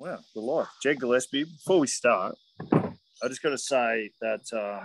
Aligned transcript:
Wow, 0.00 0.20
the 0.32 0.40
life. 0.40 0.68
Jed 0.80 1.00
Gillespie, 1.00 1.42
before 1.42 1.80
we 1.80 1.88
start, 1.88 2.36
I 2.72 3.26
just 3.26 3.42
got 3.42 3.50
to 3.50 3.58
say 3.58 4.10
that 4.20 4.42
uh, 4.52 4.84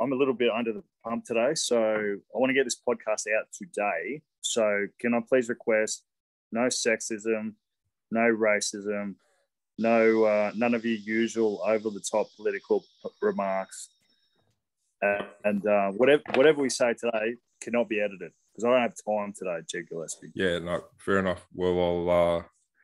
I'm 0.00 0.12
a 0.12 0.14
little 0.14 0.32
bit 0.32 0.50
under 0.50 0.72
the 0.72 0.82
pump 1.04 1.26
today. 1.26 1.54
So 1.54 1.78
I 1.78 2.38
want 2.38 2.48
to 2.48 2.54
get 2.54 2.64
this 2.64 2.80
podcast 2.80 3.24
out 3.36 3.46
today. 3.52 4.22
So 4.40 4.86
can 4.98 5.12
I 5.12 5.20
please 5.28 5.50
request 5.50 6.04
no 6.50 6.62
sexism, 6.68 7.52
no 8.10 8.20
racism, 8.20 9.16
no 9.76 10.24
uh, 10.24 10.52
none 10.56 10.72
of 10.72 10.86
your 10.86 10.96
usual 10.96 11.62
over 11.66 11.90
the 11.90 12.02
top 12.10 12.28
political 12.36 12.86
remarks, 13.20 13.90
uh, 15.04 15.24
and 15.44 15.62
whatever 15.98 16.22
whatever 16.34 16.62
we 16.62 16.70
say 16.70 16.94
today 16.94 17.34
cannot 17.60 17.90
be 17.90 18.00
edited 18.00 18.32
because 18.54 18.64
I 18.64 18.70
don't 18.70 18.80
have 18.80 18.94
time 19.06 19.34
today, 19.38 19.58
Jed 19.70 19.90
Gillespie. 19.90 20.32
Yeah, 20.34 20.58
no, 20.58 20.84
fair 20.96 21.18
enough. 21.18 21.46
Well, 21.52 22.08
I'll 22.08 22.38
uh, 22.38 22.42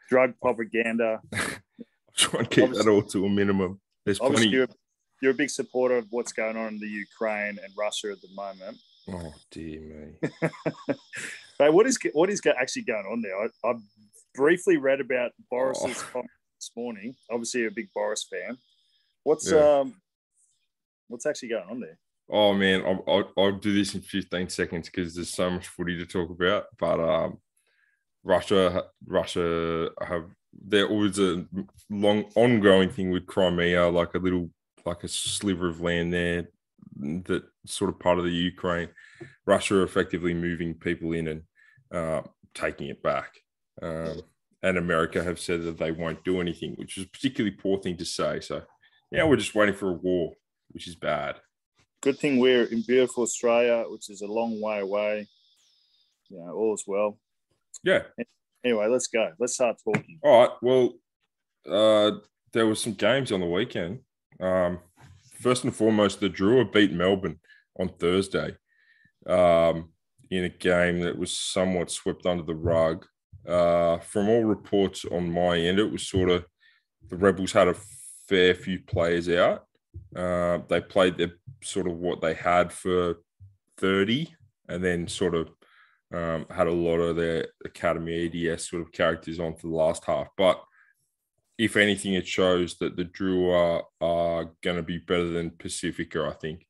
drug 0.09 0.35
propaganda. 0.41 1.21
I'll 1.33 1.41
try 2.17 2.41
and 2.41 2.51
keep 2.51 2.73
that 2.73 2.89
all 2.89 3.03
to 3.03 3.27
a 3.27 3.29
minimum. 3.29 3.81
There's 4.05 4.19
plenty. 4.19 4.49
You're, 4.49 4.69
you're, 5.23 5.33
a 5.33 5.35
big 5.35 5.51
supporter 5.51 5.97
of 5.97 6.07
what's 6.11 6.33
going 6.33 6.57
on 6.57 6.75
in 6.75 6.81
the 6.81 6.89
Ukraine 6.89 7.59
and 7.63 7.73
Russia 7.77 8.13
at 8.13 8.21
the 8.21 8.29
moment. 8.35 8.77
Oh 9.09 9.33
dear 9.51 9.81
me. 9.81 10.49
Hey, 11.59 11.71
what 11.71 11.87
is 11.87 11.99
what 12.13 12.31
is 12.31 12.41
actually 12.59 12.83
going 12.83 13.07
on 13.07 13.23
there? 13.23 13.37
I, 13.39 13.71
I 13.71 13.75
briefly 14.35 14.77
read 14.77 15.01
about 15.01 15.33
Boris's 15.51 16.03
oh. 16.03 16.09
comment 16.13 16.31
this 16.59 16.71
morning. 16.77 17.15
Obviously, 17.31 17.67
a 17.67 17.71
big 17.71 17.89
Boris 17.95 18.25
fan. 18.25 18.59
What's 19.23 19.51
yeah. 19.51 19.81
um, 19.81 19.95
what's 21.09 21.27
actually 21.27 21.51
going 21.51 21.69
on 21.71 21.81
there? 21.81 21.99
Oh 22.29 22.55
man, 22.55 22.85
I'll, 22.85 23.05
I'll, 23.07 23.33
I'll 23.37 23.59
do 23.59 23.73
this 23.73 23.95
in 23.95 24.01
15 24.01 24.49
seconds 24.49 24.89
because 24.89 25.15
there's 25.15 25.31
so 25.31 25.51
much 25.51 25.69
footy 25.69 25.97
to 25.99 26.07
talk 26.07 26.31
about. 26.31 26.65
But 26.79 26.99
um, 26.99 27.39
Russia, 28.25 28.85
Russia 29.07 29.91
have 30.01 30.25
there 30.67 30.89
always 30.89 31.19
a 31.19 31.45
long 31.91 32.25
ongoing 32.35 32.89
thing 32.89 33.11
with 33.11 33.27
Crimea, 33.27 33.89
like 33.89 34.15
a 34.15 34.19
little 34.19 34.51
like 34.87 35.05
a 35.05 35.09
sliver 35.09 35.69
of 35.69 35.81
land 35.81 36.13
there 36.13 36.49
that 36.97 37.43
sort 37.67 37.91
of 37.91 37.99
part 37.99 38.19
of 38.19 38.25
the 38.25 38.31
Ukraine. 38.31 38.89
Russia 39.47 39.83
effectively 39.83 40.35
moving 40.35 40.75
people 40.75 41.13
in 41.13 41.29
and 41.29 41.43
uh, 41.93 42.23
taking 42.55 42.89
it 42.89 43.03
back. 43.03 43.33
Um, 43.83 44.23
and 44.63 44.79
America 44.79 45.23
have 45.23 45.39
said 45.39 45.63
that 45.63 45.79
they 45.79 45.93
won't 45.93 46.25
do 46.25 46.41
anything, 46.41 46.75
which 46.77 46.97
is 46.97 47.05
a 47.05 47.09
particularly 47.09 47.57
poor 47.57 47.79
thing 47.79 47.97
to 47.99 48.05
say. 48.05 48.41
So 48.41 48.63
now 49.13 49.27
we're 49.27 49.37
just 49.37 49.55
waiting 49.55 49.75
for 49.75 49.91
a 49.91 49.95
war, 49.95 50.33
which 50.71 50.89
is 50.89 50.95
bad. 50.95 51.37
Good 52.01 52.19
thing 52.19 52.39
we're 52.39 52.65
in 52.65 52.83
beautiful 52.83 53.23
Australia, 53.23 53.85
which 53.89 54.09
is 54.09 54.23
a 54.23 54.27
long 54.27 54.61
way 54.61 54.81
away. 54.81 55.29
You 56.31 56.39
know, 56.39 56.53
all's 56.53 56.85
well. 56.87 57.19
Yeah. 57.83 58.03
Anyway, 58.65 58.87
let's 58.89 59.09
go. 59.09 59.31
Let's 59.39 59.55
start 59.55 59.77
talking. 59.85 60.19
All 60.23 60.41
right. 60.41 60.51
Well, 60.63 60.95
uh, 61.69 62.19
there 62.53 62.67
were 62.67 62.75
some 62.75 62.95
games 62.95 63.33
on 63.33 63.41
the 63.41 63.47
weekend. 63.47 64.01
Um, 64.41 64.79
first 65.41 65.65
and 65.65 65.75
foremost, 65.75 66.21
the 66.21 66.31
Drua 66.31 66.71
beat 66.71 66.93
Melbourne 66.93 67.39
on 67.79 67.89
Thursday 67.89 68.57
um, 69.27 69.91
in 70.31 70.45
a 70.45 70.49
game 70.49 71.01
that 71.01 71.19
was 71.19 71.37
somewhat 71.37 71.91
swept 71.91 72.27
under 72.27 72.43
the 72.43 72.55
rug. 72.55 73.05
Uh, 73.47 73.99
from 73.99 74.29
all 74.29 74.45
reports 74.45 75.05
on 75.11 75.31
my 75.31 75.59
end, 75.59 75.79
it 75.79 75.91
was 75.91 76.09
sort 76.09 76.31
of 76.31 76.47
the 77.11 77.17
Rebels 77.17 77.53
had 77.53 77.69
a 77.69 77.77
fair 78.29 78.55
few 78.55 78.81
players 78.81 79.29
out. 79.29 79.67
Uh, 80.17 80.59
they 80.69 80.81
played 80.81 81.19
their 81.19 81.33
sort 81.63 81.87
of 81.87 81.95
what 81.95 82.21
they 82.21 82.35
had 82.35 82.73
for 82.73 83.17
30 83.77 84.35
and 84.69 84.83
then 84.83 85.07
sort 85.07 85.35
of 85.35 85.51
um, 86.15 86.47
had 86.51 86.67
a 86.67 86.73
lot 86.73 86.99
of 86.99 87.17
their 87.17 87.49
academy 87.65 88.27
ADS 88.27 88.69
sort 88.69 88.83
of 88.83 88.93
characters 88.93 89.41
on 89.41 89.55
for 89.55 89.67
the 89.69 89.75
last 89.75 90.05
half. 90.05 90.29
But 90.37 90.63
if 91.59 91.77
anything, 91.77 92.15
it 92.15 92.27
shows 92.27 92.77
that 92.79 92.97
the 92.97 93.05
Drua 93.05 93.83
are, 94.01 94.07
are 94.07 94.51
going 94.63 94.77
to 94.77 94.83
be 94.83 94.99
better 94.99 95.29
than 95.29 95.51
Pacifica. 95.51 96.29
I 96.31 96.35
think. 96.35 96.67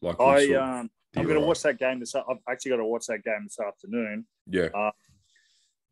Like 0.00 0.20
I, 0.20 0.54
um, 0.54 0.90
I'm 1.16 1.24
going 1.24 1.40
to 1.40 1.46
watch 1.46 1.62
that 1.62 1.78
game 1.78 2.00
this. 2.00 2.14
I've 2.14 2.38
actually 2.48 2.70
got 2.70 2.76
to 2.76 2.84
watch 2.84 3.06
that 3.06 3.24
game 3.24 3.44
this 3.44 3.58
afternoon. 3.58 4.26
Yeah. 4.46 4.68
Uh, 4.74 4.92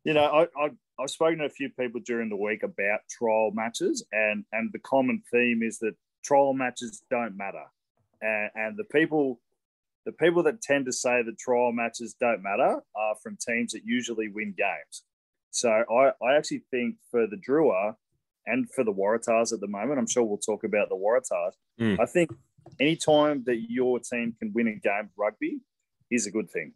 you 0.03 0.13
know, 0.13 0.23
I, 0.23 0.43
I 0.65 0.69
I've 0.99 1.09
spoken 1.09 1.39
to 1.39 1.45
a 1.45 1.49
few 1.49 1.69
people 1.69 2.01
during 2.05 2.29
the 2.29 2.37
week 2.37 2.63
about 2.63 3.01
trial 3.09 3.51
matches, 3.53 4.05
and 4.11 4.45
and 4.51 4.71
the 4.71 4.79
common 4.79 5.21
theme 5.31 5.61
is 5.63 5.79
that 5.79 5.95
trial 6.23 6.53
matches 6.53 7.03
don't 7.09 7.35
matter, 7.35 7.65
and, 8.21 8.49
and 8.55 8.77
the 8.77 8.85
people 8.85 9.39
the 10.07 10.13
people 10.13 10.41
that 10.41 10.61
tend 10.61 10.85
to 10.85 10.93
say 10.93 11.21
that 11.21 11.37
trial 11.37 11.73
matches 11.73 12.15
don't 12.17 12.41
matter 12.41 12.79
are 12.95 13.15
from 13.21 13.37
teams 13.45 13.73
that 13.73 13.81
usually 13.83 14.29
win 14.29 14.55
games. 14.57 15.03
So 15.51 15.69
I, 15.69 16.11
I 16.25 16.37
actually 16.37 16.63
think 16.71 16.95
for 17.11 17.27
the 17.27 17.35
Drua 17.35 17.95
and 18.45 18.71
for 18.71 18.85
the 18.85 18.93
Waratahs 18.93 19.51
at 19.51 19.59
the 19.59 19.67
moment, 19.67 19.99
I'm 19.99 20.07
sure 20.07 20.23
we'll 20.23 20.37
talk 20.37 20.63
about 20.63 20.87
the 20.87 20.95
Waratahs. 20.95 21.51
Mm. 21.81 21.99
I 21.99 22.05
think 22.05 22.31
anytime 22.79 23.43
that 23.47 23.57
your 23.67 23.99
team 23.99 24.33
can 24.39 24.53
win 24.55 24.69
a 24.69 24.75
game 24.75 25.03
of 25.03 25.09
rugby 25.17 25.59
is 26.09 26.25
a 26.25 26.31
good 26.31 26.49
thing 26.49 26.71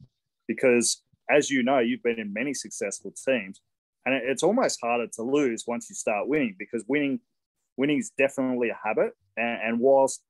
because 0.45 1.01
as 1.29 1.49
you 1.49 1.63
know, 1.63 1.79
you've 1.79 2.03
been 2.03 2.19
in 2.19 2.33
many 2.33 2.53
successful 2.53 3.13
teams 3.25 3.61
and 4.05 4.13
it's 4.13 4.43
almost 4.43 4.79
harder 4.83 5.07
to 5.13 5.23
lose 5.23 5.63
once 5.65 5.89
you 5.89 5.95
start 5.95 6.27
winning 6.27 6.57
because 6.59 6.83
winning 6.85 7.21
winning 7.77 7.97
is 7.97 8.11
definitely 8.17 8.67
a 8.71 8.77
habit 8.85 9.13
and, 9.37 9.61
and 9.63 9.79
whilst 9.79 10.21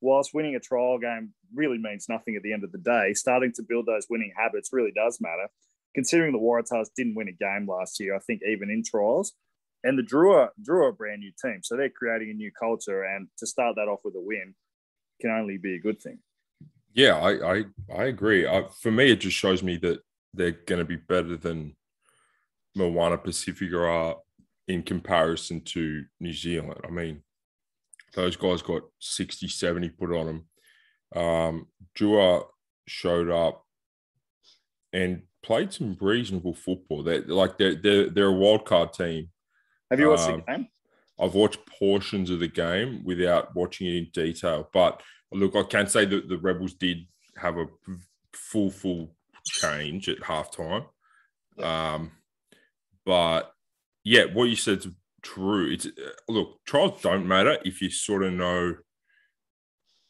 whilst 0.00 0.34
winning 0.34 0.54
a 0.54 0.60
trial 0.60 0.98
game 0.98 1.32
really 1.54 1.78
means 1.78 2.08
nothing 2.08 2.36
at 2.36 2.42
the 2.42 2.52
end 2.52 2.64
of 2.64 2.72
the 2.72 2.78
day, 2.78 3.14
starting 3.14 3.52
to 3.54 3.62
build 3.62 3.86
those 3.86 4.06
winning 4.08 4.32
habits 4.36 4.70
really 4.72 4.92
does 4.92 5.20
matter. 5.20 5.48
Considering 5.94 6.32
the 6.32 6.38
Waratahs 6.38 6.88
didn't 6.96 7.14
win 7.14 7.28
a 7.28 7.32
game 7.32 7.66
last 7.68 7.98
year, 7.98 8.14
I 8.14 8.18
think 8.20 8.42
even 8.46 8.70
in 8.70 8.84
trials, 8.84 9.32
and 9.84 9.98
the 9.98 10.02
drew 10.02 10.30
Drua 10.32 10.48
Drua 10.62 10.90
a 10.90 10.92
brand 10.92 11.20
new 11.20 11.32
team, 11.42 11.60
so 11.62 11.76
they're 11.76 11.88
creating 11.88 12.30
a 12.30 12.34
new 12.34 12.52
culture, 12.52 13.04
and 13.04 13.28
to 13.38 13.46
start 13.46 13.76
that 13.76 13.88
off 13.88 14.00
with 14.04 14.14
a 14.14 14.20
win 14.20 14.54
can 15.20 15.30
only 15.30 15.56
be 15.56 15.74
a 15.74 15.80
good 15.80 16.00
thing. 16.00 16.18
Yeah, 16.94 17.16
I 17.16 17.52
I, 17.52 17.64
I 17.96 18.04
agree. 18.04 18.46
I, 18.46 18.64
for 18.80 18.90
me, 18.90 19.10
it 19.10 19.20
just 19.20 19.36
shows 19.36 19.62
me 19.62 19.76
that 19.78 20.00
they're 20.34 20.52
going 20.66 20.80
to 20.80 20.84
be 20.84 20.96
better 20.96 21.36
than 21.36 21.74
Moana 22.74 23.18
Pacifica 23.18 23.78
are 23.78 24.16
in 24.68 24.82
comparison 24.82 25.60
to 25.62 26.04
New 26.20 26.32
Zealand. 26.32 26.80
I 26.84 26.90
mean, 26.90 27.22
those 28.14 28.36
guys 28.36 28.62
got 28.62 28.82
60, 29.00 29.48
70 29.48 29.88
put 29.90 30.12
on 30.12 30.26
them. 30.26 31.22
Um, 31.22 31.66
Drua 31.96 32.44
showed 32.86 33.30
up 33.30 33.64
and 34.92 35.22
played 35.42 35.72
some 35.72 35.96
reasonable 36.00 36.54
football. 36.54 37.02
They're 37.02 37.22
like 37.22 37.58
they're 37.58 37.74
they're, 37.74 38.10
they're 38.10 38.26
a 38.26 38.32
wild 38.32 38.64
card 38.64 38.92
team. 38.92 39.30
Have 39.90 40.00
you 40.00 40.10
watched 40.10 40.28
um, 40.28 40.42
the 40.46 40.52
game? 40.52 40.68
I've 41.20 41.34
watched 41.34 41.66
portions 41.66 42.30
of 42.30 42.40
the 42.40 42.48
game 42.48 43.02
without 43.04 43.54
watching 43.54 43.88
it 43.88 43.96
in 43.96 44.08
detail. 44.12 44.68
But 44.72 45.02
look, 45.32 45.56
I 45.56 45.62
can 45.64 45.86
say 45.88 46.04
that 46.04 46.28
the 46.28 46.38
Rebels 46.38 46.74
did 46.74 47.06
have 47.36 47.56
a 47.56 47.66
full 48.32 48.70
full 48.70 49.14
change 49.44 50.08
at 50.08 50.18
halftime. 50.18 50.86
Um, 51.60 52.12
but 53.04 53.52
yeah, 54.04 54.24
what 54.24 54.44
you 54.44 54.56
said 54.56 54.82
true. 55.34 55.70
It's 55.70 55.86
uh, 55.86 56.10
look, 56.28 56.58
trials 56.64 57.00
don't 57.02 57.26
matter 57.26 57.58
if 57.64 57.80
you 57.80 57.90
sort 57.90 58.22
of 58.22 58.32
know 58.32 58.74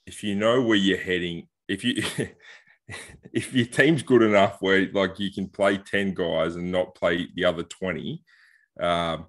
if 0.06 0.22
you 0.22 0.34
know 0.34 0.62
where 0.62 0.76
you're 0.76 0.98
heading. 0.98 1.48
If 1.68 1.84
you 1.84 2.02
if 3.32 3.52
your 3.52 3.66
team's 3.66 4.02
good 4.02 4.22
enough 4.22 4.56
where 4.60 4.90
like 4.92 5.18
you 5.18 5.30
can 5.30 5.48
play 5.48 5.76
10 5.76 6.14
guys 6.14 6.56
and 6.56 6.72
not 6.72 6.94
play 6.94 7.28
the 7.34 7.44
other 7.44 7.62
20 7.62 8.22
um, 8.80 9.26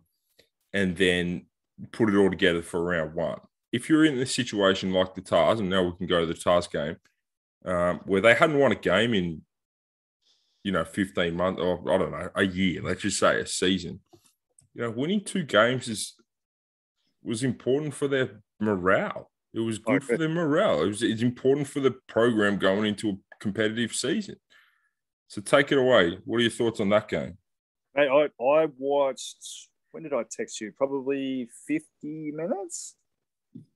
and 0.73 0.95
then 0.95 1.45
put 1.91 2.09
it 2.09 2.15
all 2.15 2.29
together 2.29 2.61
for 2.61 2.81
round 2.81 3.13
one 3.13 3.39
if 3.71 3.89
you're 3.89 4.05
in 4.05 4.17
a 4.17 4.25
situation 4.25 4.93
like 4.93 5.13
the 5.13 5.21
Tahs 5.21 5.59
and 5.59 5.69
now 5.69 5.83
we 5.83 5.91
can 5.97 6.07
go 6.07 6.21
to 6.21 6.25
the 6.25 6.33
Tahs 6.33 6.67
game 6.67 6.95
um, 7.65 7.99
where 8.05 8.21
they 8.21 8.33
hadn't 8.33 8.57
won 8.57 8.71
a 8.71 8.75
game 8.75 9.13
in 9.13 9.41
you 10.63 10.71
know 10.71 10.85
15 10.85 11.35
months 11.35 11.61
or 11.61 11.81
i 11.91 11.97
don't 11.97 12.11
know 12.11 12.29
a 12.35 12.43
year 12.43 12.81
let's 12.81 13.01
just 13.01 13.19
say 13.19 13.39
a 13.39 13.45
season 13.45 13.99
you 14.73 14.81
know, 14.83 14.91
winning 14.91 15.23
two 15.23 15.43
games 15.43 15.87
is 15.87 16.15
was 17.23 17.43
important 17.43 17.93
for 17.93 18.07
their 18.07 18.41
morale. 18.59 19.29
It 19.53 19.59
was 19.59 19.79
good 19.79 20.03
for 20.03 20.17
their 20.17 20.29
morale. 20.29 20.83
It 20.83 20.87
was 20.87 21.03
it's 21.03 21.21
important 21.21 21.67
for 21.67 21.79
the 21.79 21.91
program 22.07 22.57
going 22.57 22.85
into 22.85 23.09
a 23.09 23.17
competitive 23.39 23.93
season. 23.93 24.35
So 25.27 25.41
take 25.41 25.71
it 25.71 25.77
away. 25.77 26.19
What 26.25 26.37
are 26.37 26.41
your 26.41 26.51
thoughts 26.51 26.79
on 26.79 26.89
that 26.89 27.07
game? 27.07 27.37
Hey, 27.95 28.07
I, 28.07 28.43
I 28.43 28.67
watched 28.77 29.69
when 29.91 30.03
did 30.03 30.13
I 30.13 30.23
text 30.29 30.61
you? 30.61 30.71
Probably 30.77 31.49
50 31.67 32.31
minutes. 32.31 32.95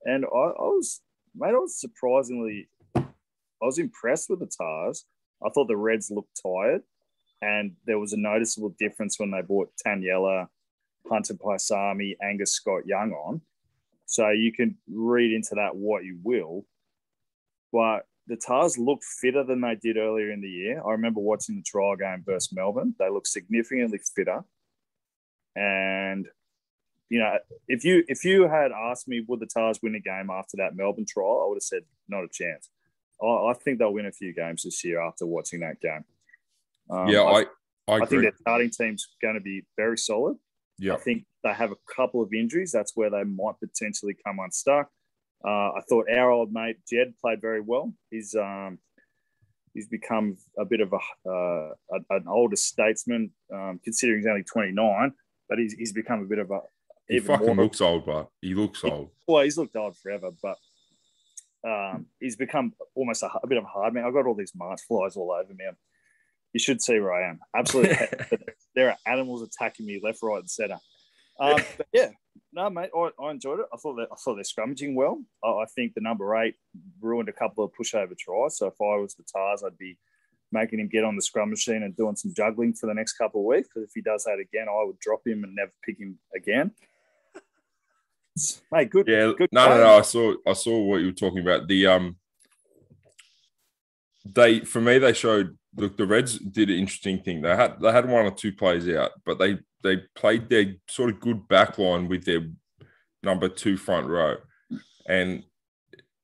And 0.04 0.24
I, 0.24 0.28
I 0.28 0.68
was 0.70 1.00
mate, 1.34 1.48
I 1.48 1.58
was 1.58 1.80
surprisingly 1.80 2.68
I 3.64 3.66
was 3.66 3.78
impressed 3.78 4.30
with 4.30 4.40
the 4.40 4.46
Tahs. 4.46 5.04
I 5.44 5.50
thought 5.50 5.68
the 5.68 5.76
Reds 5.76 6.10
looked 6.10 6.40
tired, 6.42 6.82
and 7.42 7.72
there 7.86 7.98
was 7.98 8.12
a 8.12 8.18
noticeable 8.18 8.74
difference 8.78 9.18
when 9.18 9.30
they 9.30 9.42
brought 9.42 9.72
Taniela 9.84 10.48
Hunter 11.08 11.34
Paisami, 11.34 12.16
Angus 12.22 12.52
Scott 12.52 12.86
Young 12.86 13.12
on. 13.12 13.40
So 14.06 14.30
you 14.30 14.52
can 14.52 14.76
read 14.90 15.32
into 15.32 15.54
that 15.56 15.76
what 15.76 16.04
you 16.04 16.18
will. 16.22 16.66
But 17.72 18.06
the 18.26 18.36
Tahs 18.36 18.78
look 18.78 19.02
fitter 19.02 19.44
than 19.44 19.60
they 19.60 19.74
did 19.74 19.96
earlier 19.96 20.30
in 20.30 20.40
the 20.40 20.48
year. 20.48 20.82
I 20.86 20.92
remember 20.92 21.20
watching 21.20 21.56
the 21.56 21.62
trial 21.62 21.96
game 21.96 22.22
versus 22.24 22.52
Melbourne. 22.52 22.94
They 22.98 23.10
look 23.10 23.26
significantly 23.26 24.00
fitter. 24.14 24.44
And 25.56 26.26
you 27.10 27.18
know, 27.20 27.38
if 27.68 27.84
you 27.84 28.02
if 28.08 28.24
you 28.24 28.48
had 28.48 28.72
asked 28.72 29.08
me 29.08 29.24
would 29.28 29.40
the 29.40 29.46
Tahs 29.46 29.80
win 29.82 29.94
a 29.94 30.00
game 30.00 30.30
after 30.30 30.56
that 30.56 30.74
Melbourne 30.74 31.06
trial, 31.06 31.42
I 31.44 31.48
would 31.48 31.56
have 31.56 31.62
said 31.62 31.82
not 32.08 32.24
a 32.24 32.28
chance. 32.32 32.70
I, 33.22 33.26
I 33.26 33.54
think 33.54 33.78
they'll 33.78 33.92
win 33.92 34.06
a 34.06 34.12
few 34.12 34.34
games 34.34 34.62
this 34.62 34.84
year 34.84 35.00
after 35.00 35.26
watching 35.26 35.60
that 35.60 35.80
game. 35.80 36.04
Um, 36.90 37.08
yeah, 37.08 37.22
I, 37.22 37.46
I, 37.88 37.96
I 38.00 38.06
think 38.06 38.22
their 38.22 38.34
starting 38.40 38.70
team's 38.70 39.08
going 39.22 39.34
to 39.34 39.40
be 39.40 39.64
very 39.76 39.98
solid. 39.98 40.36
Yeah, 40.78 40.94
I 40.94 40.96
think 40.96 41.24
they 41.42 41.52
have 41.52 41.70
a 41.70 41.94
couple 41.94 42.22
of 42.22 42.32
injuries. 42.32 42.72
That's 42.72 42.92
where 42.94 43.10
they 43.10 43.24
might 43.24 43.60
potentially 43.60 44.16
come 44.24 44.38
unstuck. 44.38 44.88
Uh, 45.44 45.72
I 45.72 45.80
thought 45.88 46.06
our 46.10 46.30
old 46.30 46.52
mate 46.52 46.78
Jed 46.90 47.14
played 47.20 47.40
very 47.40 47.60
well. 47.60 47.92
He's 48.10 48.34
um, 48.34 48.78
he's 49.74 49.88
become 49.88 50.36
a 50.58 50.64
bit 50.64 50.80
of 50.80 50.92
a, 50.92 51.28
uh, 51.28 51.98
an 52.10 52.24
older 52.28 52.56
statesman, 52.56 53.30
um, 53.52 53.80
considering 53.84 54.20
he's 54.20 54.26
only 54.26 54.44
29, 54.44 55.12
but 55.48 55.58
he's, 55.58 55.74
he's 55.74 55.92
become 55.92 56.20
a 56.20 56.24
bit 56.24 56.38
of 56.38 56.50
a. 56.50 56.60
He 57.08 57.18
fucking 57.18 57.56
looks 57.56 57.82
old, 57.82 58.06
but 58.06 58.30
he 58.40 58.54
looks 58.54 58.82
old. 58.82 59.10
Well, 59.28 59.42
he's 59.42 59.58
looked 59.58 59.76
old 59.76 59.98
forever, 59.98 60.30
but 60.42 60.56
um, 61.68 62.06
he's 62.18 62.36
become 62.36 62.72
almost 62.94 63.22
a, 63.22 63.28
a, 63.42 63.46
bit 63.46 63.58
of 63.58 63.64
a 63.64 63.66
hard 63.66 63.92
man. 63.92 64.04
I've 64.04 64.14
got 64.14 64.26
all 64.26 64.34
these 64.34 64.52
March 64.54 64.80
flies 64.88 65.16
all 65.16 65.30
over 65.32 65.52
me. 65.52 65.66
You 66.54 66.60
should 66.60 66.80
see 66.80 66.98
where 67.00 67.12
I 67.12 67.28
am. 67.28 67.40
Absolutely. 67.54 67.96
there 68.74 68.90
are 68.90 68.96
animals 69.06 69.42
attacking 69.42 69.84
me 69.84 70.00
left, 70.02 70.20
right, 70.22 70.38
and 70.38 70.48
center. 70.48 70.78
Um, 71.38 71.58
yeah, 71.92 72.10
no, 72.52 72.70
mate, 72.70 72.90
I, 72.96 73.10
I, 73.20 73.30
enjoyed 73.32 73.58
it. 73.58 73.66
I 73.72 73.76
thought 73.76 73.96
that 73.96 74.08
I 74.10 74.14
thought 74.14 74.36
they're 74.36 74.44
scrummaging 74.44 74.94
well. 74.94 75.20
I, 75.42 75.48
I, 75.48 75.64
think 75.74 75.94
the 75.94 76.00
number 76.00 76.34
eight 76.36 76.54
ruined 77.00 77.28
a 77.28 77.32
couple 77.32 77.64
of 77.64 77.72
pushover 77.72 78.16
tries. 78.16 78.56
So 78.56 78.68
if 78.68 78.80
I 78.80 78.96
was 78.96 79.14
the 79.14 79.24
Tahs, 79.24 79.64
I'd 79.64 79.76
be 79.76 79.98
making 80.52 80.78
him 80.78 80.88
get 80.88 81.02
on 81.02 81.16
the 81.16 81.22
scrum 81.22 81.50
machine 81.50 81.82
and 81.82 81.96
doing 81.96 82.14
some 82.14 82.32
juggling 82.34 82.72
for 82.72 82.86
the 82.86 82.94
next 82.94 83.14
couple 83.14 83.40
of 83.40 83.46
weeks. 83.46 83.68
Because 83.68 83.88
if 83.88 83.94
he 83.94 84.00
does 84.00 84.22
that 84.24 84.38
again, 84.38 84.68
I 84.68 84.84
would 84.84 85.00
drop 85.00 85.26
him 85.26 85.42
and 85.42 85.56
never 85.56 85.72
pick 85.84 85.98
him 85.98 86.18
again. 86.34 86.70
Mate, 88.70 88.90
good. 88.90 89.08
Yeah, 89.08 89.32
good 89.36 89.48
no, 89.52 89.68
no, 89.68 89.78
no. 89.78 89.98
I 89.98 90.02
saw, 90.02 90.34
I 90.46 90.52
saw 90.52 90.80
what 90.82 91.00
you 91.00 91.06
were 91.06 91.12
talking 91.12 91.40
about. 91.40 91.66
The 91.66 91.88
um, 91.88 92.16
they 94.24 94.60
for 94.60 94.80
me 94.80 94.98
they 94.98 95.12
showed 95.12 95.56
look 95.76 95.96
the 95.96 96.06
Reds 96.06 96.38
did 96.38 96.70
an 96.70 96.78
interesting 96.78 97.20
thing. 97.20 97.42
They 97.42 97.54
had 97.54 97.80
they 97.80 97.92
had 97.92 98.08
one 98.08 98.26
or 98.26 98.30
two 98.30 98.52
plays 98.52 98.88
out, 98.88 99.12
but 99.24 99.38
they 99.38 99.58
they 99.82 99.98
played 100.14 100.48
their 100.48 100.74
sort 100.88 101.10
of 101.10 101.20
good 101.20 101.48
back 101.48 101.78
line 101.78 102.08
with 102.08 102.24
their 102.24 102.48
number 103.22 103.48
two 103.48 103.76
front 103.76 104.06
row. 104.06 104.36
And 105.06 105.44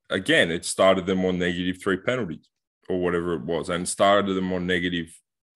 again, 0.09 0.51
it 0.51 0.65
started 0.65 1.05
them 1.05 1.25
on 1.25 1.39
negative 1.39 1.81
three 1.81 1.97
penalties 1.97 2.47
or 2.89 2.99
whatever 2.99 3.33
it 3.35 3.43
was, 3.43 3.69
and 3.69 3.87
started 3.87 4.33
them 4.33 4.51
on 4.53 4.67
negative. 4.67 5.13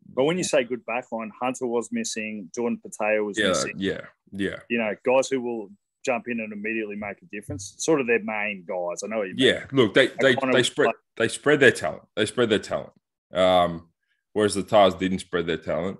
But 0.07 0.25
when 0.25 0.37
you 0.37 0.43
say 0.43 0.63
good 0.63 0.85
back 0.85 1.05
line, 1.11 1.31
Hunter 1.41 1.65
was 1.65 1.89
missing, 1.91 2.49
Jordan 2.55 2.79
Petaia 2.85 3.25
was 3.25 3.37
yeah, 3.37 3.47
missing. 3.47 3.73
Yeah, 3.77 4.01
yeah. 4.31 4.57
You 4.69 4.77
know, 4.77 4.95
guys 5.03 5.27
who 5.29 5.41
will 5.41 5.69
jump 6.05 6.27
in 6.27 6.39
and 6.39 6.53
immediately 6.53 6.95
make 6.95 7.17
a 7.21 7.25
difference. 7.31 7.73
Sort 7.79 7.99
of 7.99 8.07
their 8.07 8.23
main 8.23 8.63
guys. 8.67 9.01
I 9.03 9.07
know 9.07 9.23
you 9.23 9.33
mean. 9.33 9.47
Yeah, 9.47 9.65
look, 9.71 9.95
they 9.95 10.07
they, 10.21 10.35
they 10.51 10.63
spread 10.63 10.91
they 11.17 11.27
spread 11.27 11.59
their 11.59 11.71
talent. 11.71 12.03
They 12.15 12.25
spread 12.25 12.49
their 12.49 12.59
talent. 12.59 12.91
Um, 13.33 13.89
whereas 14.33 14.55
the 14.55 14.63
Tahs 14.63 14.95
didn't 14.95 15.19
spread 15.19 15.47
their 15.47 15.57
talent. 15.57 15.97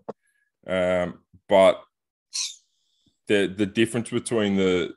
Um, 0.67 1.19
but 1.47 1.81
the 3.27 3.47
the 3.47 3.65
difference 3.65 4.09
between 4.09 4.55
the 4.55 4.93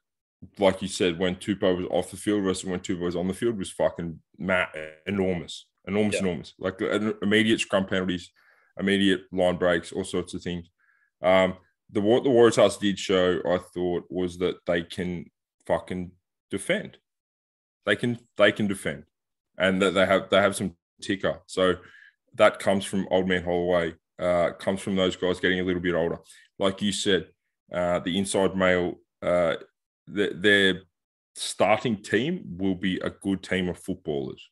like 0.58 0.82
you 0.82 0.88
said 0.88 1.18
when 1.18 1.36
Tupou 1.36 1.76
was 1.76 1.86
off 1.90 2.10
the 2.10 2.16
field 2.16 2.44
versus 2.44 2.64
when 2.64 2.80
Tupou 2.80 3.00
was 3.00 3.16
on 3.16 3.28
the 3.28 3.34
field 3.34 3.58
was 3.58 3.70
fucking 3.70 4.20
mad, 4.38 4.68
enormous, 5.06 5.66
enormous, 5.86 6.14
yeah. 6.14 6.20
enormous. 6.20 6.54
Like 6.58 6.80
immediate 7.22 7.60
scrum 7.60 7.86
penalties, 7.86 8.30
immediate 8.78 9.22
line 9.32 9.56
breaks, 9.56 9.92
all 9.92 10.04
sorts 10.04 10.34
of 10.34 10.42
things. 10.42 10.68
Um, 11.22 11.56
the 11.90 12.00
what 12.00 12.24
the 12.24 12.30
Waratahs 12.30 12.78
did 12.78 12.98
show, 12.98 13.40
I 13.46 13.58
thought, 13.74 14.04
was 14.10 14.38
that 14.38 14.56
they 14.66 14.82
can 14.82 15.26
fucking 15.66 16.12
defend. 16.50 16.98
They 17.86 17.96
can 17.96 18.18
they 18.36 18.52
can 18.52 18.66
defend, 18.66 19.04
and 19.56 19.80
that 19.82 19.94
they 19.94 20.06
have 20.06 20.28
they 20.30 20.40
have 20.40 20.54
some 20.54 20.76
ticker. 21.02 21.40
So 21.46 21.76
that 22.38 22.58
comes 22.58 22.84
from 22.84 23.06
Old 23.10 23.28
Man 23.28 23.44
Holloway. 23.44 23.94
Uh, 24.18 24.50
comes 24.58 24.80
from 24.80 24.96
those 24.96 25.14
guys 25.14 25.38
getting 25.38 25.60
a 25.60 25.64
little 25.64 25.82
bit 25.82 25.94
older. 25.94 26.18
Like 26.58 26.82
you 26.82 26.90
said, 26.90 27.28
uh, 27.72 28.00
the 28.00 28.18
inside 28.18 28.56
male, 28.56 28.94
uh, 29.22 29.56
the, 30.08 30.32
their 30.34 30.82
starting 31.36 32.02
team 32.02 32.56
will 32.56 32.74
be 32.74 32.98
a 32.98 33.10
good 33.10 33.42
team 33.42 33.68
of 33.68 33.78
footballers. 33.78 34.48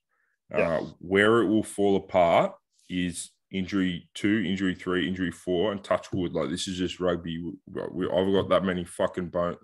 Uh, 0.54 0.80
where 1.00 1.42
it 1.42 1.48
will 1.48 1.64
fall 1.64 1.96
apart 1.96 2.52
is 2.88 3.32
injury 3.50 4.08
two, 4.14 4.44
injury 4.46 4.76
three, 4.76 5.08
injury 5.08 5.32
four, 5.32 5.72
and 5.72 5.82
touch 5.82 6.12
wood. 6.12 6.32
Like 6.32 6.50
this 6.50 6.68
is 6.68 6.78
just 6.78 7.00
rugby. 7.00 7.42
We, 7.90 8.06
I've 8.06 8.32
got 8.32 8.48
that 8.50 8.64
many 8.64 8.84
fucking 8.84 9.30
bone, 9.30 9.56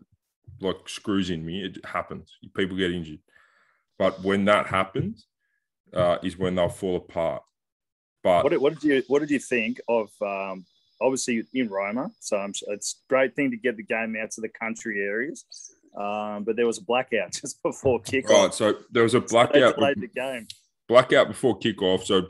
like 0.61 0.89
screws 0.89 1.31
in 1.31 1.47
me. 1.47 1.63
It 1.65 1.85
happens. 1.85 2.33
People 2.57 2.77
get 2.77 2.91
injured, 2.91 3.21
but 3.97 4.21
when 4.25 4.45
that 4.47 4.67
happens, 4.67 5.27
uh, 5.95 6.19
is 6.25 6.37
when 6.37 6.57
they'll 6.57 6.69
fall 6.69 6.97
apart. 6.97 7.43
But 8.23 8.45
what 8.45 8.51
did, 8.51 8.61
what 8.61 8.75
did 8.75 8.85
you 8.85 9.03
what 9.09 9.19
did 9.21 9.31
you 9.31 9.39
think 9.39 9.81
of 9.89 10.11
um, 10.23 10.65
obviously 11.03 11.45
in 11.53 11.69
Roma. 11.69 12.11
So 12.21 12.39
I'm, 12.39 12.53
it's 12.69 12.95
a 12.95 13.09
great 13.09 13.35
thing 13.35 13.51
to 13.51 13.57
get 13.57 13.77
the 13.77 13.83
game 13.83 14.17
out 14.21 14.31
to 14.33 14.41
the 14.41 14.49
country 14.49 15.01
areas. 15.01 15.45
Um, 15.97 16.45
but 16.45 16.57
there 16.57 16.67
was 16.67 16.79
a 16.79 16.85
blackout 16.85 17.33
just 17.41 17.63
before 17.63 18.01
kickoff. 18.01 18.31
Right, 18.31 18.55
so 18.55 18.75
there 18.91 19.03
was 19.03 19.15
a 19.15 19.21
blackout. 19.21 19.77
Played 19.77 20.01
the 20.01 20.09
game. 20.09 20.47
Blackout 20.89 21.29
before 21.29 21.59
kickoff, 21.59 22.05
so 22.05 22.29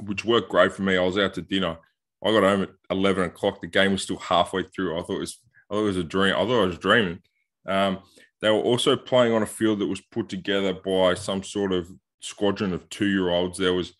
which 0.00 0.24
worked 0.24 0.50
great 0.50 0.72
for 0.72 0.82
me. 0.82 0.96
I 0.96 1.02
was 1.02 1.18
out 1.18 1.34
to 1.34 1.42
dinner. 1.42 1.76
I 2.24 2.30
got 2.30 2.42
home 2.42 2.62
at 2.62 2.70
eleven 2.90 3.24
o'clock. 3.24 3.60
The 3.60 3.66
game 3.66 3.92
was 3.92 4.02
still 4.02 4.18
halfway 4.18 4.64
through. 4.64 4.98
I 4.98 5.02
thought 5.02 5.16
it 5.16 5.20
was, 5.20 5.38
I 5.70 5.74
thought 5.74 5.82
it 5.82 5.86
was 5.86 5.96
a 5.96 6.04
dream. 6.04 6.34
I 6.34 6.44
thought 6.44 6.62
I 6.62 6.66
was 6.66 6.78
dreaming. 6.78 7.20
Um, 7.66 8.00
they 8.40 8.50
were 8.50 8.56
also 8.56 8.96
playing 8.96 9.32
on 9.32 9.42
a 9.42 9.46
field 9.46 9.78
that 9.78 9.86
was 9.86 10.00
put 10.00 10.28
together 10.28 10.72
by 10.72 11.14
some 11.14 11.42
sort 11.42 11.72
of 11.72 11.88
squadron 12.20 12.72
of 12.72 12.88
two-year-olds. 12.88 13.58
There 13.58 13.74
was 13.74 13.94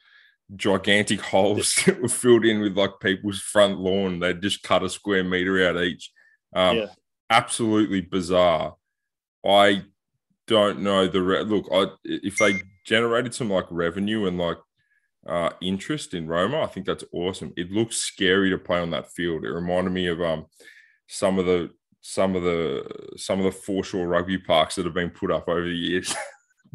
gigantic 0.56 1.20
holes 1.32 1.74
that 1.86 2.00
were 2.02 2.08
filled 2.08 2.44
in 2.44 2.60
with 2.60 2.76
like 2.76 3.00
people's 3.00 3.40
front 3.40 3.78
lawn. 3.78 4.20
They 4.20 4.34
just 4.34 4.62
cut 4.62 4.82
a 4.82 4.88
square 4.88 5.24
meter 5.24 5.68
out 5.68 5.82
each. 5.82 6.10
Um, 6.54 6.78
yeah. 6.78 6.86
Absolutely 7.30 8.02
bizarre. 8.02 8.76
I 9.46 9.82
don't 10.46 10.80
know 10.80 11.06
the 11.06 11.22
re- 11.22 11.42
look. 11.42 11.66
I 11.72 11.86
if 12.04 12.36
they 12.36 12.60
generated 12.84 13.34
some 13.34 13.48
like 13.48 13.66
revenue 13.70 14.26
and 14.26 14.36
like 14.38 14.58
uh, 15.26 15.50
interest 15.62 16.14
in 16.14 16.26
Roma, 16.26 16.60
I 16.62 16.66
think 16.66 16.84
that's 16.84 17.04
awesome. 17.12 17.52
It 17.56 17.70
looks 17.70 17.96
scary 17.96 18.50
to 18.50 18.58
play 18.58 18.80
on 18.80 18.90
that 18.90 19.12
field. 19.12 19.44
It 19.44 19.52
reminded 19.52 19.92
me 19.92 20.08
of 20.08 20.20
um 20.20 20.46
some 21.06 21.38
of 21.38 21.46
the 21.46 21.70
some 22.02 22.36
of 22.36 22.42
the 22.42 22.84
some 23.16 23.38
of 23.38 23.44
the 23.44 23.52
foreshore 23.52 24.08
rugby 24.08 24.38
parks 24.38 24.74
that 24.74 24.84
have 24.84 24.94
been 24.94 25.10
put 25.10 25.30
up 25.30 25.48
over 25.48 25.62
the 25.62 25.70
years. 25.70 26.14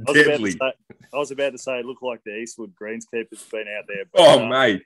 I 0.06 0.12
was, 0.12 0.24
Deadly. 0.24 0.51
Say, 0.51 0.74
I 1.13 1.18
was 1.18 1.32
about 1.32 1.51
to 1.51 1.58
say, 1.58 1.80
it 1.80 1.86
looked 1.86 2.04
like 2.04 2.22
the 2.24 2.36
Eastwood 2.36 2.74
Greenskeepers 2.80 3.50
been 3.50 3.66
out 3.77 3.86
there. 3.88 4.04
But, 4.12 4.22
oh, 4.22 4.46
uh, 4.46 4.48
mate, 4.48 4.84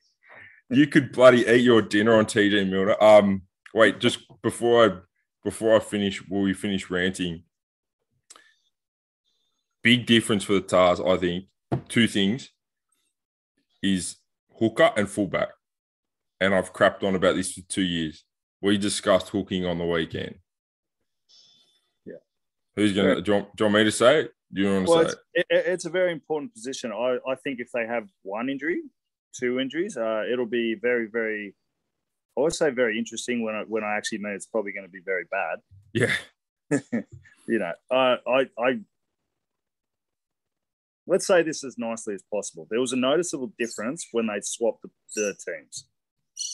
you 0.69 0.87
could 0.87 1.11
bloody 1.11 1.45
eat 1.45 1.61
your 1.61 1.81
dinner 1.81 2.15
on 2.15 2.25
TG 2.25 2.69
Milner. 2.69 3.01
Um, 3.03 3.43
wait, 3.73 3.99
just 3.99 4.19
before 4.41 4.85
I 4.85 4.97
before 5.43 5.75
I 5.75 5.79
finish, 5.79 6.21
will 6.27 6.41
we 6.41 6.53
finish 6.53 6.89
ranting? 6.89 7.43
Big 9.83 10.05
difference 10.05 10.43
for 10.43 10.53
the 10.53 10.61
Tahs, 10.61 11.01
I 11.01 11.17
think. 11.17 11.45
Two 11.89 12.07
things 12.07 12.49
is 13.81 14.17
hooker 14.59 14.91
and 14.95 15.09
fullback, 15.09 15.49
and 16.39 16.53
I've 16.53 16.73
crapped 16.73 17.03
on 17.03 17.15
about 17.15 17.35
this 17.35 17.53
for 17.53 17.61
two 17.67 17.81
years. 17.81 18.23
We 18.61 18.77
discussed 18.77 19.29
hooking 19.29 19.65
on 19.65 19.77
the 19.77 19.85
weekend. 19.85 20.35
Yeah. 22.05 22.15
Who's 22.75 22.93
gonna? 22.93 23.21
Do 23.21 23.31
you, 23.31 23.37
want, 23.39 23.55
do 23.55 23.63
you 23.63 23.65
want 23.65 23.75
me 23.75 23.83
to 23.85 23.91
say 23.91 24.19
it? 24.21 24.31
You 24.51 24.63
know 24.63 24.83
well, 24.87 24.99
it's, 25.01 25.15
it, 25.33 25.45
it's, 25.49 25.85
a 25.85 25.89
very 25.89 26.11
important 26.11 26.53
position. 26.53 26.91
I, 26.91 27.17
I 27.27 27.35
think 27.35 27.59
if 27.59 27.71
they 27.73 27.85
have 27.85 28.07
one 28.23 28.49
injury, 28.49 28.81
two 29.37 29.59
injuries, 29.59 29.97
uh, 29.97 30.23
it'll 30.31 30.45
be 30.45 30.75
very, 30.81 31.07
very. 31.11 31.55
I 32.37 32.41
would 32.41 32.53
say 32.53 32.69
very 32.69 32.97
interesting 32.97 33.43
when 33.43 33.55
I, 33.55 33.63
when 33.67 33.83
I 33.83 33.97
actually 33.97 34.19
mean 34.19 34.33
it's 34.33 34.45
probably 34.45 34.71
going 34.71 34.85
to 34.85 34.91
be 34.91 35.01
very 35.05 35.25
bad. 35.29 35.59
Yeah. 35.93 36.13
you 37.47 37.59
know, 37.59 37.73
uh, 37.89 38.17
I 38.27 38.49
I 38.57 38.79
let's 41.07 41.27
say 41.27 41.43
this 41.43 41.63
as 41.63 41.77
nicely 41.77 42.13
as 42.13 42.23
possible. 42.31 42.67
There 42.69 42.79
was 42.79 42.93
a 42.93 42.97
noticeable 42.97 43.53
difference 43.59 44.07
when 44.11 44.27
they 44.27 44.39
swapped 44.41 44.83
the, 44.83 44.89
the 45.15 45.35
teams, 45.45 45.85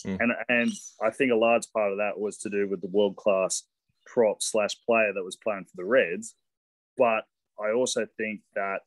mm. 0.06 0.18
and 0.20 0.32
and 0.50 0.72
I 1.04 1.12
think 1.12 1.32
a 1.32 1.36
large 1.36 1.68
part 1.74 1.92
of 1.92 1.98
that 1.98 2.20
was 2.20 2.38
to 2.40 2.50
do 2.50 2.68
with 2.68 2.82
the 2.82 2.88
world 2.88 3.16
class 3.16 3.64
prop 4.06 4.42
slash 4.42 4.76
player 4.86 5.12
that 5.14 5.24
was 5.24 5.36
playing 5.36 5.66
for 5.66 5.76
the 5.76 5.86
Reds, 5.86 6.36
but 6.98 7.26
I 7.60 7.72
also 7.72 8.06
think 8.18 8.42
that 8.56 8.80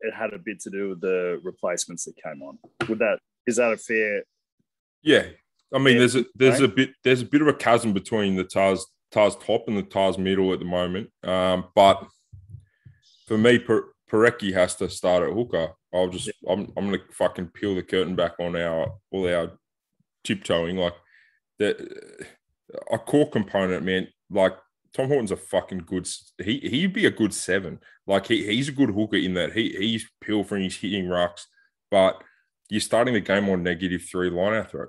it 0.00 0.14
had 0.14 0.34
a 0.34 0.38
bit 0.38 0.60
to 0.60 0.70
do 0.70 0.90
with 0.90 1.00
the 1.00 1.40
replacements 1.42 2.04
that 2.04 2.14
came 2.22 2.42
on. 2.42 2.58
Would 2.88 2.98
that 2.98 3.18
is 3.46 3.56
that 3.56 3.72
a 3.72 3.76
fair? 3.76 4.22
Yeah, 5.02 5.24
I 5.72 5.78
mean, 5.78 5.98
there's 5.98 6.16
a 6.16 6.24
there's 6.34 6.60
a 6.60 6.68
bit 6.68 6.90
there's 7.02 7.22
a 7.22 7.26
bit 7.26 7.42
of 7.42 7.48
a 7.48 7.54
chasm 7.54 7.92
between 7.92 8.36
the 8.36 8.44
Tahs 8.44 8.86
Tahs 9.10 9.36
top 9.36 9.68
and 9.68 9.76
the 9.76 9.82
Tahs 9.82 10.18
middle 10.18 10.52
at 10.52 10.58
the 10.58 10.64
moment. 10.64 11.10
Um, 11.22 11.66
but 11.74 12.06
for 13.26 13.38
me, 13.38 13.58
Porecki 14.10 14.52
has 14.52 14.76
to 14.76 14.88
start 14.88 15.28
at 15.28 15.34
hooker. 15.34 15.72
I'll 15.92 16.08
just 16.08 16.26
yeah. 16.26 16.52
I'm 16.52 16.72
I'm 16.76 16.86
gonna 16.86 16.98
fucking 17.12 17.48
peel 17.48 17.74
the 17.74 17.82
curtain 17.82 18.14
back 18.14 18.34
on 18.38 18.56
our 18.56 18.94
all 19.10 19.28
our 19.28 19.52
tiptoeing 20.22 20.76
like 20.76 20.94
that. 21.58 21.76
A 22.90 22.98
core 22.98 23.30
component, 23.30 23.84
man. 23.84 24.08
like 24.30 24.56
Tom 24.94 25.08
Horton's 25.08 25.32
a 25.32 25.36
fucking 25.36 25.84
good. 25.86 26.08
He 26.42 26.60
he'd 26.60 26.92
be 26.92 27.06
a 27.06 27.10
good 27.10 27.34
seven. 27.34 27.80
Like 28.06 28.26
he, 28.26 28.46
he's 28.46 28.68
a 28.68 28.72
good 28.72 28.90
hooker 28.90 29.16
in 29.16 29.34
that 29.34 29.52
he 29.52 29.70
he's 29.70 30.08
pilfering, 30.20 30.62
he's 30.62 30.76
hitting 30.76 31.08
rocks, 31.08 31.48
but 31.90 32.22
you're 32.70 32.80
starting 32.80 33.14
the 33.14 33.20
game 33.20 33.48
on 33.48 33.62
negative 33.62 34.02
three 34.02 34.30
line 34.30 34.54
out 34.54 34.70
throws. 34.70 34.88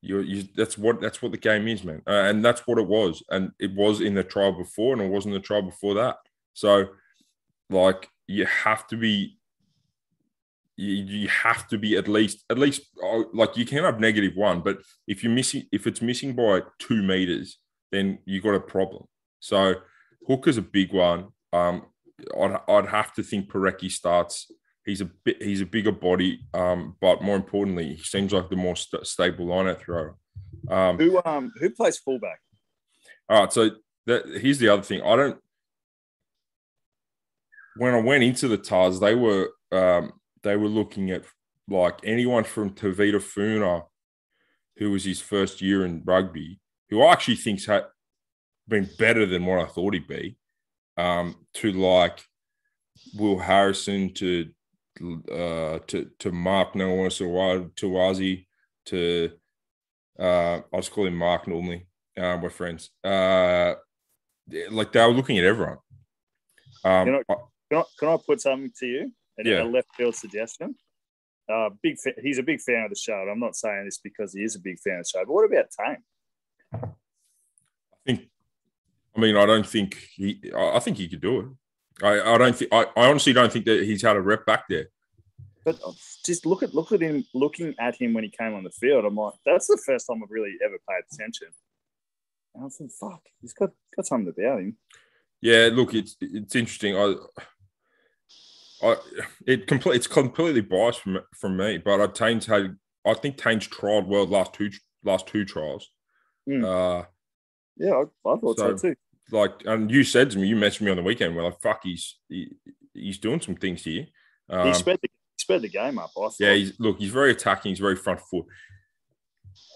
You, 0.00 0.20
you 0.20 0.44
that's 0.56 0.78
what 0.78 1.00
that's 1.00 1.22
what 1.22 1.32
the 1.32 1.38
game 1.38 1.68
is, 1.68 1.84
man, 1.84 2.02
uh, 2.06 2.24
and 2.24 2.44
that's 2.44 2.66
what 2.66 2.78
it 2.78 2.86
was, 2.86 3.22
and 3.30 3.52
it 3.58 3.74
was 3.74 4.00
in 4.00 4.14
the 4.14 4.24
trial 4.24 4.52
before, 4.52 4.92
and 4.92 5.02
it 5.02 5.10
wasn't 5.10 5.34
the 5.34 5.40
trial 5.40 5.62
before 5.62 5.94
that. 5.94 6.16
So, 6.54 6.86
like, 7.70 8.08
you 8.26 8.46
have 8.46 8.86
to 8.88 8.96
be. 8.96 9.38
You, 10.76 10.94
you 10.94 11.28
have 11.28 11.68
to 11.68 11.78
be 11.78 11.96
at 11.96 12.08
least 12.08 12.44
at 12.48 12.58
least 12.58 12.82
oh, 13.02 13.26
like 13.34 13.58
you 13.58 13.66
can 13.66 13.84
have 13.84 14.00
negative 14.00 14.34
one, 14.34 14.62
but 14.62 14.78
if 15.06 15.22
you're 15.22 15.32
missing 15.32 15.64
if 15.70 15.86
it's 15.86 16.00
missing 16.00 16.34
by 16.34 16.62
two 16.78 17.02
meters, 17.02 17.58
then 17.92 18.18
you've 18.24 18.42
got 18.42 18.54
a 18.54 18.60
problem. 18.60 19.04
So 19.42 19.74
Hooker's 20.26 20.56
a 20.56 20.62
big 20.62 20.92
one. 20.92 21.28
Um, 21.52 21.86
I'd, 22.40 22.60
I'd 22.68 22.86
have 22.86 23.12
to 23.14 23.22
think 23.22 23.50
Porecki 23.50 23.90
starts. 23.90 24.50
He's 24.86 25.00
a 25.00 25.10
bit 25.24 25.42
he's 25.42 25.60
a 25.60 25.66
bigger 25.66 25.92
body, 25.92 26.40
um, 26.54 26.96
but 27.00 27.22
more 27.22 27.36
importantly, 27.36 27.94
he 27.94 28.02
seems 28.02 28.32
like 28.32 28.48
the 28.48 28.56
more 28.56 28.76
st- 28.76 29.06
stable 29.06 29.46
lineout 29.46 29.80
thrower. 29.80 30.16
Um, 30.68 30.96
who 30.96 31.20
um 31.24 31.52
who 31.60 31.70
plays 31.70 31.98
fullback? 31.98 32.40
All 33.28 33.40
right, 33.40 33.52
so 33.52 33.70
that, 34.06 34.26
here's 34.40 34.58
the 34.58 34.68
other 34.68 34.82
thing. 34.82 35.02
I 35.02 35.16
don't. 35.16 35.38
When 37.76 37.94
I 37.94 38.00
went 38.00 38.24
into 38.24 38.48
the 38.48 38.58
Tahs, 38.58 39.00
they 39.00 39.14
were 39.14 39.50
um, 39.70 40.12
they 40.42 40.56
were 40.56 40.68
looking 40.68 41.10
at 41.10 41.24
like 41.68 41.98
anyone 42.04 42.44
from 42.44 42.70
Tevita 42.70 43.22
Funa, 43.22 43.82
who 44.78 44.90
was 44.90 45.04
his 45.04 45.20
first 45.20 45.62
year 45.62 45.84
in 45.84 46.02
rugby, 46.04 46.60
who 46.90 47.02
I 47.02 47.12
actually 47.12 47.36
think's 47.36 47.66
had 47.66 47.84
been 48.68 48.88
better 48.98 49.26
than 49.26 49.46
what 49.46 49.58
I 49.58 49.66
thought 49.66 49.94
he'd 49.94 50.08
be. 50.08 50.36
Um, 50.96 51.36
to 51.54 51.72
like 51.72 52.22
Will 53.14 53.38
Harrison, 53.38 54.12
to 54.14 54.50
uh, 55.30 55.78
to 55.86 56.10
to 56.18 56.32
Mark 56.32 56.74
Nawaqanitawase, 56.74 58.46
to 58.86 59.30
uh, 60.18 60.60
I'll 60.72 60.80
just 60.80 60.92
call 60.92 61.06
him 61.06 61.16
Mark 61.16 61.48
normally. 61.48 61.86
Uh, 62.16 62.38
we're 62.40 62.50
friends. 62.50 62.90
Uh, 63.02 63.74
like 64.70 64.92
they 64.92 65.00
were 65.00 65.12
looking 65.12 65.38
at 65.38 65.44
everyone. 65.44 65.78
Um, 66.84 67.06
you 67.06 67.12
know, 67.12 67.22
can, 67.70 67.78
I, 67.78 67.82
can 67.98 68.08
I 68.08 68.16
put 68.24 68.40
something 68.40 68.70
to 68.80 68.86
you? 68.86 69.12
And 69.38 69.46
Yeah. 69.46 69.62
A 69.62 69.64
left 69.64 69.88
field 69.96 70.14
suggestion. 70.14 70.74
Uh, 71.50 71.70
big. 71.82 71.98
Fa- 71.98 72.20
he's 72.22 72.38
a 72.38 72.42
big 72.42 72.60
fan 72.60 72.84
of 72.84 72.90
the 72.90 72.96
show. 72.96 73.20
and 73.20 73.30
I'm 73.30 73.40
not 73.40 73.56
saying 73.56 73.84
this 73.84 73.98
because 73.98 74.34
he 74.34 74.42
is 74.42 74.56
a 74.56 74.60
big 74.60 74.78
fan 74.80 74.98
of 74.98 75.04
the 75.04 75.08
show. 75.08 75.24
But 75.24 75.32
what 75.32 75.50
about 75.50 75.66
Tane? 75.78 76.02
I 76.74 76.88
think. 78.06 78.28
I 79.16 79.20
mean, 79.20 79.36
I 79.36 79.46
don't 79.46 79.66
think 79.66 79.96
he. 80.14 80.40
I 80.56 80.78
think 80.78 80.96
he 80.96 81.08
could 81.08 81.20
do 81.20 81.40
it. 81.40 81.46
I, 82.04 82.34
I 82.34 82.38
don't 82.38 82.56
think. 82.56 82.72
I, 82.72 82.86
I 82.96 83.08
honestly 83.08 83.32
don't 83.32 83.52
think 83.52 83.66
that 83.66 83.84
he's 83.84 84.02
had 84.02 84.16
a 84.16 84.20
rep 84.20 84.46
back 84.46 84.64
there. 84.68 84.88
But 85.64 85.78
just 86.24 86.46
look 86.46 86.62
at 86.62 86.74
look 86.74 86.92
at 86.92 87.00
him 87.00 87.24
looking 87.34 87.74
at 87.78 87.96
him 87.96 88.14
when 88.14 88.24
he 88.24 88.30
came 88.30 88.54
on 88.54 88.64
the 88.64 88.70
field. 88.70 89.04
I'm 89.04 89.14
like, 89.14 89.34
that's 89.44 89.66
the 89.66 89.80
first 89.86 90.06
time 90.06 90.22
I've 90.22 90.30
really 90.30 90.56
ever 90.64 90.78
paid 90.88 91.02
attention. 91.12 91.48
And 92.54 92.62
I 92.62 92.64
was 92.64 92.78
like, 92.80 92.90
fuck, 92.90 93.22
he's 93.40 93.52
got 93.52 93.70
got 93.94 94.06
something 94.06 94.32
about 94.36 94.60
him. 94.60 94.76
Yeah, 95.40 95.70
look, 95.72 95.94
it's 95.94 96.16
it's 96.20 96.56
interesting. 96.56 96.96
I, 96.96 97.14
I, 98.82 98.96
it 99.46 99.66
complete 99.66 99.96
it's 99.96 100.06
completely 100.06 100.62
biased 100.62 101.00
from 101.00 101.20
from 101.34 101.56
me, 101.56 101.78
but 101.78 102.00
I 102.00 102.06
Tane's 102.08 102.46
had. 102.46 102.76
I 103.04 103.14
think 103.14 103.36
Tane's 103.36 103.66
tried 103.66 104.06
well 104.06 104.26
last 104.26 104.54
two 104.54 104.70
last 105.04 105.26
two 105.26 105.44
trials. 105.44 105.88
Mm. 106.48 106.64
Uh, 106.64 107.06
Yeah, 107.82 107.94
I, 107.94 108.30
I 108.30 108.36
thought 108.36 108.58
so, 108.58 108.76
So- 108.76 108.88
too. 108.90 108.94
like, 109.32 109.52
and 109.66 109.90
you 109.90 110.04
said 110.04 110.30
to 110.30 110.38
me, 110.38 110.46
you 110.46 110.54
messaged 110.56 110.82
me 110.82 110.90
on 110.92 110.96
the 110.96 111.02
weekend. 111.02 111.34
Well, 111.34 111.46
like, 111.46 111.60
fuck, 111.60 111.80
he's 111.82 112.18
he, 112.28 112.48
he's 112.94 113.18
doing 113.18 113.40
some 113.40 113.56
things 113.56 113.82
here. 113.82 114.06
Um, 114.48 114.68
he 114.68 114.74
sped 114.74 114.98
the 115.02 115.08
he 115.10 115.40
sped 115.42 115.62
the 115.62 115.68
game 115.68 115.98
up. 115.98 116.10
I 116.10 116.20
thought. 116.20 116.34
Yeah, 116.38 116.54
he's 116.54 116.78
look, 116.78 116.98
he's 116.98 117.10
very 117.10 117.32
attacking, 117.32 117.70
he's 117.70 117.80
very 117.80 117.96
front 117.96 118.20
foot. 118.20 118.46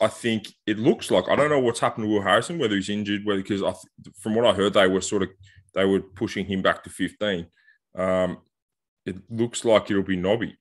I 0.00 0.06
think 0.08 0.46
it 0.66 0.78
looks 0.78 1.10
like 1.10 1.28
I 1.28 1.34
don't 1.36 1.50
know 1.50 1.58
what's 1.60 1.80
happened 1.80 2.06
to 2.06 2.10
Will 2.12 2.22
Harrison, 2.22 2.58
whether 2.58 2.76
he's 2.76 2.88
injured, 2.90 3.24
whether 3.24 3.42
because 3.42 3.62
I 3.62 3.74
from 4.20 4.34
what 4.36 4.46
I 4.46 4.52
heard, 4.52 4.74
they 4.74 4.86
were 4.86 5.00
sort 5.00 5.22
of 5.22 5.30
they 5.74 5.84
were 5.84 6.00
pushing 6.00 6.46
him 6.46 6.62
back 6.62 6.84
to 6.84 6.90
15. 6.90 7.46
Um, 7.96 8.38
it 9.04 9.16
looks 9.30 9.64
like 9.64 9.90
it'll 9.90 10.02
be 10.02 10.16
Nobby. 10.16 10.56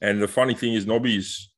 And 0.00 0.22
the 0.22 0.28
funny 0.28 0.54
thing 0.54 0.74
is, 0.74 0.86
Nobby's 0.86 1.50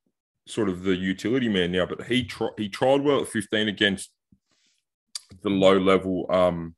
sort 0.47 0.69
of 0.69 0.83
the 0.83 0.97
utility 0.97 1.49
man 1.49 1.73
now, 1.73 1.87
but 1.87 2.07
he 2.07 2.25
tr- 2.25 2.57
he 2.57 2.69
tried 2.69 3.03
well 3.03 3.21
at 3.23 3.29
15 3.29 3.69
against 3.69 4.11
the 5.43 5.51
low 5.51 5.79
level 5.79 6.27
um, 6.31 6.75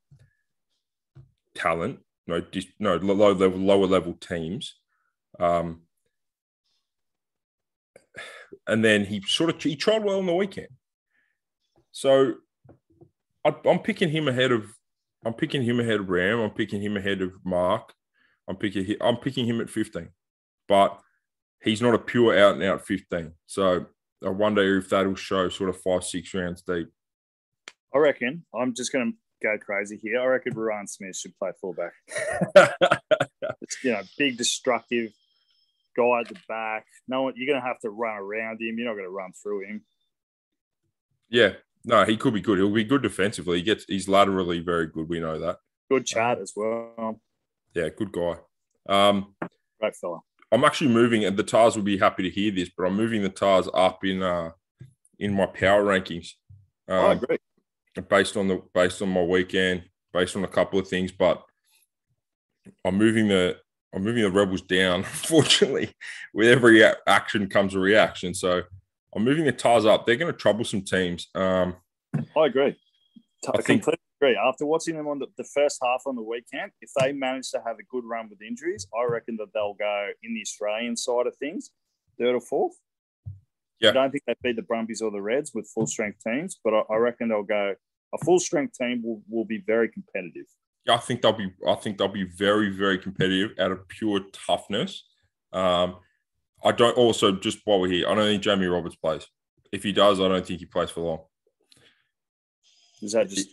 talent, 1.54 2.00
no, 2.26 2.40
dis- 2.40 2.66
no 2.78 2.97
low 2.97 3.32
level, 3.32 3.59
lower 3.59 3.87
level 3.87 4.14
teams. 4.14 4.75
Um, 5.38 5.82
and 8.66 8.85
then 8.85 9.04
he 9.04 9.23
sort 9.26 9.50
of 9.50 9.62
he 9.62 9.76
tried 9.76 10.04
well 10.04 10.18
on 10.18 10.26
the 10.26 10.35
weekend. 10.35 10.68
So 11.90 12.35
I, 13.44 13.54
I'm 13.66 13.80
picking 13.80 14.11
him 14.11 14.28
ahead 14.28 14.52
of 14.52 14.66
I'm 15.25 15.35
picking 15.35 15.62
him 15.62 15.80
ahead 15.80 16.00
of 16.00 16.09
Ram. 16.09 16.40
I'm 16.40 16.50
picking 16.50 16.80
him 16.82 16.97
ahead 16.97 17.23
of 17.23 17.32
Mark. 17.44 17.92
I'm 18.49 18.56
picking 18.56 18.97
I'm 19.00 19.16
picking 19.16 19.47
him 19.47 19.61
at 19.61 19.71
15, 19.71 20.09
but 20.68 20.99
he's 21.62 21.82
not 21.82 21.94
a 21.94 21.99
pure 21.99 22.38
out 22.38 22.54
and 22.54 22.64
out 22.64 22.87
15. 22.87 23.32
So 23.47 23.87
I 24.25 24.28
wonder 24.28 24.78
if 24.78 24.88
that'll 24.88 25.14
show 25.14 25.49
sort 25.49 25.71
of 25.71 25.80
five 25.80 26.04
six 26.04 26.35
rounds 26.35 26.62
deep. 26.62 26.88
I 27.94 27.99
reckon. 27.99 28.44
I'm 28.54 28.75
just 28.75 28.92
going 28.92 29.12
to 29.12 29.18
go 29.42 29.58
crazy 29.58 29.99
here. 30.02 30.20
I 30.20 30.25
reckon 30.26 30.54
Ryan 30.54 30.87
Smith 30.87 31.16
should 31.16 31.37
play 31.38 31.50
fullback. 31.61 31.92
You 33.84 33.92
know, 33.92 34.02
big 34.18 34.37
destructive 34.37 35.12
guy 35.96 36.20
at 36.20 36.28
the 36.28 36.37
back. 36.49 36.87
No 37.08 37.22
one, 37.22 37.34
you're 37.37 37.46
going 37.46 37.61
to 37.61 37.66
have 37.66 37.78
to 37.80 37.90
run 37.90 38.16
around 38.16 38.61
him. 38.61 38.76
You're 38.78 38.87
not 38.88 38.94
going 38.94 39.04
to 39.06 39.11
run 39.11 39.32
through 39.40 39.66
him. 39.66 39.82
yeah, 41.28 41.52
no, 41.84 42.04
he 42.04 42.16
could 42.16 42.34
be 42.34 42.40
good. 42.40 42.58
He'll 42.58 42.70
be 42.72 42.84
good 42.84 43.02
defensively. 43.02 43.58
He 43.58 43.62
gets 43.64 43.84
he's 43.84 44.08
laterally 44.08 44.61
very 44.61 44.87
good. 44.87 45.08
We 45.08 45.20
know 45.20 45.38
that. 45.38 45.58
Good 45.90 46.06
chat 46.06 46.38
as 46.38 46.52
well. 46.54 47.20
Yeah, 47.75 47.88
good 47.96 48.12
guy. 48.12 48.37
Um, 48.88 49.34
Great 49.80 49.96
fella. 49.96 50.20
I'm 50.52 50.64
actually 50.64 50.90
moving, 50.92 51.25
and 51.25 51.37
the 51.37 51.42
Tahs 51.42 51.75
will 51.75 51.82
be 51.82 51.99
happy 51.99 52.22
to 52.25 52.30
hear 52.30 52.52
this, 52.52 52.70
but 52.76 52.84
I'm 52.84 52.96
moving 52.96 53.22
the 53.22 53.28
Tahs 53.30 53.68
up 53.75 54.04
in 54.04 54.22
uh 54.22 54.50
in 55.18 55.34
my 55.34 55.46
power 55.46 55.82
rankings. 55.84 56.32
I 56.88 56.92
Um, 57.12 57.18
agree. 57.18 57.38
Based 58.08 58.37
on 58.37 58.49
the 58.49 58.62
based 58.72 59.02
on 59.02 59.11
my 59.11 59.22
weekend, 59.22 59.84
based 60.12 60.34
on 60.37 60.44
a 60.44 60.49
couple 60.49 60.78
of 60.78 60.88
things, 60.88 61.12
but 61.12 61.42
I'm 62.84 62.96
moving 62.96 63.28
the 63.28 63.56
I'm 63.94 64.02
moving 64.02 64.22
the 64.22 64.30
rebels 64.30 64.62
down. 64.62 65.00
Unfortunately, 65.22 65.92
with 66.32 66.49
every 66.49 66.82
action 67.06 67.49
comes 67.49 67.75
a 67.75 67.78
reaction. 67.78 68.34
So 68.34 68.62
I'm 69.14 69.25
moving 69.25 69.44
the 69.44 69.52
Tahs 69.52 69.84
up. 69.84 70.06
They're 70.06 70.16
going 70.16 70.32
to 70.32 70.38
trouble 70.38 70.64
some 70.64 70.82
teams. 70.82 71.28
Um, 71.34 71.76
I 72.37 72.46
agree. 72.46 72.76
I, 73.49 73.52
think- 73.61 73.82
completely 73.82 74.00
agree. 74.20 74.37
After 74.37 74.64
watching 74.64 74.96
them 74.96 75.08
on 75.08 75.18
the, 75.18 75.26
the 75.37 75.44
first 75.44 75.78
half 75.82 76.02
on 76.06 76.16
the 76.16 76.22
weekend, 76.22 76.72
if 76.80 76.90
they 76.99 77.12
manage 77.12 77.50
to 77.50 77.61
have 77.66 77.76
a 77.78 77.84
good 77.90 78.04
run 78.04 78.30
with 78.30 78.40
injuries, 78.40 78.87
I 78.99 79.04
reckon 79.11 79.37
that 79.37 79.52
they'll 79.52 79.75
go 79.75 80.08
in 80.22 80.34
the 80.34 80.40
Australian 80.40 80.96
side 80.96 81.26
of 81.26 81.37
things, 81.37 81.70
third 82.18 82.34
or 82.34 82.40
fourth. 82.40 82.75
Yeah. 83.82 83.90
I 83.90 83.92
don't 83.94 84.10
think 84.12 84.22
they 84.26 84.34
beat 84.42 84.56
the 84.56 84.62
Brumbies 84.62 85.02
or 85.02 85.10
the 85.10 85.20
Reds 85.20 85.52
with 85.54 85.68
full 85.74 85.86
strength 85.86 86.20
teams, 86.26 86.58
but 86.62 86.72
I, 86.72 86.82
I 86.90 86.96
reckon 86.96 87.28
they'll 87.28 87.42
go. 87.42 87.74
A 88.14 88.24
full 88.24 88.38
strength 88.38 88.76
team 88.78 89.02
will, 89.04 89.22
will 89.28 89.44
be 89.46 89.62
very 89.66 89.88
competitive. 89.88 90.44
Yeah, 90.86 90.94
I 90.94 90.98
think 90.98 91.22
they'll 91.22 91.32
be 91.32 91.50
I 91.66 91.74
think 91.76 91.96
they'll 91.98 92.08
be 92.08 92.24
very 92.24 92.68
very 92.70 92.98
competitive 92.98 93.52
out 93.58 93.72
of 93.72 93.86
pure 93.88 94.20
toughness. 94.32 95.04
Um, 95.52 95.96
I 96.64 96.72
don't 96.72 96.96
also 96.96 97.32
just 97.32 97.58
while 97.64 97.80
we're 97.80 97.88
here, 97.90 98.08
I 98.08 98.14
don't 98.14 98.24
think 98.24 98.42
Jamie 98.42 98.66
Roberts 98.66 98.96
plays. 98.96 99.26
If 99.72 99.82
he 99.82 99.92
does, 99.92 100.20
I 100.20 100.28
don't 100.28 100.46
think 100.46 100.60
he 100.60 100.66
plays 100.66 100.90
for 100.90 101.00
long. 101.00 101.20
Is 103.00 103.12
that 103.12 103.28
just 103.28 103.48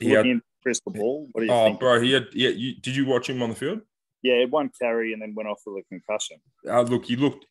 He 0.00 0.08
had- 0.10 0.18
looking 0.18 0.36
the 0.38 0.42
crystal 0.62 0.92
ball? 0.92 1.28
What 1.32 1.42
do 1.42 1.46
you 1.46 1.52
Oh, 1.52 1.66
think? 1.66 1.80
bro, 1.80 2.00
he 2.00 2.12
had 2.12 2.26
yeah. 2.32 2.48
You, 2.50 2.74
did 2.80 2.96
you 2.96 3.04
watch 3.06 3.28
him 3.28 3.42
on 3.42 3.50
the 3.50 3.54
field? 3.56 3.80
Yeah, 4.22 4.44
one 4.46 4.70
carry 4.80 5.12
and 5.12 5.20
then 5.22 5.34
went 5.36 5.48
off 5.48 5.60
with 5.66 5.84
a 5.84 5.88
concussion. 5.88 6.38
Uh, 6.68 6.82
look, 6.82 7.04
he 7.04 7.14
looked 7.16 7.44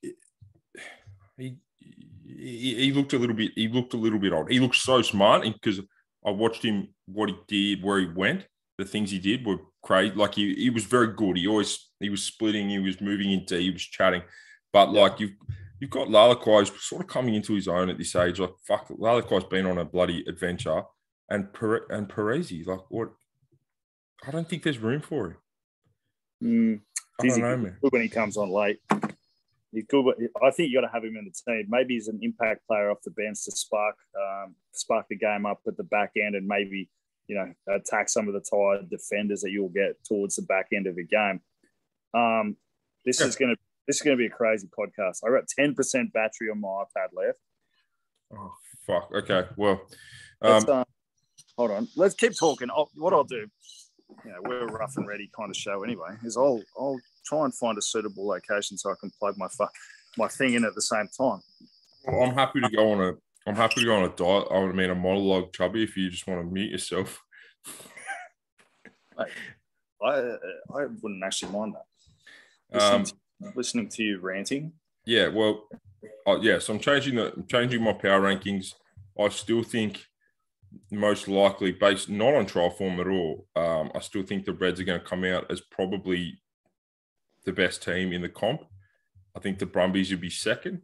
he, 1.37 1.57
he 2.25 2.75
he 2.75 2.91
looked 2.91 3.13
a 3.13 3.17
little 3.19 3.35
bit 3.35 3.51
he 3.55 3.67
looked 3.67 3.93
a 3.93 3.97
little 3.97 4.19
bit 4.19 4.33
old. 4.33 4.49
He 4.51 4.59
looked 4.59 4.75
so 4.75 5.01
smart 5.01 5.43
because 5.43 5.79
I 6.25 6.31
watched 6.31 6.63
him 6.63 6.89
what 7.05 7.29
he 7.29 7.35
did, 7.75 7.83
where 7.83 7.99
he 7.99 8.07
went, 8.07 8.47
the 8.77 8.85
things 8.85 9.11
he 9.11 9.19
did 9.19 9.45
were 9.45 9.59
crazy. 9.83 10.15
Like 10.15 10.33
he, 10.35 10.55
he 10.55 10.69
was 10.69 10.85
very 10.85 11.13
good. 11.13 11.37
He 11.37 11.47
always 11.47 11.89
he 11.99 12.09
was 12.09 12.23
splitting, 12.23 12.69
he 12.69 12.79
was 12.79 12.99
moving 13.01 13.31
into, 13.31 13.57
he 13.57 13.71
was 13.71 13.83
chatting. 13.83 14.23
But 14.73 14.91
Yeah. 14.91 15.01
like 15.01 15.19
you've 15.19 15.35
you've 15.79 15.91
got 15.91 16.07
Lalakai 16.07 16.65
sort 16.79 17.01
of 17.03 17.07
coming 17.07 17.35
into 17.35 17.53
his 17.53 17.67
own 17.67 17.89
at 17.89 17.97
this 17.97 18.15
age. 18.15 18.39
Like 18.39 18.53
fuck, 18.67 18.87
Lalakai's 18.89 19.45
been 19.45 19.65
on 19.65 19.77
a 19.77 19.85
bloody 19.85 20.23
adventure, 20.27 20.83
and 21.29 21.51
Pere, 21.53 21.85
and 21.89 22.09
Perese, 22.09 22.65
like 22.65 22.81
what? 22.89 23.11
I 24.25 24.31
don't 24.31 24.49
think 24.49 24.63
there's 24.63 24.79
room 24.79 25.01
for 25.01 25.27
him. 25.27 25.37
Mm, 26.43 26.81
I 27.21 27.27
don't 27.27 27.39
know, 27.41 27.57
man. 27.57 27.77
when 27.81 28.01
he 28.01 28.09
comes 28.09 28.37
on 28.37 28.49
late. 28.49 28.79
He's 29.75 29.85
good. 29.85 30.05
I 30.43 30.51
think 30.51 30.69
you 30.69 30.79
got 30.79 30.87
to 30.87 30.93
have 30.93 31.03
him 31.03 31.17
in 31.17 31.25
the 31.25 31.53
team. 31.53 31.67
Maybe 31.69 31.95
he's 31.95 32.07
an 32.07 32.19
impact 32.21 32.65
player 32.67 32.89
off 32.89 32.97
the 33.03 33.11
bench 33.11 33.43
to 33.45 33.51
spark 33.51 33.95
um, 34.19 34.55
spark 34.73 35.07
the 35.09 35.17
game 35.17 35.45
up 35.45 35.59
at 35.67 35.77
the 35.77 35.83
back 35.83 36.11
end, 36.17 36.35
and 36.35 36.47
maybe 36.47 36.89
you 37.27 37.35
know 37.35 37.73
attack 37.73 38.09
some 38.09 38.27
of 38.27 38.33
the 38.33 38.41
tired 38.41 38.89
defenders 38.89 39.41
that 39.41 39.51
you'll 39.51 39.69
get 39.69 40.03
towards 40.03 40.35
the 40.35 40.43
back 40.43 40.67
end 40.73 40.87
of 40.87 40.95
the 40.95 41.05
game. 41.05 41.41
Um, 42.13 42.55
this 43.05 43.19
yeah. 43.19 43.27
is 43.27 43.35
going 43.35 43.55
to 43.55 43.61
this 43.87 43.97
is 43.97 44.01
going 44.01 44.17
to 44.17 44.21
be 44.21 44.27
a 44.27 44.29
crazy 44.29 44.67
podcast. 44.67 45.19
I 45.25 45.29
got 45.29 45.47
ten 45.47 45.75
percent 45.75 46.13
battery 46.13 46.49
on 46.51 46.61
my 46.61 46.67
iPad 46.67 47.09
left. 47.13 47.39
Oh 48.33 48.53
fuck. 48.87 49.11
Okay. 49.13 49.43
Well, 49.57 49.81
um, 50.41 50.63
uh, 50.67 50.83
hold 51.57 51.71
on. 51.71 51.87
Let's 51.95 52.15
keep 52.15 52.37
talking. 52.37 52.69
I'll, 52.69 52.89
what 52.95 53.13
I'll 53.13 53.23
do, 53.23 53.47
you 54.25 54.31
know, 54.31 54.39
we're 54.43 54.67
a 54.67 54.71
rough 54.71 54.97
and 54.97 55.07
ready 55.07 55.29
kind 55.37 55.49
of 55.49 55.55
show 55.55 55.83
anyway. 55.83 56.15
Is 56.23 56.37
I'll 56.37 56.61
I'll 56.77 56.99
try 57.25 57.43
and 57.43 57.53
find 57.55 57.77
a 57.77 57.81
suitable 57.81 58.27
location 58.27 58.77
so 58.77 58.91
I 58.91 58.95
can 58.99 59.11
plug 59.19 59.37
my 59.37 59.47
fu- 59.47 59.67
my 60.17 60.27
thing 60.27 60.53
in 60.53 60.65
at 60.65 60.75
the 60.75 60.81
same 60.81 61.07
time. 61.17 61.41
Well, 62.05 62.23
I'm 62.23 62.33
happy 62.33 62.61
to 62.61 62.69
go 62.69 62.91
on 62.91 63.01
a 63.01 63.13
I'm 63.47 63.55
happy 63.55 63.81
to 63.81 63.85
go 63.85 63.95
on 63.95 64.03
a 64.03 64.09
diet. 64.09 64.47
I 64.51 64.59
would 64.59 64.75
mean 64.75 64.89
a 64.89 64.95
monologue, 64.95 65.53
chubby. 65.53 65.83
If 65.83 65.95
you 65.95 66.09
just 66.09 66.27
want 66.27 66.41
to 66.41 66.51
mute 66.51 66.71
yourself. 66.71 67.21
I 69.17 69.25
I 70.73 70.85
wouldn't 71.01 71.23
actually 71.23 71.51
mind 71.51 71.75
that. 71.75 71.85
Listening, 72.73 72.99
um, 72.99 73.05
to, 73.05 73.57
listening 73.57 73.89
to 73.89 74.03
you 74.03 74.19
ranting. 74.19 74.73
Yeah, 75.05 75.27
well, 75.27 75.67
uh, 76.27 76.39
yeah. 76.41 76.59
So 76.59 76.73
I'm 76.73 76.79
changing 76.79 77.15
the 77.15 77.33
I'm 77.33 77.45
changing 77.47 77.83
my 77.83 77.93
power 77.93 78.21
rankings. 78.21 78.73
I 79.19 79.29
still 79.29 79.63
think 79.63 80.03
most 80.91 81.27
likely, 81.27 81.71
based 81.71 82.09
not 82.09 82.33
on 82.33 82.45
trial 82.45 82.69
form 82.69 82.99
at 82.99 83.07
all, 83.07 83.47
um, 83.55 83.91
I 83.95 83.99
still 83.99 84.23
think 84.23 84.45
the 84.45 84.53
Reds 84.53 84.79
are 84.79 84.83
going 84.83 84.99
to 84.99 85.05
come 85.05 85.23
out 85.23 85.49
as 85.49 85.61
probably 85.61 86.37
the 87.45 87.53
best 87.53 87.83
team 87.83 88.11
in 88.11 88.21
the 88.21 88.29
comp. 88.29 88.61
I 89.35 89.39
think 89.39 89.59
the 89.59 89.65
Brumbies 89.65 90.11
will 90.11 90.19
be 90.19 90.29
second. 90.29 90.81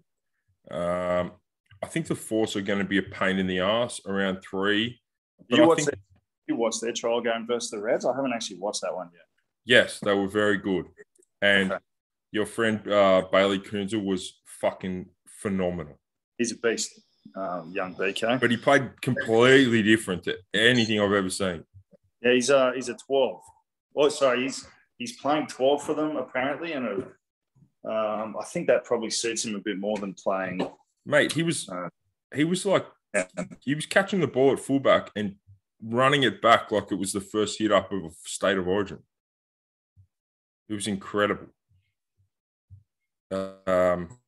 Um, 0.69 1.31
I 1.83 1.87
think 1.87 2.07
the 2.07 2.15
Force 2.15 2.55
are 2.55 2.61
going 2.61 2.79
to 2.79 2.85
be 2.85 2.99
a 2.99 3.03
pain 3.03 3.39
in 3.39 3.47
the 3.47 3.59
ass 3.59 4.01
around 4.05 4.41
three. 4.41 5.01
You 5.47 5.67
watched, 5.67 5.85
think, 5.85 5.99
you 6.47 6.55
watched 6.55 6.81
their 6.81 6.93
trial 6.93 7.21
game 7.21 7.47
versus 7.47 7.71
the 7.71 7.79
Reds? 7.79 8.05
I 8.05 8.15
haven't 8.15 8.33
actually 8.33 8.59
watched 8.59 8.81
that 8.81 8.93
one 8.93 9.09
yet. 9.13 9.23
Yes, 9.65 9.99
they 9.99 10.13
were 10.13 10.27
very 10.27 10.57
good. 10.57 10.85
And 11.41 11.71
okay. 11.71 11.81
your 12.31 12.45
friend 12.45 12.87
uh, 12.87 13.23
Bayley 13.31 13.59
Kuenzle 13.59 14.03
was 14.03 14.39
fucking 14.45 15.07
phenomenal. 15.27 15.97
He's 16.37 16.51
a 16.51 16.57
beast, 16.57 17.01
um, 17.35 17.71
young 17.73 17.95
BK. 17.95 18.39
But 18.39 18.51
he 18.51 18.57
played 18.57 19.01
completely 19.01 19.81
different 19.81 20.23
to 20.23 20.37
anything 20.53 20.99
I've 20.99 21.11
ever 21.11 21.29
seen. 21.29 21.63
Yeah, 22.21 22.33
he's 22.33 22.49
a 22.49 22.71
he's 22.75 22.89
a 22.89 22.95
twelve. 22.95 23.41
Oh, 23.95 24.09
sorry, 24.09 24.43
he's 24.43 24.67
he's 25.01 25.13
playing 25.13 25.47
twelve 25.47 25.83
for 25.83 25.95
them 25.95 26.15
apparently, 26.15 26.73
and 26.73 26.85
a, 26.85 26.93
um, 27.89 28.35
I 28.39 28.45
think 28.45 28.67
that 28.67 28.85
probably 28.85 29.09
suits 29.09 29.43
him 29.43 29.55
a 29.55 29.59
bit 29.59 29.79
more 29.79 29.97
than 29.97 30.13
playing. 30.13 30.61
Mate, 31.05 31.31
he 31.31 31.41
was 31.41 31.67
uh, 31.67 31.89
he 32.33 32.43
was 32.43 32.65
like 32.65 32.85
yeah. 33.13 33.25
he 33.61 33.73
was 33.73 33.87
catching 33.87 34.19
the 34.19 34.27
ball 34.27 34.53
at 34.53 34.59
fullback 34.59 35.09
and 35.15 35.35
running 35.83 36.21
it 36.21 36.39
back 36.41 36.71
like 36.71 36.91
it 36.91 36.99
was 36.99 37.13
the 37.13 37.19
first 37.21 37.57
hit 37.57 37.71
up 37.71 37.91
of 37.91 38.03
a 38.05 38.09
state 38.25 38.59
of 38.59 38.67
origin. 38.67 38.99
It 40.69 40.75
was 40.75 40.87
incredible. 40.87 41.47
Um, 43.31 44.19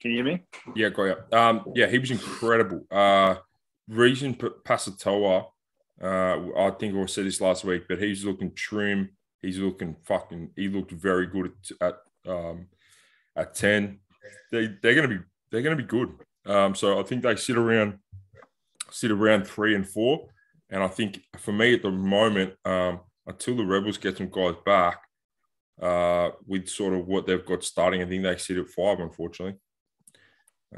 Can 0.00 0.10
you 0.10 0.16
hear 0.16 0.24
me? 0.24 0.42
Yeah, 0.74 0.90
you. 0.90 1.14
Um, 1.32 1.64
yeah, 1.74 1.86
he 1.86 1.98
was 1.98 2.10
incredible. 2.10 2.84
Uh, 2.90 3.36
Reesjan 3.90 4.36
Pasitoa, 4.62 5.46
uh, 6.02 6.38
I 6.56 6.70
think 6.78 6.94
I 6.96 7.06
said 7.06 7.26
this 7.26 7.40
last 7.40 7.64
week, 7.64 7.84
but 7.88 8.02
he's 8.02 8.24
looking 8.24 8.52
trim. 8.54 9.10
He's 9.40 9.58
looking 9.58 9.96
fucking. 10.04 10.50
He 10.56 10.68
looked 10.68 10.90
very 10.90 11.26
good 11.26 11.52
at 11.80 11.94
at, 12.26 12.30
um, 12.32 12.66
at 13.36 13.54
ten. 13.54 14.00
They 14.50 14.74
they're 14.82 14.94
gonna 14.94 15.08
be 15.08 15.18
they're 15.50 15.62
gonna 15.62 15.76
be 15.76 15.84
good. 15.84 16.12
Um, 16.46 16.74
so 16.74 16.98
I 16.98 17.02
think 17.02 17.22
they 17.22 17.36
sit 17.36 17.56
around 17.56 17.98
sit 18.90 19.10
around 19.10 19.46
three 19.46 19.74
and 19.74 19.88
four. 19.88 20.28
And 20.70 20.82
I 20.82 20.88
think 20.88 21.20
for 21.38 21.52
me 21.52 21.74
at 21.74 21.82
the 21.82 21.90
moment, 21.90 22.54
um, 22.64 23.00
until 23.26 23.56
the 23.56 23.64
Rebels 23.64 23.98
get 23.98 24.16
some 24.16 24.30
guys 24.30 24.54
back, 24.64 24.98
uh, 25.80 26.30
with 26.46 26.68
sort 26.68 26.94
of 26.94 27.06
what 27.06 27.26
they've 27.26 27.44
got 27.44 27.64
starting, 27.64 28.02
I 28.02 28.06
think 28.06 28.22
they 28.22 28.36
sit 28.36 28.56
at 28.56 28.68
five, 28.68 29.00
unfortunately. 29.00 29.58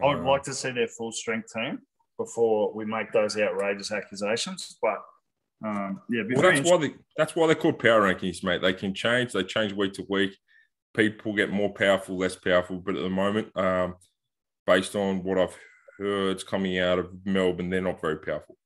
I 0.03 0.07
would 0.07 0.27
uh, 0.27 0.31
like 0.31 0.43
to 0.45 0.55
see 0.55 0.73
their 0.73 0.89
full 0.89 1.13
strength 1.13 1.53
team 1.53 1.81
before 2.19 2.73
we 2.75 2.85
make 2.85 3.13
those 3.13 3.37
outrageous 3.37 3.93
accusations. 3.93 4.77
But 4.81 4.99
um, 5.65 6.01
yeah, 6.11 6.23
well, 6.35 6.43
that's 6.43 6.69
why 6.69 6.79
they 6.79 6.95
that's 7.17 7.35
why 7.35 7.47
they're 7.47 7.57
called 7.57 7.79
power 7.79 8.03
rankings, 8.03 8.45
mate. 8.45 8.63
They 8.63 8.75
can 8.75 8.95
change. 8.95 9.33
They 9.33 9.43
change 9.43 9.73
week 9.73 9.95
to 9.95 10.07
week. 10.09 10.37
People 10.95 11.35
get 11.35 11.51
more 11.51 11.73
powerful, 11.73 12.17
less 12.17 12.37
powerful. 12.37 12.79
But 12.79 12.97
at 12.97 13.03
the 13.03 13.11
moment, 13.11 13.57
um, 13.57 13.97
based 14.67 14.97
on 14.97 15.23
what 15.23 15.39
I've 15.39 15.57
heard 15.99 16.45
coming 16.47 16.79
out 16.79 16.99
of 16.99 17.11
Melbourne, 17.25 17.71
they're 17.71 17.81
not 17.81 18.01
very 18.01 18.19
powerful. 18.19 18.57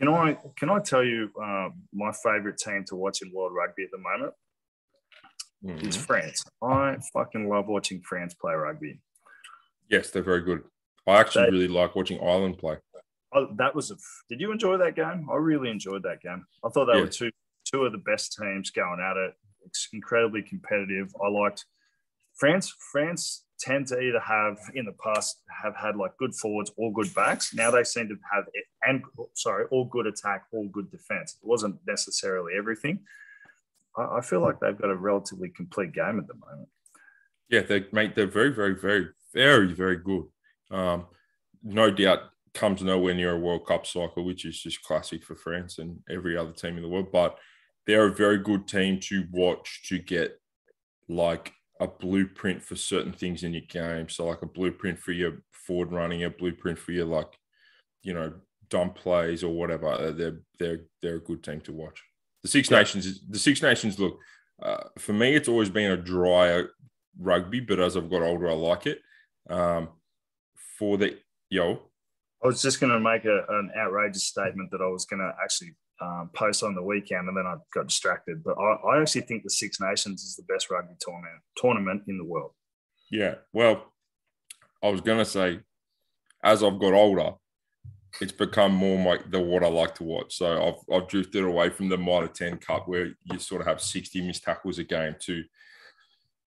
Can 0.00 0.08
I 0.08 0.38
can 0.56 0.70
I 0.70 0.80
tell 0.80 1.04
you 1.04 1.30
uh, 1.42 1.68
my 1.92 2.12
favourite 2.22 2.58
team 2.58 2.84
to 2.88 2.96
watch 2.96 3.22
in 3.22 3.32
world 3.32 3.52
rugby 3.54 3.84
at 3.84 3.90
the 3.90 3.98
moment 3.98 4.34
mm-hmm. 5.64 5.88
is 5.88 5.96
France. 5.96 6.44
I 6.62 6.96
fucking 7.12 7.48
love 7.48 7.66
watching 7.68 8.02
France 8.02 8.34
play 8.34 8.54
rugby. 8.54 9.00
Yes, 9.88 10.10
they're 10.10 10.22
very 10.22 10.42
good. 10.42 10.62
I 11.06 11.20
actually 11.20 11.50
really 11.50 11.68
like 11.68 11.94
watching 11.94 12.20
Ireland 12.20 12.58
play. 12.58 12.76
Oh, 13.34 13.48
that 13.56 13.74
was 13.74 13.90
a. 13.90 13.96
Did 14.28 14.40
you 14.40 14.52
enjoy 14.52 14.76
that 14.78 14.96
game? 14.96 15.28
I 15.30 15.36
really 15.36 15.70
enjoyed 15.70 16.02
that 16.04 16.22
game. 16.22 16.46
I 16.64 16.68
thought 16.68 16.86
they 16.86 16.94
yeah. 16.94 17.02
were 17.02 17.08
two 17.08 17.30
two 17.64 17.84
of 17.84 17.92
the 17.92 17.98
best 17.98 18.36
teams 18.40 18.70
going 18.70 19.00
at 19.00 19.16
it. 19.16 19.34
It's 19.66 19.88
incredibly 19.92 20.42
competitive. 20.42 21.12
I 21.22 21.28
liked 21.28 21.64
France. 22.34 22.72
France 22.92 23.44
tend 23.58 23.86
to 23.86 23.98
either 23.98 24.20
have 24.20 24.58
in 24.74 24.84
the 24.84 24.94
past 25.02 25.40
have 25.62 25.74
had 25.76 25.96
like 25.96 26.16
good 26.18 26.34
forwards 26.34 26.70
or 26.76 26.92
good 26.92 27.12
backs. 27.14 27.54
Now 27.54 27.70
they 27.70 27.84
seem 27.84 28.08
to 28.08 28.16
have 28.32 28.44
and 28.82 29.02
sorry, 29.34 29.66
all 29.70 29.86
good 29.86 30.06
attack, 30.06 30.44
all 30.52 30.68
good 30.68 30.90
defense. 30.90 31.38
It 31.42 31.46
wasn't 31.46 31.76
necessarily 31.86 32.52
everything. 32.56 33.00
I, 33.96 34.18
I 34.18 34.20
feel 34.20 34.40
like 34.40 34.60
they've 34.60 34.78
got 34.78 34.90
a 34.90 34.96
relatively 34.96 35.48
complete 35.48 35.92
game 35.92 36.18
at 36.18 36.26
the 36.26 36.34
moment. 36.34 36.68
Yeah, 37.48 37.62
they 37.62 37.86
mate, 37.92 38.14
they're 38.14 38.26
very, 38.26 38.54
very, 38.54 38.74
very, 38.74 39.08
very, 39.32 39.72
very 39.72 39.96
good. 39.96 40.24
Um, 40.70 41.06
no 41.62 41.90
doubt 41.90 42.20
comes 42.54 42.82
nowhere 42.82 43.14
near 43.14 43.32
a 43.32 43.38
World 43.38 43.66
Cup 43.66 43.86
cycle, 43.86 44.24
which 44.24 44.44
is 44.44 44.60
just 44.60 44.82
classic 44.82 45.24
for 45.24 45.34
France 45.34 45.78
and 45.78 45.98
every 46.08 46.36
other 46.36 46.52
team 46.52 46.76
in 46.76 46.82
the 46.82 46.88
world. 46.88 47.10
But 47.12 47.38
they're 47.86 48.06
a 48.06 48.14
very 48.14 48.38
good 48.38 48.66
team 48.66 49.00
to 49.00 49.24
watch 49.30 49.82
to 49.88 49.98
get 49.98 50.40
like 51.08 51.52
a 51.80 51.86
blueprint 51.86 52.62
for 52.62 52.76
certain 52.76 53.12
things 53.12 53.42
in 53.42 53.52
your 53.52 53.62
game. 53.68 54.08
So 54.08 54.26
like 54.26 54.42
a 54.42 54.46
blueprint 54.46 54.98
for 54.98 55.12
your 55.12 55.42
forward 55.52 55.92
running, 55.92 56.24
a 56.24 56.30
blueprint 56.30 56.78
for 56.78 56.92
your 56.92 57.06
like, 57.06 57.38
you 58.02 58.14
know, 58.14 58.32
dump 58.70 58.94
plays 58.94 59.42
or 59.42 59.54
whatever. 59.54 59.88
Uh, 59.88 60.12
they're 60.12 60.40
they're 60.58 60.80
they're 61.02 61.16
a 61.16 61.20
good 61.20 61.42
team 61.42 61.60
to 61.62 61.72
watch. 61.72 62.02
The 62.42 62.48
Six 62.48 62.70
yeah. 62.70 62.78
Nations, 62.78 63.20
the 63.28 63.38
Six 63.38 63.62
Nations 63.62 63.98
look 63.98 64.18
uh, 64.62 64.84
for 64.98 65.12
me. 65.12 65.34
It's 65.34 65.48
always 65.48 65.70
been 65.70 65.90
a 65.90 65.96
drier 65.96 66.70
rugby, 67.18 67.60
but 67.60 67.80
as 67.80 67.96
I've 67.96 68.10
got 68.10 68.22
older, 68.22 68.48
I 68.48 68.54
like 68.54 68.86
it. 68.86 69.00
Um, 69.50 69.88
for 70.78 70.96
the 70.98 71.18
yo, 71.50 71.80
I 72.42 72.46
was 72.46 72.60
just 72.60 72.80
going 72.80 72.92
to 72.92 73.00
make 73.00 73.24
a, 73.24 73.44
an 73.48 73.70
outrageous 73.78 74.24
statement 74.24 74.70
that 74.70 74.82
I 74.82 74.86
was 74.86 75.06
going 75.06 75.20
to 75.20 75.32
actually 75.42 75.74
um, 76.00 76.30
post 76.34 76.62
on 76.62 76.74
the 76.74 76.82
weekend, 76.82 77.28
and 77.28 77.36
then 77.36 77.46
I 77.46 77.56
got 77.72 77.88
distracted. 77.88 78.44
But 78.44 78.58
I, 78.58 78.74
I, 78.88 79.00
actually 79.00 79.22
think 79.22 79.42
the 79.42 79.50
Six 79.50 79.80
Nations 79.80 80.22
is 80.22 80.36
the 80.36 80.42
best 80.42 80.70
rugby 80.70 80.94
tournament 81.00 81.42
tournament 81.56 82.02
in 82.08 82.18
the 82.18 82.24
world. 82.24 82.52
Yeah, 83.10 83.36
well, 83.52 83.92
I 84.82 84.90
was 84.90 85.00
going 85.00 85.18
to 85.18 85.24
say, 85.24 85.60
as 86.42 86.62
I've 86.62 86.78
got 86.78 86.92
older, 86.92 87.32
it's 88.20 88.32
become 88.32 88.72
more 88.72 89.02
like 89.04 89.30
the 89.30 89.40
what 89.40 89.64
I 89.64 89.68
like 89.68 89.94
to 89.96 90.04
watch. 90.04 90.36
So 90.36 90.68
I've 90.68 90.94
I've 90.94 91.08
drifted 91.08 91.44
away 91.44 91.70
from 91.70 91.88
the 91.88 91.96
Mitre 91.96 92.28
Ten 92.28 92.58
Cup 92.58 92.88
where 92.88 93.12
you 93.24 93.38
sort 93.38 93.60
of 93.60 93.66
have 93.66 93.80
sixty 93.80 94.20
missed 94.20 94.44
tackles 94.44 94.78
a 94.78 94.84
game 94.84 95.14
to. 95.20 95.44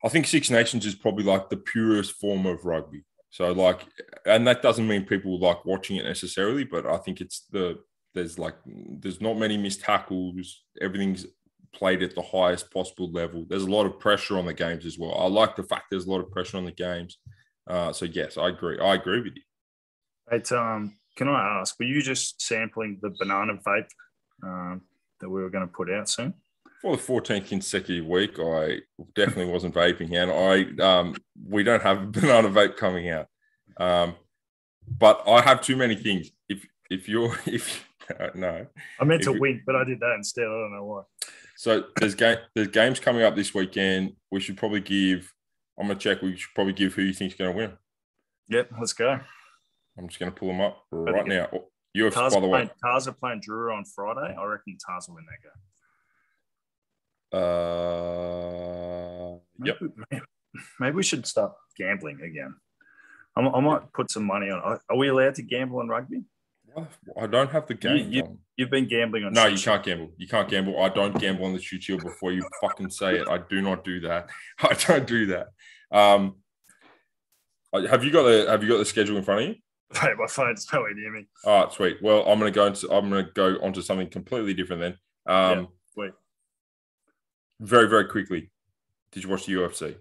I 0.04 0.10
think 0.10 0.28
Six 0.28 0.52
Nations 0.52 0.86
is 0.86 0.94
probably 0.94 1.24
like 1.24 1.50
the 1.50 1.58
purest 1.58 2.14
form 2.14 2.46
of 2.46 2.66
rugby. 2.66 3.04
So 3.30 3.52
like, 3.52 3.86
and 4.26 4.48
that 4.48 4.62
doesn't 4.62 4.88
mean 4.88 5.06
people 5.06 5.40
like 5.40 5.66
watching 5.66 5.98
it 5.98 6.06
necessarily, 6.06 6.64
but 6.64 6.86
I 6.86 6.98
think 6.98 7.22
it's 7.22 7.46
the 7.52 7.80
there's 8.14 8.40
like 8.40 8.56
there's 8.66 9.22
not 9.22 9.38
many 9.38 9.58
missed 9.58 9.82
tackles. 9.82 10.64
Everything's 10.82 11.26
played 11.74 12.02
at 12.02 12.16
the 12.16 12.22
highest 12.22 12.72
possible 12.72 13.12
level. 13.12 13.46
There's 13.48 13.64
a 13.64 13.70
lot 13.70 13.86
of 13.86 14.00
pressure 14.00 14.38
on 14.38 14.46
the 14.46 14.54
games 14.54 14.86
as 14.86 14.98
well. 14.98 15.16
I 15.18 15.28
like 15.28 15.56
the 15.56 15.64
fact 15.64 15.86
there's 15.92 16.06
a 16.06 16.10
lot 16.10 16.22
of 16.22 16.32
pressure 16.32 16.58
on 16.58 16.66
the 16.66 16.72
games. 16.72 17.20
Uh, 17.68 17.92
so 17.94 18.06
yes, 18.06 18.38
I 18.38 18.50
agree. 18.50 18.80
I 18.80 18.96
agree 18.96 19.22
with 19.22 19.34
you. 19.36 19.44
Hey, 20.30 20.42
um, 20.56 20.98
can 21.16 21.28
I 21.28 21.60
ask, 21.60 21.78
were 21.80 21.86
you 21.86 22.02
just 22.02 22.42
sampling 22.42 23.00
the 23.02 23.14
banana 23.20 23.54
vape 23.66 23.90
um, 24.44 24.82
that 25.20 25.30
we 25.30 25.42
were 25.42 25.50
going 25.50 25.68
to 25.68 25.74
put 25.74 25.92
out 25.92 26.10
soon? 26.10 26.34
For 26.82 26.96
the 26.96 27.02
14th 27.02 27.48
consecutive 27.48 28.06
week, 28.06 28.38
I 28.40 28.82
definitely 29.16 29.52
wasn't 29.52 29.74
vaping, 29.74 30.14
and 30.14 30.32
I 30.32 30.84
um, 30.84 31.16
we 31.48 31.64
don't 31.64 31.82
have 31.82 32.04
a 32.04 32.06
banana 32.06 32.50
vape 32.50 32.78
coming 32.78 33.10
out. 33.10 33.28
Um, 33.78 34.16
but 34.88 35.24
I 35.28 35.42
have 35.42 35.62
too 35.62 35.76
many 35.76 35.96
things. 35.96 36.30
If 36.48 36.66
if 36.90 37.10
you're 37.10 37.36
if 37.46 37.88
no. 38.36 38.68
I 39.00 39.04
meant 39.04 39.22
if 39.22 39.28
to 39.28 39.40
wink, 39.40 39.64
but 39.66 39.76
I 39.76 39.84
did 39.84 40.00
that 40.00 40.16
instead. 40.16 40.46
I 40.46 40.50
don't 40.50 40.76
know 40.76 40.86
why. 40.86 41.02
So 41.56 41.86
there's 42.00 42.16
game 42.16 42.38
there's 42.56 42.68
games 42.68 43.00
coming 43.00 43.24
up 43.24 43.36
this 43.36 43.54
weekend. 43.54 44.14
We 44.32 44.40
should 44.40 44.58
probably 44.58 44.82
give. 44.82 45.34
I'm 45.80 45.88
gonna 45.88 46.00
check. 46.00 46.22
We 46.22 46.38
should 46.38 46.54
probably 46.54 46.74
give 46.74 46.94
who 46.94 47.02
you 47.02 47.14
think's 47.14 47.36
going 47.36 47.52
to 47.52 47.58
win. 47.58 47.72
Yep, 48.50 48.72
let's 48.80 48.94
go. 48.94 49.20
I'm 49.98 50.08
just 50.08 50.20
gonna 50.20 50.32
pull 50.32 50.48
them 50.50 50.62
up 50.62 50.86
right 50.92 51.26
now. 51.26 51.50
UFC, 51.96 52.14
Tahs 52.14 52.34
by 52.34 52.40
the 52.40 52.48
way. 52.48 52.60
playing, 52.60 52.70
Tahs 52.84 53.08
are 53.08 53.14
playing 53.14 53.42
Drua 53.42 53.76
on 53.76 53.86
Friday. 53.86 54.36
I 54.40 54.44
reckon 54.46 54.78
Tahs 54.78 55.08
will 55.08 55.16
win 55.16 55.26
that 55.26 55.42
game. 55.42 55.62
Uh, 58.18 59.36
yep. 59.64 59.78
Maybe, 60.12 60.24
maybe 60.80 60.96
we 60.96 61.04
should 61.04 61.26
start 61.26 61.54
gambling 61.78 62.22
again. 62.22 62.56
I, 63.36 63.42
I 63.42 63.60
might 63.60 63.92
put 63.94 64.12
some 64.12 64.24
money 64.26 64.50
on. 64.50 64.60
Are- 64.60 64.98
we 64.98 65.10
allowed 65.10 65.36
to 65.36 65.42
gamble 65.44 65.80
on 65.80 65.88
rugby? 65.88 66.24
I 67.20 67.26
don't 67.28 67.50
have 67.52 67.66
the 67.68 67.74
game. 67.74 68.12
you- 68.12 68.40
You've 68.56 68.70
been 68.72 68.88
gambling 68.88 69.24
on. 69.24 69.34
No, 69.34 69.46
you 69.46 69.58
can't 69.60 69.84
gamble. 69.84 70.12
You 70.18 70.28
can't 70.28 70.50
gamble. 70.50 70.82
I 70.82 70.90
don't 70.90 71.20
gamble 71.20 71.46
on 71.46 71.54
the 71.54 71.60
Shute 71.62 71.84
Shield 71.84 72.02
before 72.04 72.32
you 72.32 72.44
fucking 72.62 72.90
say 72.90 73.18
it. 73.18 73.28
I 73.28 73.38
do 73.38 73.62
not 73.62 73.84
do 73.84 74.00
that. 74.02 74.30
I 74.60 74.74
don't 74.88 75.06
do 75.06 75.28
that. 75.28 75.48
Um, 75.92 76.38
have 77.72 78.04
you 78.04 78.10
got 78.12 78.24
the 78.24 78.48
Have 78.50 78.64
you 78.64 78.70
got 78.70 78.78
the 78.80 78.86
schedule 78.86 79.16
in 79.18 79.24
front 79.24 79.42
of 79.42 79.48
you? 79.50 79.56
Hey, 79.94 80.10
my 80.18 80.26
phone's 80.28 80.68
nowhere 80.74 80.94
near 80.96 81.12
me. 81.14 81.28
All 81.46 81.64
right, 81.66 81.72
sweet. 81.72 81.98
Well, 82.02 82.24
I'm 82.28 82.40
gonna 82.40 82.50
go 82.50 82.66
into 82.66 82.90
I'm 82.92 83.10
gonna 83.12 83.30
go 83.34 83.58
onto 83.62 83.82
something 83.84 84.10
completely 84.10 84.56
different 84.56 84.82
then. 84.82 84.98
Um, 85.28 85.60
Yeah. 85.60 85.66
Very 87.60 87.88
very 87.90 88.06
quickly. 88.06 88.52
Did 89.12 89.24
you 89.24 89.30
watch 89.30 89.46
the 89.46 89.54
UFC? 89.54 89.96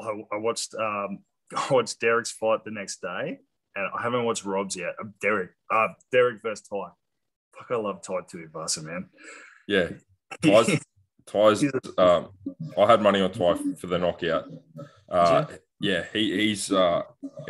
I, 0.00 0.22
I 0.32 0.36
watched 0.36 0.74
um, 0.74 1.20
I 1.56 1.66
watched 1.70 2.00
Derek's 2.00 2.32
fight 2.32 2.64
the 2.64 2.70
next 2.70 3.00
day, 3.00 3.38
and 3.76 3.90
I 3.96 4.02
haven't 4.02 4.24
watched 4.24 4.44
Rob's 4.44 4.76
yet. 4.76 4.94
Uh, 5.00 5.08
Derek, 5.20 5.50
uh, 5.70 5.88
Derek 6.10 6.42
versus 6.42 6.66
Ty. 6.66 6.88
Fuck, 7.56 7.70
I 7.70 7.76
love 7.76 8.02
Ty 8.02 8.20
too, 8.28 8.48
Tuivasa, 8.52 8.82
man. 8.82 9.08
Yeah, 9.68 9.90
Ty's, 10.42 10.80
Ty's 11.26 11.64
um, 11.98 12.30
I 12.76 12.86
had 12.86 13.02
money 13.02 13.20
on 13.20 13.30
Ty 13.30 13.74
for 13.78 13.86
the 13.86 13.98
knockout. 13.98 14.50
Uh, 15.08 15.46
yeah, 15.80 16.04
he, 16.12 16.48
he's 16.48 16.72
uh, 16.72 17.02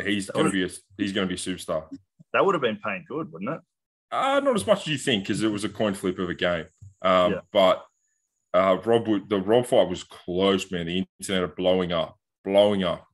he's 0.03 0.29
gonna 0.29 0.51
be 0.51 0.65
a, 0.65 0.69
he's 0.97 1.13
gonna 1.13 1.27
be 1.27 1.35
a 1.35 1.37
superstar. 1.37 1.85
that 2.33 2.45
would 2.45 2.55
have 2.55 2.61
been 2.61 2.77
paying 2.83 3.05
good, 3.07 3.31
wouldn't 3.31 3.51
it? 3.51 3.61
Uh, 4.11 4.39
not 4.41 4.55
as 4.55 4.67
much 4.67 4.81
as 4.81 4.87
you 4.87 4.97
think, 4.97 5.23
because 5.23 5.41
it 5.41 5.47
was 5.47 5.63
a 5.63 5.69
coin 5.69 5.93
flip 5.95 6.19
of 6.19 6.29
a 6.29 6.35
game. 6.35 6.65
Um, 7.01 7.33
Yeah. 7.33 7.39
But 7.51 7.83
uh, 8.53 8.77
Rob, 8.85 9.07
would- 9.07 9.29
the 9.29 9.39
Rob 9.39 9.65
fight 9.65 9.89
was 9.89 10.03
close, 10.03 10.71
man. 10.71 10.85
The 10.85 11.05
internet 11.19 11.43
are 11.43 11.55
blowing 11.55 11.91
up, 11.91 12.17
blowing 12.43 12.83
up. 12.83 13.07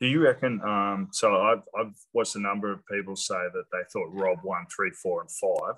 Do 0.00 0.06
you 0.06 0.22
reckon? 0.22 0.60
Um, 0.62 1.08
so 1.12 1.34
I've, 1.40 1.62
I've 1.78 1.94
watched 2.12 2.36
a 2.36 2.40
number 2.40 2.70
of 2.70 2.86
people 2.86 3.16
say 3.16 3.34
that 3.34 3.64
they 3.72 3.78
thought 3.92 4.12
Rob 4.12 4.38
won 4.44 4.66
three, 4.74 4.90
four, 4.90 5.22
and 5.22 5.30
five, 5.30 5.76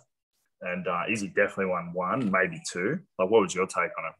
and 0.62 0.88
uh, 0.88 1.02
Izzy 1.08 1.28
definitely 1.28 1.66
won 1.66 1.92
one, 1.92 2.30
maybe 2.30 2.60
two. 2.70 2.98
Like, 3.18 3.30
what 3.30 3.42
was 3.42 3.54
your 3.54 3.66
take 3.66 3.76
on 3.96 4.06
it? 4.08 4.14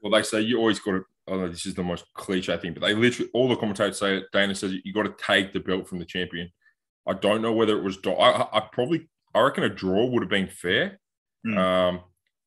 Well, 0.00 0.12
they 0.12 0.22
say 0.22 0.40
you 0.40 0.58
always 0.58 0.78
got 0.78 0.92
to. 0.92 1.04
I 1.28 1.32
know 1.32 1.48
this 1.48 1.66
is 1.66 1.74
the 1.74 1.82
most 1.84 2.04
cliche 2.14 2.56
thing, 2.58 2.72
but 2.74 2.82
they 2.82 2.94
literally 2.94 3.30
all 3.34 3.48
the 3.48 3.56
commentators 3.56 3.98
say 3.98 4.18
it. 4.18 4.24
Dana 4.32 4.54
says 4.54 4.74
you 4.84 4.92
got 4.92 5.04
to 5.04 5.14
take 5.24 5.52
the 5.52 5.60
belt 5.60 5.88
from 5.88 5.98
the 5.98 6.04
champion. 6.04 6.50
I 7.06 7.14
don't 7.14 7.42
know 7.42 7.52
whether 7.52 7.76
it 7.76 7.82
was. 7.82 7.98
I, 8.06 8.46
I 8.52 8.68
probably. 8.72 9.08
I 9.34 9.40
reckon 9.40 9.64
a 9.64 9.68
draw 9.68 10.06
would 10.06 10.22
have 10.22 10.30
been 10.30 10.48
fair. 10.48 11.00
Hmm. 11.44 11.58
Um, 11.58 12.00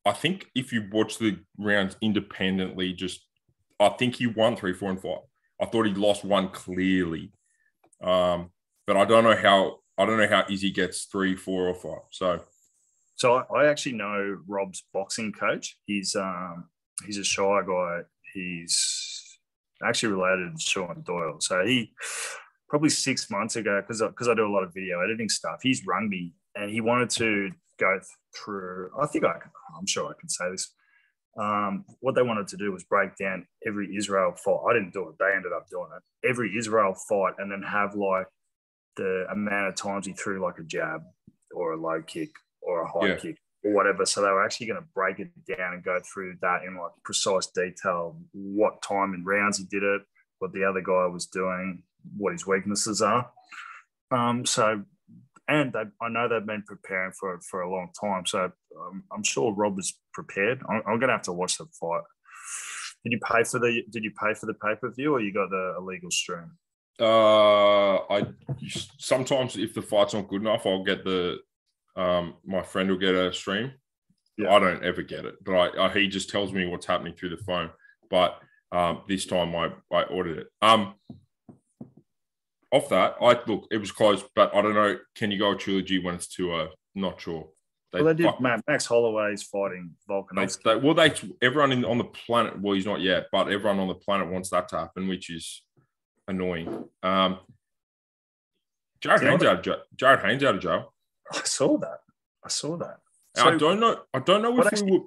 I 0.06 0.12
think 0.12 0.46
if 0.54 0.72
you 0.72 0.88
watch 0.92 1.18
the 1.18 1.36
rounds 1.58 1.96
independently, 2.00 2.92
just 2.92 3.26
I 3.80 3.88
think 3.88 4.14
he 4.14 4.28
won 4.28 4.56
three, 4.56 4.72
four, 4.72 4.90
and 4.90 5.02
five. 5.02 5.18
I 5.60 5.66
thought 5.66 5.86
he 5.86 5.94
lost 5.94 6.24
one 6.24 6.50
clearly, 6.50 7.32
um, 8.00 8.50
but 8.86 8.96
I 8.96 9.04
don't 9.04 9.24
know 9.24 9.36
how. 9.36 9.80
I 9.98 10.06
don't 10.06 10.18
know 10.18 10.28
how 10.28 10.44
Izzy 10.48 10.70
gets 10.70 11.06
three, 11.06 11.34
four, 11.34 11.68
or 11.68 11.74
five. 11.74 12.04
So 12.12 12.40
So 13.16 13.44
I, 13.54 13.66
actually 13.66 13.96
know 13.96 14.38
Rob's 14.46 14.84
boxing 14.92 15.32
coach. 15.32 15.76
He's 15.86 16.14
um, 16.14 16.68
he's 17.04 17.18
a 17.18 17.24
shy 17.24 17.62
guy. 17.66 18.02
He's 18.32 19.38
actually 19.82 20.12
related 20.12 20.54
to 20.54 20.60
Sean 20.60 21.02
Doyle. 21.04 21.40
So 21.40 21.64
he 21.64 21.92
probably 22.68 22.90
six 22.90 23.28
months 23.28 23.56
ago, 23.56 23.80
because 23.80 24.02
because 24.02 24.28
I, 24.28 24.34
do 24.34 24.46
a 24.46 24.52
lot 24.52 24.62
of 24.62 24.72
video 24.72 25.00
editing 25.00 25.28
stuff. 25.28 25.60
He's 25.62 25.84
rung 25.84 26.08
me, 26.08 26.32
and 26.54 26.70
he 26.70 26.80
wanted 26.80 27.10
to 27.10 27.50
go 27.78 28.00
through. 28.36 28.90
I 29.00 29.06
think 29.06 29.24
I 29.24 29.32
can. 29.38 29.50
I'm 29.78 29.86
sure 29.86 30.08
I 30.08 30.12
can 30.18 30.28
say 30.28 30.50
this. 30.50 30.72
Um, 31.38 31.84
what 32.00 32.14
they 32.14 32.22
wanted 32.22 32.48
to 32.48 32.56
do 32.56 32.72
was 32.72 32.84
break 32.84 33.16
down 33.16 33.46
every 33.66 33.94
Israel 33.96 34.32
fight. 34.42 34.60
I 34.70 34.72
didn't 34.72 34.94
do 34.94 35.08
it. 35.08 35.16
They 35.18 35.32
ended 35.36 35.52
up 35.52 35.68
doing 35.70 35.88
it. 35.96 36.28
Every 36.28 36.56
Israel 36.56 36.94
fight, 37.08 37.34
and 37.38 37.50
then 37.52 37.62
have 37.62 37.94
like 37.94 38.26
the 38.96 39.26
amount 39.30 39.68
of 39.68 39.74
times 39.76 40.06
he 40.06 40.12
threw 40.12 40.42
like 40.42 40.58
a 40.58 40.64
jab 40.64 41.02
or 41.54 41.72
a 41.72 41.76
low 41.80 42.02
kick 42.02 42.30
or 42.62 42.82
a 42.82 42.88
high 42.88 43.08
Yeah. 43.08 43.16
kick 43.16 43.36
or 43.62 43.72
whatever. 43.72 44.06
So 44.06 44.22
they 44.22 44.28
were 44.28 44.44
actually 44.44 44.68
going 44.68 44.80
to 44.80 44.88
break 44.94 45.18
it 45.18 45.30
down 45.46 45.74
and 45.74 45.84
go 45.84 46.00
through 46.00 46.36
that 46.42 46.62
in 46.64 46.76
like 46.76 46.92
precise 47.04 47.46
detail, 47.48 48.16
what 48.32 48.82
time 48.82 49.12
and 49.12 49.26
rounds 49.26 49.58
he 49.58 49.64
did 49.64 49.82
it, 49.82 50.02
what 50.38 50.52
the 50.52 50.64
other 50.64 50.80
guy 50.80 51.06
was 51.06 51.26
doing, 51.26 51.82
what 52.16 52.32
his 52.32 52.46
weaknesses 52.46 53.02
are. 53.02 53.30
Um, 54.10 54.46
so, 54.46 54.84
and 55.48 55.72
they, 55.72 55.84
I 56.02 56.08
know 56.08 56.28
they've 56.28 56.44
been 56.44 56.64
preparing 56.66 57.12
for 57.12 57.34
it 57.34 57.42
for 57.44 57.62
a 57.62 57.70
long 57.70 57.90
time. 57.98 58.26
So 58.26 58.50
um, 58.80 59.04
I'm 59.12 59.22
sure 59.22 59.52
Rob 59.52 59.76
was 59.76 59.94
prepared. 60.12 60.60
I'm, 60.68 60.82
I'm 60.86 60.98
going 60.98 61.08
to 61.08 61.14
have 61.14 61.22
to 61.22 61.32
watch 61.32 61.58
the 61.58 61.66
fight. 61.80 62.02
Did 63.04 63.12
you 63.12 63.20
pay 63.20 63.44
for 63.44 63.60
the 63.60 63.82
Did 63.90 64.02
you 64.02 64.10
pay 64.10 64.34
for 64.34 64.46
the 64.46 64.54
pay 64.54 64.74
per 64.74 64.90
view 64.90 65.14
or 65.14 65.20
you 65.20 65.32
got 65.32 65.50
the 65.50 65.74
illegal 65.78 66.10
stream? 66.10 66.58
Uh, 66.98 67.98
I 67.98 68.26
sometimes 68.98 69.56
if 69.56 69.74
the 69.74 69.82
fight's 69.82 70.14
not 70.14 70.28
good 70.28 70.40
enough, 70.40 70.66
I'll 70.66 70.82
get 70.82 71.04
the 71.04 71.38
um 71.94 72.34
my 72.44 72.62
friend 72.62 72.90
will 72.90 72.96
get 72.96 73.14
a 73.14 73.32
stream. 73.32 73.72
Yeah. 74.38 74.52
I 74.52 74.58
don't 74.58 74.82
ever 74.82 75.02
get 75.02 75.24
it, 75.24 75.36
but 75.44 75.52
I, 75.52 75.86
I 75.86 75.92
he 75.92 76.08
just 76.08 76.30
tells 76.30 76.52
me 76.52 76.66
what's 76.66 76.86
happening 76.86 77.14
through 77.14 77.30
the 77.30 77.36
phone. 77.44 77.70
But 78.10 78.40
um, 78.72 79.02
this 79.08 79.24
time 79.24 79.54
I 79.54 79.70
I 79.92 80.02
ordered 80.04 80.38
it. 80.38 80.46
Um, 80.60 80.94
off 82.76 82.88
that, 82.90 83.16
I 83.20 83.38
look 83.46 83.66
it 83.70 83.78
was 83.78 83.92
close, 83.92 84.24
but 84.34 84.54
I 84.54 84.62
don't 84.62 84.74
know. 84.74 84.98
Can 85.14 85.30
you 85.30 85.38
go 85.38 85.52
a 85.52 85.56
trilogy 85.56 85.98
when 85.98 86.14
it's 86.14 86.28
two? 86.28 86.52
Uh, 86.52 86.68
not 86.94 87.20
sure. 87.20 87.48
Well, 87.92 88.04
they 88.04 88.14
did. 88.14 88.26
fuck- 88.26 88.40
Max 88.40 88.86
Holloway's 88.86 89.42
fighting 89.42 89.92
they, 90.08 90.14
Volkanovski. 90.14 90.62
they, 90.64 90.76
well, 90.76 90.94
they 90.94 91.14
everyone 91.40 91.72
in, 91.72 91.84
on 91.84 91.98
the 91.98 92.04
planet. 92.04 92.60
Well, 92.60 92.74
he's 92.74 92.86
not 92.86 93.00
yet, 93.00 93.26
but 93.32 93.48
everyone 93.50 93.78
on 93.78 93.88
the 93.88 93.94
planet 93.94 94.28
wants 94.28 94.50
that 94.50 94.68
to 94.68 94.78
happen, 94.78 95.08
which 95.08 95.30
is 95.30 95.62
annoying. 96.28 96.68
Um, 97.02 97.38
Jarryd 99.00 99.20
Hayne's 99.20 99.44
out 99.44 99.56
of 99.56 99.62
jail. 99.62 99.82
Jarryd 99.96 100.24
Hayne's 100.24 100.44
out 100.44 100.56
of 100.56 100.60
jail. 100.60 100.92
I 101.32 101.42
saw 101.44 101.78
that. 101.78 101.98
I 102.44 102.48
saw 102.48 102.76
that. 102.76 102.98
And 103.36 103.48
I 103.48 103.56
don't 103.56 103.80
know. 103.80 104.00
I 104.14 104.18
don't 104.20 104.42
know 104.42 104.58
if 104.60 104.82
we 104.82 104.90
were. 104.90 105.00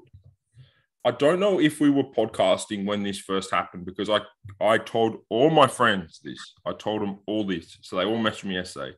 I 1.06 1.12
don't 1.12 1.40
know 1.40 1.60
if 1.60 1.80
we 1.80 1.90
were 1.90 2.04
podcasting 2.04 2.86
when 2.86 3.04
this 3.04 3.20
first 3.20 3.52
happened 3.52 3.86
because 3.86 4.10
I 4.10 4.20
I 4.62 4.78
told 4.78 5.18
all 5.30 5.50
my 5.50 5.68
friends 5.68 6.20
this. 6.24 6.40
I 6.66 6.74
told 6.74 7.02
them 7.02 7.20
all 7.26 7.46
this, 7.46 7.78
so 7.82 7.96
they 7.96 8.06
all 8.06 8.18
messaged 8.18 8.44
me 8.46 8.56
yesterday. 8.56 8.96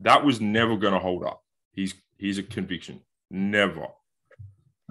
That 0.00 0.24
was 0.24 0.40
never 0.40 0.76
going 0.76 0.94
to 0.94 0.98
hold 0.98 1.24
up. 1.24 1.42
He's 1.72 1.94
he's 2.18 2.38
a 2.38 2.42
conviction. 2.42 3.00
Never. 3.30 3.86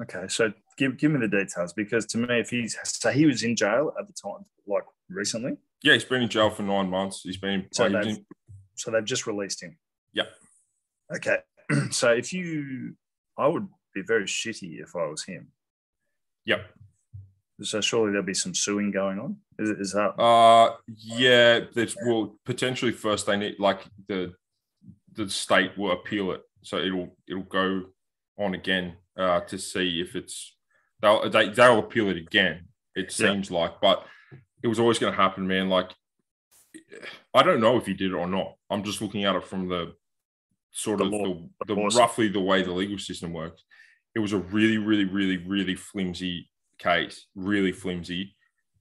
Okay, 0.02 0.26
so 0.28 0.54
give 0.78 0.98
give 0.98 1.12
me 1.12 1.20
the 1.20 1.28
details 1.28 1.74
because 1.74 2.06
to 2.08 2.18
me, 2.20 2.40
if 2.40 2.50
he's 2.52 2.78
so 2.84 3.10
he 3.12 3.26
was 3.26 3.44
in 3.44 3.56
jail 3.56 3.92
at 4.00 4.06
the 4.08 4.14
time, 4.14 4.46
like 4.68 4.84
recently, 5.10 5.58
Yeah, 5.82 5.94
he's 5.94 6.06
been 6.06 6.22
in 6.22 6.30
jail 6.30 6.50
for 6.52 6.64
nine 6.64 6.90
months. 6.90 7.22
He's 7.24 7.38
been. 7.38 7.68
So 7.72 7.86
was 7.86 7.94
they've- 7.94 8.18
in- 8.18 8.26
so 8.76 8.90
they've 8.92 9.06
just 9.06 9.28
released 9.28 9.62
him. 9.62 9.78
Yeah. 10.14 10.24
Okay, 11.16 11.38
so 11.92 12.12
if 12.12 12.34
you, 12.34 12.96
I 13.38 13.48
would 13.48 13.68
be 13.94 14.02
very 14.02 14.26
shitty 14.26 14.82
if 14.82 14.96
I 14.96 15.06
was 15.06 15.24
him. 15.24 15.52
Yep. 16.46 16.66
So 17.62 17.82
surely 17.82 18.12
there'll 18.12 18.26
be 18.26 18.34
some 18.34 18.54
suing 18.54 18.92
going 18.92 19.20
on. 19.20 19.38
Is, 19.60 19.70
is 19.70 19.92
that? 19.94 20.20
Uh, 20.22 20.76
yeah. 20.98 21.62
There's 21.74 21.96
well 22.06 22.36
potentially 22.46 22.92
first 22.92 23.26
they 23.28 23.38
need 23.38 23.56
like 23.60 23.82
the 24.08 24.34
the 25.14 25.30
state 25.30 25.78
will 25.78 25.92
appeal 25.92 26.32
it, 26.32 26.42
so 26.64 26.78
it'll 26.80 27.16
it'll 27.28 27.44
go 27.44 27.84
on 28.40 28.56
again 28.56 28.96
uh, 29.18 29.42
to 29.42 29.58
see 29.60 30.02
if 30.02 30.16
it's 30.16 30.56
they'll 31.02 31.30
they, 31.30 31.50
they'll 31.50 31.80
appeal 31.80 32.10
it 32.10 32.18
again. 32.18 32.68
It 32.96 33.06
Yeah. 33.18 33.32
seems 33.32 33.52
like, 33.52 33.80
but 33.80 34.06
it 34.64 34.68
was 34.68 34.80
always 34.80 34.98
going 35.00 35.14
to 35.14 35.22
happen, 35.22 35.48
man. 35.48 35.70
Like 35.70 35.92
I 37.34 37.44
don't 37.44 37.62
know 37.62 37.78
if 37.78 37.86
he 37.86 37.94
did 37.94 38.12
it 38.12 38.16
or 38.16 38.28
not. 38.28 38.56
I'm 38.70 38.84
just 38.84 39.02
looking 39.02 39.24
at 39.26 39.36
it 39.36 39.44
from 39.46 39.70
the 39.70 39.94
sort 40.72 40.98
The 40.98 41.06
of 41.06 41.12
law- 41.12 41.42
the 41.68 41.76
the 41.76 41.82
roughly 41.96 42.28
the 42.30 42.40
way 42.40 42.64
the 42.64 42.72
legal 42.72 42.98
system 42.98 43.32
works. 43.32 43.64
It 44.16 44.20
was 44.20 44.34
a 44.34 44.38
really, 44.38 44.78
really, 44.78 45.06
really, 45.06 45.38
really 45.38 45.76
flimsy 45.76 46.50
case, 46.80 47.28
really 47.36 47.72
flimsy 47.72 48.36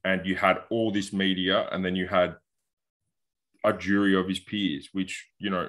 and 0.04 0.26
you 0.26 0.36
had 0.36 0.58
all 0.70 0.90
this 0.90 1.12
media, 1.12 1.68
and 1.70 1.84
then 1.84 1.94
you 1.96 2.08
had 2.08 2.36
a 3.64 3.72
jury 3.72 4.16
of 4.16 4.28
his 4.28 4.40
peers, 4.40 4.88
which 4.92 5.28
you 5.38 5.50
know 5.50 5.68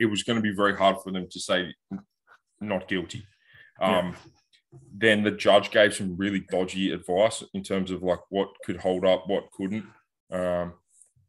it 0.00 0.06
was 0.06 0.22
going 0.24 0.36
to 0.36 0.42
be 0.42 0.54
very 0.54 0.76
hard 0.76 0.96
for 1.02 1.12
them 1.12 1.28
to 1.30 1.40
say 1.40 1.72
not 2.60 2.88
guilty. 2.88 3.24
Um, 3.80 4.16
Then 4.92 5.22
the 5.22 5.30
judge 5.30 5.70
gave 5.70 5.94
some 5.94 6.16
really 6.16 6.40
dodgy 6.50 6.90
advice 6.90 7.44
in 7.54 7.62
terms 7.62 7.92
of 7.92 8.02
like 8.02 8.18
what 8.30 8.48
could 8.64 8.78
hold 8.78 9.04
up, 9.04 9.24
what 9.28 9.52
couldn't, 9.52 9.86
um, 10.32 10.74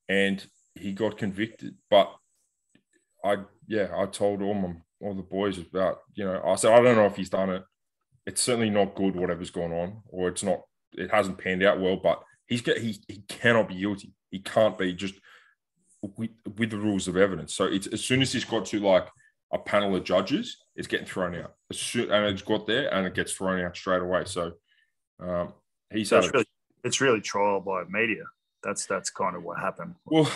and 0.10 0.44
he 0.74 0.94
got 0.94 1.18
convicted. 1.20 1.76
But 1.92 2.12
I, 3.24 3.38
yeah, 3.68 3.90
I 3.96 4.08
told 4.08 4.42
all 4.42 4.56
my 4.56 4.74
all 5.02 5.14
the 5.14 5.22
boys 5.22 5.58
about 5.58 6.00
you 6.14 6.26
know 6.26 6.42
I 6.46 6.56
said 6.56 6.74
I 6.74 6.82
don't 6.82 6.96
know 6.96 7.06
if 7.06 7.16
he's 7.16 7.30
done 7.30 7.50
it. 7.50 7.64
it's 8.26 8.42
certainly 8.42 8.70
not 8.70 8.96
good 8.96 9.16
whatever's 9.16 9.52
going 9.52 9.74
on, 9.74 10.02
or 10.08 10.30
it's 10.30 10.44
not 10.44 10.62
it 10.94 11.12
hasn't 11.12 11.38
panned 11.38 11.64
out 11.64 11.80
well. 11.80 11.98
But 11.98 12.22
he's 12.48 12.62
get 12.62 12.78
he 12.78 13.00
he 13.08 13.24
cannot 13.28 13.68
be 13.68 13.76
guilty. 13.80 14.14
He 14.32 14.40
can't 14.40 14.78
be 14.78 14.94
just 14.94 15.16
with, 16.18 16.32
with 16.58 16.70
the 16.70 16.78
rules 16.78 17.08
of 17.08 17.18
evidence. 17.18 17.54
So 17.54 17.66
it's 17.66 17.88
as 17.88 18.04
soon 18.04 18.22
as 18.22 18.32
he's 18.34 18.46
got 18.46 18.66
to 18.68 18.80
like 18.80 19.08
a 19.54 19.60
panel 19.60 19.96
of 19.96 20.04
judges, 20.04 20.58
it's 20.76 20.88
getting 20.88 21.06
thrown 21.06 21.36
out. 21.36 21.54
As 21.70 21.80
soon, 21.80 22.12
and 22.12 22.26
it's 22.26 22.42
got 22.42 22.68
there 22.68 22.94
and 22.94 23.06
it 23.08 23.14
gets 23.14 23.34
thrown 23.34 23.62
out 23.62 23.76
straight 23.76 24.02
away. 24.02 24.24
So 24.26 24.54
um, 25.20 25.54
he's 25.92 26.10
That's 26.10 26.32
really, 26.34 26.46
it's 26.84 27.02
really 27.02 27.22
trial 27.22 27.62
by 27.62 27.84
media. 27.90 28.24
That's 28.64 28.86
that's 28.86 29.10
kind 29.10 29.36
of 29.36 29.44
what 29.44 29.60
happened. 29.60 29.96
Well, 30.06 30.30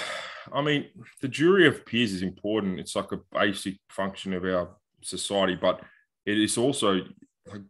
I 0.54 0.62
mean, 0.62 0.88
the 1.22 1.28
jury 1.28 1.68
of 1.68 1.86
peers 1.86 2.14
is 2.14 2.22
important. 2.22 2.80
It's 2.80 2.96
like 2.96 3.12
a 3.12 3.20
basic 3.32 3.76
function 3.90 4.34
of 4.34 4.44
our 4.44 4.70
society, 5.02 5.56
but 5.56 5.82
it 6.26 6.38
is 6.38 6.58
also 6.58 7.02
like 7.48 7.62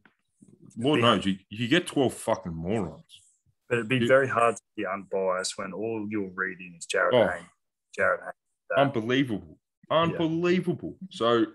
Lord 0.78 1.02
knows 1.02 1.26
you, 1.26 1.38
you 1.50 1.68
get 1.68 1.88
12 1.88 2.14
fucking 2.14 2.54
morons. 2.54 3.22
But 3.68 3.80
it'd 3.80 3.90
be 3.90 4.08
very 4.08 4.28
hard 4.28 4.56
to 4.56 4.62
be 4.76 4.86
unbiased 4.86 5.58
when 5.58 5.74
all 5.74 6.08
you're 6.10 6.32
reading 6.34 6.76
is 6.78 6.88
Jarryd 6.88 7.14
oh, 7.14 7.28
Hayne. 7.28 7.46
Jarryd 7.98 8.24
Hayne. 8.24 8.86
Unbelievable. 8.86 9.60
Unbelievable. 9.92 10.96
Yeah. 11.02 11.08
So 11.12 11.46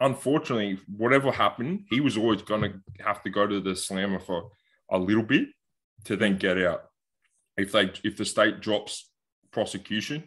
unfortunately, 0.00 0.78
whatever 0.96 1.30
happened, 1.30 1.84
he 1.90 2.00
was 2.00 2.16
always 2.16 2.42
gonna 2.42 2.80
have 3.00 3.22
to 3.22 3.30
go 3.30 3.46
to 3.46 3.60
the 3.60 3.76
slammer 3.76 4.18
for 4.18 4.50
a 4.90 4.98
little 4.98 5.22
bit 5.22 5.48
to 6.04 6.16
then 6.16 6.38
get 6.38 6.58
out. 6.58 6.84
If 7.56 7.72
they 7.72 7.92
if 8.02 8.16
the 8.16 8.24
state 8.24 8.60
drops 8.60 9.10
prosecution, 9.56 10.22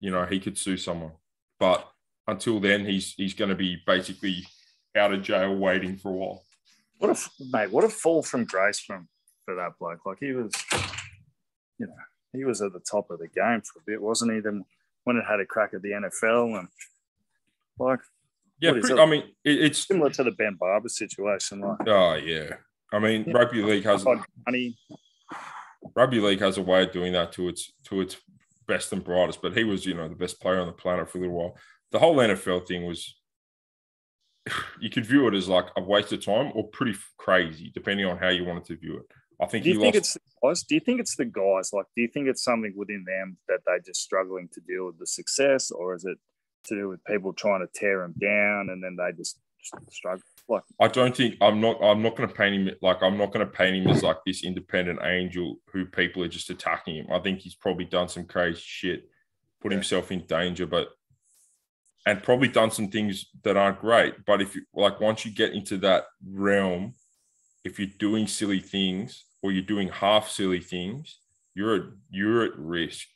you 0.00 0.10
know, 0.10 0.24
he 0.24 0.40
could 0.40 0.56
sue 0.56 0.78
someone. 0.78 1.12
But 1.58 1.86
until 2.26 2.58
then, 2.58 2.86
he's 2.86 3.12
he's 3.12 3.34
going 3.34 3.50
to 3.50 3.54
be 3.54 3.82
basically 3.86 4.46
out 4.96 5.12
of 5.12 5.22
jail 5.22 5.54
waiting 5.54 5.98
for 5.98 6.08
a 6.08 6.12
while. 6.12 6.42
What 6.96 7.10
a 7.10 7.18
mate! 7.52 7.70
What 7.70 7.84
a 7.84 7.90
fall 7.90 8.22
from 8.22 8.46
grace 8.46 8.80
from 8.80 9.08
for 9.44 9.54
that 9.56 9.72
bloke. 9.78 10.06
Like 10.06 10.16
he 10.20 10.32
was, 10.32 10.52
you 11.78 11.86
know, 11.86 12.02
he 12.32 12.44
was 12.46 12.62
at 12.62 12.72
the 12.72 12.80
top 12.80 13.10
of 13.10 13.18
the 13.18 13.28
game 13.28 13.60
for 13.60 13.80
a 13.80 13.82
bit, 13.86 14.00
wasn't 14.00 14.32
he? 14.32 14.40
Then 14.40 14.64
when 15.04 15.18
it 15.18 15.24
had 15.28 15.40
a 15.40 15.44
crack 15.44 15.74
at 15.74 15.82
the 15.82 15.90
NFL 15.90 16.58
and 16.58 16.68
like, 17.78 18.00
yeah, 18.58 18.72
pretty, 18.72 18.98
I 18.98 19.04
mean, 19.04 19.24
it, 19.44 19.64
it's 19.64 19.86
similar 19.86 20.08
to 20.08 20.24
the 20.24 20.30
Ben 20.30 20.56
Barba 20.58 20.88
situation. 20.88 21.60
Like, 21.60 21.86
oh 21.86 22.14
yeah, 22.14 22.54
I 22.90 23.00
mean, 23.00 23.30
rugby 23.30 23.62
league 23.62 23.84
has 23.84 24.02
money. 24.46 24.78
Rugby 25.94 26.20
league 26.20 26.40
has 26.40 26.58
a 26.58 26.62
way 26.62 26.82
of 26.82 26.92
doing 26.92 27.12
that 27.12 27.32
to 27.32 27.48
its 27.48 27.72
to 27.84 28.00
its 28.00 28.16
best 28.66 28.92
and 28.92 29.04
brightest. 29.04 29.42
But 29.42 29.56
he 29.56 29.64
was, 29.64 29.86
you 29.86 29.94
know, 29.94 30.08
the 30.08 30.14
best 30.14 30.40
player 30.40 30.60
on 30.60 30.66
the 30.66 30.72
planet 30.72 31.08
for 31.08 31.18
a 31.18 31.20
little 31.22 31.36
while. 31.36 31.56
The 31.90 31.98
whole 31.98 32.16
NFL 32.16 32.66
thing 32.66 32.86
was 32.86 33.16
you 34.80 34.90
could 34.90 35.06
view 35.06 35.26
it 35.28 35.34
as 35.34 35.48
like 35.48 35.66
a 35.76 35.82
waste 35.82 36.12
of 36.12 36.24
time 36.24 36.52
or 36.54 36.68
pretty 36.68 36.98
crazy, 37.18 37.70
depending 37.74 38.06
on 38.06 38.18
how 38.18 38.28
you 38.28 38.44
wanted 38.44 38.64
to 38.66 38.76
view 38.76 38.98
it. 38.98 39.06
I 39.40 39.46
think 39.46 39.64
do 39.64 39.70
you 39.70 39.80
think 39.80 39.94
lost... 39.94 39.96
it's 39.96 40.14
the 40.14 40.20
guys? 40.42 40.62
Do 40.64 40.74
you 40.74 40.80
think 40.80 41.00
it's 41.00 41.16
the 41.16 41.24
guys? 41.24 41.70
Like, 41.72 41.86
do 41.96 42.02
you 42.02 42.08
think 42.08 42.28
it's 42.28 42.44
something 42.44 42.74
within 42.76 43.04
them 43.06 43.38
that 43.48 43.60
they're 43.66 43.80
just 43.80 44.02
struggling 44.02 44.48
to 44.52 44.60
deal 44.60 44.86
with 44.86 44.98
the 44.98 45.06
success, 45.06 45.70
or 45.70 45.94
is 45.94 46.04
it 46.04 46.18
to 46.64 46.74
do 46.74 46.88
with 46.88 47.04
people 47.04 47.32
trying 47.32 47.60
to 47.60 47.72
tear 47.72 48.02
them 48.02 48.14
down 48.20 48.68
and 48.68 48.82
then 48.84 48.96
they 48.96 49.16
just 49.16 49.38
struggle? 49.90 50.22
Like, 50.50 50.64
I 50.80 50.88
don't 50.88 51.16
think 51.16 51.36
I'm 51.40 51.60
not. 51.60 51.78
I'm 51.80 52.02
not 52.02 52.16
going 52.16 52.28
to 52.28 52.34
paint 52.34 52.54
him 52.54 52.74
like 52.82 53.02
I'm 53.02 53.16
not 53.16 53.32
going 53.32 53.46
to 53.46 53.52
paint 53.52 53.76
him 53.76 53.86
as 53.86 54.02
like 54.02 54.16
this 54.26 54.42
independent 54.42 54.98
angel 55.02 55.56
who 55.72 55.86
people 55.86 56.24
are 56.24 56.28
just 56.28 56.50
attacking 56.50 56.96
him. 56.96 57.06
I 57.12 57.20
think 57.20 57.38
he's 57.38 57.54
probably 57.54 57.84
done 57.84 58.08
some 58.08 58.24
crazy 58.24 58.60
shit, 58.62 59.08
put 59.62 59.70
yeah. 59.70 59.76
himself 59.76 60.10
in 60.10 60.26
danger, 60.26 60.66
but 60.66 60.88
and 62.04 62.22
probably 62.22 62.48
done 62.48 62.72
some 62.72 62.88
things 62.88 63.26
that 63.44 63.56
aren't 63.56 63.80
great. 63.80 64.24
But 64.26 64.42
if 64.42 64.56
you 64.56 64.62
like, 64.74 65.00
once 65.00 65.24
you 65.24 65.30
get 65.30 65.52
into 65.52 65.78
that 65.78 66.06
realm, 66.26 66.94
if 67.64 67.78
you're 67.78 67.88
doing 67.98 68.26
silly 68.26 68.60
things 68.60 69.24
or 69.42 69.52
you're 69.52 69.62
doing 69.62 69.88
half 69.88 70.28
silly 70.28 70.60
things, 70.60 71.20
you're 71.54 71.76
at, 71.76 71.82
you're 72.10 72.42
at 72.44 72.58
risk. 72.58 73.06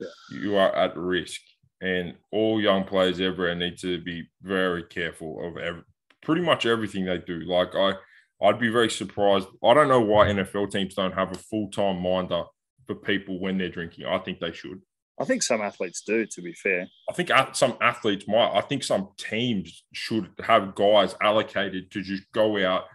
Yeah. 0.00 0.08
You 0.32 0.56
are 0.56 0.74
at 0.74 0.96
risk, 0.96 1.40
and 1.80 2.14
all 2.32 2.60
young 2.60 2.82
players 2.82 3.20
ever 3.20 3.54
need 3.54 3.78
to 3.78 4.00
be 4.00 4.24
very 4.42 4.82
careful 4.82 5.46
of 5.46 5.56
every, 5.56 5.82
pretty 6.24 6.42
much 6.42 6.66
everything 6.66 7.04
they 7.04 7.18
do. 7.18 7.40
Like 7.40 7.74
I, 7.74 7.94
I'd 8.42 8.58
be 8.58 8.68
very 8.68 8.90
surprised. 8.90 9.46
I 9.62 9.74
don't 9.74 9.88
know 9.88 10.00
why 10.00 10.26
NFL 10.26 10.70
teams 10.70 10.94
don't 10.94 11.12
have 11.12 11.32
a 11.32 11.38
full 11.38 11.70
time 11.70 12.02
minder 12.02 12.44
for 12.86 12.94
people 12.94 13.40
when 13.40 13.58
they're 13.58 13.68
drinking. 13.68 14.06
I 14.06 14.18
think 14.18 14.40
they 14.40 14.52
should. 14.52 14.82
I 15.20 15.24
think 15.24 15.44
some 15.44 15.60
athletes 15.60 16.02
do, 16.04 16.26
to 16.26 16.42
be 16.42 16.54
fair. 16.54 16.88
I 17.08 17.12
think 17.12 17.30
some 17.52 17.76
athletes 17.80 18.26
might. 18.26 18.50
I 18.52 18.60
think 18.62 18.82
some 18.82 19.10
teams 19.16 19.84
should 19.92 20.28
have 20.42 20.74
guys 20.74 21.14
allocated 21.22 21.92
to 21.92 22.02
just 22.02 22.24
go 22.32 22.64
out, 22.66 22.86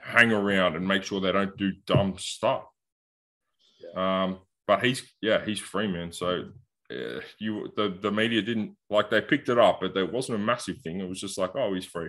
hang 0.00 0.32
around, 0.32 0.74
and 0.74 0.86
make 0.86 1.04
sure 1.04 1.20
they 1.20 1.30
don't 1.30 1.56
do 1.56 1.72
dumb 1.86 2.16
stuff. 2.18 2.64
Yeah. 3.80 4.24
Um, 4.24 4.38
but 4.66 4.84
he's 4.84 5.02
yeah, 5.22 5.44
he's 5.44 5.60
free 5.60 5.86
man. 5.86 6.12
So 6.12 6.46
uh, 6.90 7.20
you 7.38 7.72
the 7.76 7.96
the 8.00 8.10
media 8.10 8.42
didn't 8.42 8.76
like 8.90 9.08
they 9.08 9.20
picked 9.20 9.48
it 9.48 9.58
up, 9.58 9.80
but 9.80 9.94
there 9.94 10.06
wasn't 10.06 10.40
a 10.40 10.44
massive 10.44 10.78
thing. 10.78 11.00
It 11.00 11.08
was 11.08 11.20
just 11.20 11.38
like, 11.38 11.54
oh, 11.54 11.72
he's 11.72 11.86
free. 11.86 12.08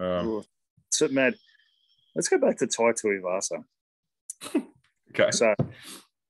Um, 0.00 0.42
so, 0.90 1.08
Matt, 1.08 1.34
let's 2.14 2.28
go 2.28 2.38
back 2.38 2.56
to 2.58 2.66
Tai 2.66 2.92
Tuivasa. 2.92 3.64
okay. 5.10 5.30
So, 5.30 5.54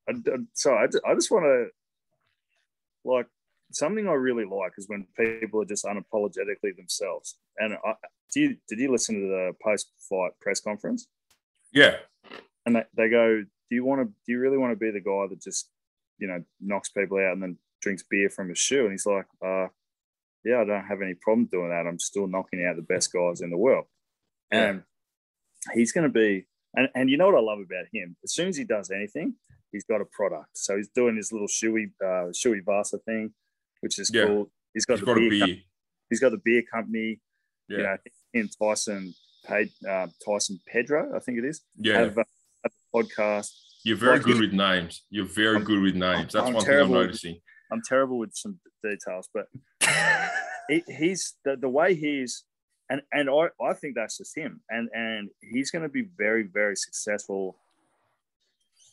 I, 0.08 0.12
so 0.54 0.74
I, 0.74 0.84
I 1.08 1.14
just 1.14 1.30
want 1.30 1.44
to 1.44 1.66
like 3.04 3.26
something 3.72 4.08
I 4.08 4.12
really 4.12 4.44
like 4.44 4.72
is 4.76 4.88
when 4.88 5.06
people 5.16 5.62
are 5.62 5.66
just 5.66 5.84
unapologetically 5.84 6.76
themselves. 6.76 7.36
And 7.58 7.74
I, 7.74 7.94
do 8.32 8.40
you, 8.40 8.56
did 8.68 8.78
you 8.78 8.90
listen 8.90 9.14
to 9.16 9.28
the 9.28 9.52
post-fight 9.62 10.32
press 10.40 10.60
conference? 10.60 11.08
Yeah. 11.72 11.96
And 12.66 12.76
they, 12.76 12.84
they 12.96 13.08
go, 13.08 13.42
"Do 13.42 13.74
you 13.74 13.84
want 13.84 14.02
to? 14.02 14.06
Do 14.06 14.32
you 14.32 14.40
really 14.40 14.58
want 14.58 14.72
to 14.72 14.76
be 14.76 14.90
the 14.90 15.00
guy 15.00 15.26
that 15.30 15.40
just, 15.40 15.70
you 16.18 16.28
know, 16.28 16.42
knocks 16.60 16.90
people 16.90 17.18
out 17.18 17.32
and 17.32 17.42
then 17.42 17.56
drinks 17.80 18.04
beer 18.08 18.28
from 18.28 18.50
his 18.50 18.58
shoe?" 18.58 18.82
And 18.82 18.92
he's 18.92 19.06
like, 19.06 19.26
uh, 19.44 19.68
"Yeah, 20.44 20.60
I 20.60 20.64
don't 20.64 20.84
have 20.84 21.02
any 21.02 21.14
problem 21.14 21.48
doing 21.50 21.70
that. 21.70 21.86
I'm 21.86 21.98
still 21.98 22.26
knocking 22.26 22.64
out 22.64 22.76
the 22.76 22.82
best 22.82 23.12
guys 23.12 23.40
in 23.40 23.50
the 23.50 23.58
world." 23.58 23.86
Yeah. 24.52 24.68
And 24.68 24.82
he's 25.74 25.92
going 25.92 26.04
to 26.04 26.12
be, 26.12 26.46
and, 26.74 26.88
and 26.94 27.10
you 27.10 27.16
know 27.16 27.26
what 27.26 27.36
I 27.36 27.40
love 27.40 27.58
about 27.58 27.86
him? 27.92 28.16
As 28.24 28.32
soon 28.32 28.48
as 28.48 28.56
he 28.56 28.64
does 28.64 28.90
anything, 28.90 29.34
he's 29.72 29.84
got 29.84 30.00
a 30.00 30.06
product. 30.06 30.50
So 30.54 30.76
he's 30.76 30.88
doing 30.88 31.16
his 31.16 31.32
little 31.32 31.48
Shuey 31.48 31.90
uh, 32.02 32.32
Shuey 32.32 32.64
Vasa 32.64 32.98
thing, 32.98 33.32
which 33.80 33.98
is 33.98 34.10
yeah. 34.12 34.26
cool. 34.26 34.50
He's 34.74 34.84
got 34.84 34.94
he's 34.94 35.00
the 35.00 35.06
got 35.06 35.16
beer, 35.16 35.30
beer. 35.30 35.56
he's 36.08 36.20
got 36.20 36.32
the 36.32 36.40
beer 36.44 36.62
company. 36.72 37.20
Yeah. 37.68 37.76
You 37.76 37.82
know, 37.82 37.96
him 38.32 38.50
Tyson 38.60 39.14
paid 39.46 39.70
uh, 39.88 40.08
Tyson 40.24 40.60
Pedro, 40.66 41.12
I 41.14 41.20
think 41.20 41.38
it 41.38 41.44
is. 41.44 41.62
Yeah. 41.76 42.00
Have, 42.00 42.18
uh, 42.18 42.24
have 42.64 42.72
a 42.72 42.96
podcast. 42.96 43.50
You're 43.84 43.96
very 43.96 44.18
like, 44.18 44.26
good 44.26 44.40
with 44.40 44.52
names. 44.52 45.04
You're 45.10 45.24
very 45.24 45.56
I'm, 45.56 45.64
good 45.64 45.80
with 45.80 45.94
names. 45.94 46.32
That's 46.32 46.46
I'm 46.46 46.54
one 46.54 46.64
thing 46.64 46.80
I'm 46.80 46.92
noticing. 46.92 47.40
I'm 47.72 47.80
terrible 47.86 48.18
with 48.18 48.34
some 48.34 48.58
details, 48.82 49.28
but 49.32 49.46
he, 50.68 50.82
he's 50.86 51.34
the, 51.44 51.56
the 51.56 51.68
way 51.68 51.94
he's 51.94 52.44
and 52.88 53.02
and 53.12 53.30
I, 53.30 53.48
I 53.64 53.72
think 53.74 53.94
that's 53.94 54.18
just 54.18 54.36
him. 54.36 54.60
And 54.68 54.88
and 54.92 55.30
he's 55.40 55.70
going 55.70 55.82
to 55.82 55.88
be 55.88 56.06
very 56.16 56.42
very 56.42 56.76
successful 56.76 57.56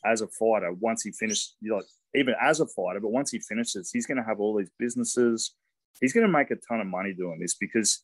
as 0.06 0.22
a 0.22 0.28
fighter 0.28 0.72
once 0.74 1.04
he 1.04 1.12
finishes, 1.12 1.56
you 1.60 1.72
know, 1.72 1.82
even 2.16 2.36
as 2.42 2.60
a 2.60 2.68
fighter, 2.68 3.00
but 3.00 3.12
once 3.12 3.32
he 3.32 3.40
finishes, 3.40 3.92
he's 3.92 4.06
going 4.06 4.18
to 4.18 4.24
have 4.24 4.40
all 4.40 4.58
these 4.58 4.72
businesses. 4.80 5.54
He's 6.00 6.14
going 6.14 6.26
to 6.26 6.32
make 6.32 6.52
a 6.52 6.56
ton 6.56 6.80
of 6.80 6.88
money 6.88 7.14
doing 7.14 7.40
this 7.40 7.56
because, 7.56 8.04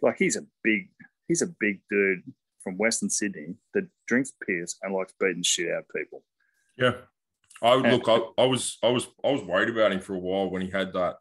like, 0.00 0.16
he's 0.18 0.36
a 0.36 0.42
big, 0.62 0.88
he's 1.28 1.42
a 1.42 1.48
big 1.58 1.80
dude 1.90 2.22
from 2.62 2.78
Western 2.78 3.10
Sydney 3.10 3.56
that 3.74 3.88
drinks 4.06 4.32
beers 4.46 4.76
and 4.82 4.94
likes 4.94 5.14
beating 5.20 5.42
shit 5.42 5.70
out 5.70 5.80
of 5.80 5.88
people. 5.94 6.22
Yeah, 6.78 6.94
I 7.62 7.76
would 7.76 7.86
look. 7.86 8.08
I, 8.08 8.42
I, 8.42 8.46
was, 8.46 8.78
I 8.82 8.88
was, 8.88 9.08
I 9.24 9.30
was 9.30 9.42
worried 9.42 9.68
about 9.68 9.92
him 9.92 10.00
for 10.00 10.14
a 10.14 10.18
while 10.18 10.48
when 10.48 10.62
he 10.62 10.70
had 10.70 10.92
that. 10.92 11.16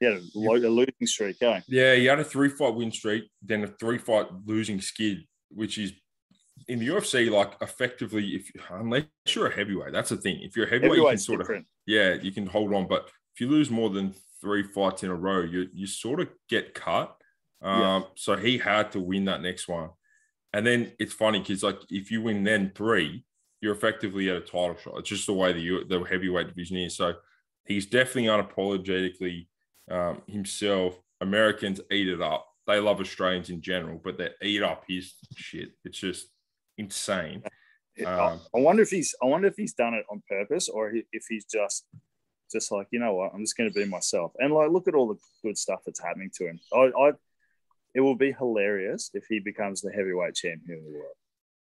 Yeah, 0.00 0.18
a 0.34 0.68
losing 0.68 0.92
streak, 1.04 1.36
eh? 1.42 1.60
Yeah, 1.68 1.94
he 1.94 2.06
had 2.06 2.18
a 2.18 2.24
three 2.24 2.48
fight 2.48 2.74
win 2.74 2.90
streak, 2.90 3.30
then 3.42 3.64
a 3.64 3.66
three 3.66 3.98
fight 3.98 4.26
losing 4.46 4.80
skid, 4.80 5.24
which 5.50 5.76
is 5.76 5.92
in 6.68 6.78
the 6.78 6.88
UFC, 6.88 7.30
like 7.30 7.52
effectively, 7.60 8.28
if 8.28 8.50
unless 8.70 9.04
you're 9.28 9.48
a 9.48 9.54
heavyweight, 9.54 9.92
that's 9.92 10.10
the 10.10 10.16
thing. 10.16 10.40
If 10.42 10.56
you're 10.56 10.66
a 10.66 10.70
heavyweight, 10.70 10.98
you 10.98 11.06
can 11.06 11.18
sort 11.18 11.40
different. 11.40 11.62
of 11.62 11.66
yeah, 11.86 12.14
you 12.14 12.32
can 12.32 12.46
hold 12.46 12.72
on. 12.72 12.86
But 12.86 13.10
if 13.34 13.40
you 13.40 13.48
lose 13.48 13.70
more 13.70 13.90
than 13.90 14.14
three 14.40 14.62
fights 14.62 15.02
in 15.02 15.10
a 15.10 15.14
row, 15.14 15.42
you 15.42 15.68
you 15.74 15.86
sort 15.86 16.20
of 16.20 16.28
get 16.48 16.74
cut. 16.74 17.14
Um, 17.62 17.80
yeah. 17.80 18.02
So 18.16 18.36
he 18.36 18.58
had 18.58 18.92
to 18.92 19.00
win 19.00 19.26
that 19.26 19.42
next 19.42 19.68
one, 19.68 19.90
and 20.52 20.66
then 20.66 20.92
it's 20.98 21.12
funny 21.12 21.40
because 21.40 21.62
like 21.62 21.78
if 21.90 22.10
you 22.10 22.22
win 22.22 22.44
then 22.44 22.72
three, 22.74 23.24
you're 23.60 23.74
effectively 23.74 24.30
at 24.30 24.36
a 24.36 24.40
title 24.40 24.76
shot. 24.82 24.98
It's 24.98 25.08
just 25.08 25.26
the 25.26 25.34
way 25.34 25.52
the 25.52 25.84
the 25.88 26.02
heavyweight 26.04 26.48
division 26.48 26.78
is. 26.78 26.96
So 26.96 27.14
he's 27.66 27.86
definitely 27.86 28.24
unapologetically 28.30 29.46
um, 29.90 30.22
himself. 30.26 30.98
Americans 31.20 31.80
eat 31.90 32.08
it 32.08 32.20
up. 32.20 32.46
They 32.66 32.80
love 32.80 33.00
Australians 33.00 33.50
in 33.50 33.60
general, 33.60 34.00
but 34.02 34.16
they 34.16 34.30
eat 34.42 34.62
up 34.62 34.84
his 34.88 35.14
shit. 35.36 35.70
It's 35.84 35.98
just 35.98 36.28
insane. 36.78 37.42
Um, 38.06 38.40
I 38.54 38.60
wonder 38.60 38.82
if 38.82 38.90
he's 38.90 39.14
I 39.22 39.26
wonder 39.26 39.48
if 39.48 39.56
he's 39.56 39.74
done 39.74 39.94
it 39.94 40.06
on 40.10 40.22
purpose 40.28 40.68
or 40.68 40.90
if 40.90 41.24
he's 41.28 41.44
just 41.44 41.84
just 42.50 42.72
like 42.72 42.86
you 42.90 42.98
know 42.98 43.14
what 43.14 43.32
I'm 43.34 43.42
just 43.42 43.56
going 43.56 43.68
to 43.68 43.74
be 43.74 43.84
myself 43.84 44.32
and 44.38 44.54
like 44.54 44.70
look 44.70 44.88
at 44.88 44.94
all 44.94 45.08
the 45.08 45.18
good 45.42 45.58
stuff 45.58 45.80
that's 45.84 46.00
happening 46.00 46.30
to 46.36 46.46
him. 46.46 46.60
I, 46.72 46.90
I 46.98 47.12
it 47.94 48.00
will 48.00 48.16
be 48.16 48.32
hilarious 48.32 49.10
if 49.14 49.24
he 49.28 49.40
becomes 49.40 49.80
the 49.80 49.90
heavyweight 49.90 50.34
champion 50.34 50.78
of 50.78 50.84
the 50.84 50.98
world. 50.98 51.14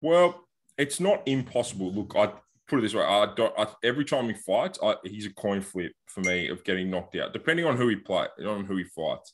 Well, 0.01 0.47
it's 0.77 0.99
not 0.99 1.23
impossible. 1.25 1.91
Look, 1.91 2.13
I 2.15 2.31
put 2.71 2.79
it 2.79 2.81
this 2.81 2.95
way: 2.95 3.03
I 3.03 3.31
don't. 3.35 3.53
I, 3.59 3.67
every 3.83 4.05
time 4.05 4.25
he 4.25 4.33
fights, 4.33 4.79
I, 4.81 4.95
he's 5.03 5.27
a 5.27 5.33
coin 5.33 5.61
flip 5.61 5.91
for 6.07 6.21
me 6.21 6.47
of 6.47 6.63
getting 6.63 6.89
knocked 6.89 7.15
out, 7.17 7.33
depending 7.33 7.65
on 7.65 7.77
who 7.77 7.87
he 7.89 7.97
play, 7.97 8.25
on 8.47 8.65
who 8.65 8.77
he 8.77 8.85
fights. 8.85 9.33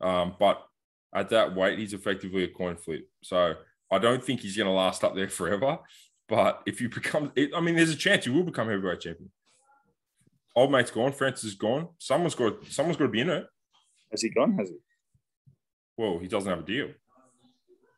Um, 0.00 0.34
but 0.40 0.60
at 1.14 1.28
that 1.28 1.54
weight, 1.54 1.78
he's 1.78 1.92
effectively 1.92 2.44
a 2.44 2.48
coin 2.48 2.76
flip. 2.76 3.08
So 3.22 3.54
I 3.92 3.98
don't 3.98 4.24
think 4.24 4.40
he's 4.40 4.56
going 4.56 4.66
to 4.66 4.72
last 4.72 5.04
up 5.04 5.14
there 5.14 5.28
forever. 5.40 5.78
But 6.28 6.62
if 6.66 6.80
you 6.80 6.88
become, 6.88 7.32
I 7.54 7.60
mean, 7.60 7.76
there's 7.76 7.90
a 7.90 7.96
chance 7.96 8.26
you 8.26 8.32
will 8.32 8.42
become 8.42 8.68
heavyweight 8.68 9.00
champion. 9.00 9.30
Old 10.56 10.72
mate's 10.72 10.90
gone. 10.90 11.12
Francis 11.12 11.44
is 11.44 11.54
gone. 11.54 11.88
Someone's 11.98 12.34
got. 12.34 12.66
Someone's 12.66 12.96
got 12.96 13.04
to 13.04 13.10
be 13.10 13.20
in 13.20 13.30
it. 13.30 13.46
Has 14.10 14.22
he 14.22 14.30
gone? 14.30 14.56
Has 14.58 14.70
he? 14.70 14.76
Well, 15.96 16.18
he 16.18 16.26
doesn't 16.26 16.48
have 16.50 16.60
a 16.60 16.66
deal. 16.66 16.88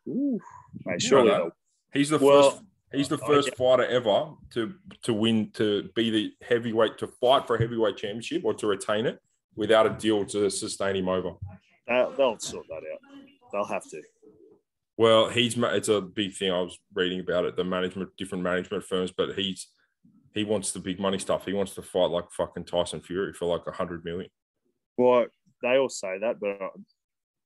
Ooh, 0.09 0.39
mate, 0.85 1.01
surely 1.01 1.31
that? 1.31 1.53
He's 1.93 2.11
the 2.11 2.19
Well, 2.19 2.51
first. 2.51 2.63
He's 2.93 3.09
the 3.09 3.19
I 3.23 3.27
first 3.27 3.49
get- 3.51 3.59
fighter 3.59 3.85
ever 3.87 4.33
to 4.55 4.75
to 5.03 5.15
win 5.15 5.51
to 5.53 5.89
be 5.95 6.11
the 6.11 6.33
heavyweight 6.45 6.99
to 6.99 7.07
fight 7.07 7.47
for 7.47 7.57
a 7.57 7.59
heavyweight 7.61 7.97
championship 7.97 8.45
or 8.45 8.55
to 8.55 8.67
retain 8.67 9.07
it 9.07 9.21
without 9.55 9.87
a 9.87 9.91
deal 9.91 10.25
to 10.27 10.51
sustain 10.51 10.97
him 10.97 11.09
over. 11.09 11.33
they'll, 11.87 12.11
they'll 12.17 12.39
sort 12.39 12.67
that 12.69 12.83
out. 12.93 12.99
They'll 13.53 13.65
have 13.65 13.85
to. 13.91 14.03
Well, 14.97 15.29
he's 15.29 15.57
it's 15.57 15.89
a 15.89 16.01
big 16.01 16.35
thing. 16.35 16.53
I 16.53 16.61
was 16.61 16.79
reading 16.95 17.21
about 17.21 17.45
it. 17.47 17.57
The 17.57 17.65
management, 17.65 18.11
different 18.19 18.45
management 18.45 18.85
firms, 18.85 19.13
but 19.13 19.35
he's 19.35 19.69
he 20.35 20.45
wants 20.45 20.73
the 20.73 20.79
big 20.79 21.01
money 21.01 21.19
stuff. 21.19 21.47
He 21.47 21.53
wants 21.53 21.75
to 21.77 21.83
fight 21.83 22.11
like 22.11 22.31
fucking 22.33 22.65
Tyson 22.65 23.01
Fury 23.01 23.33
for 23.33 23.47
like 23.47 23.63
a 23.67 23.73
hundred 23.73 24.05
million. 24.05 24.31
Well, 24.99 25.27
they 25.63 25.77
all 25.79 25.89
say 25.89 26.19
that, 26.21 26.39
but 26.41 26.51
uh, 26.61 26.69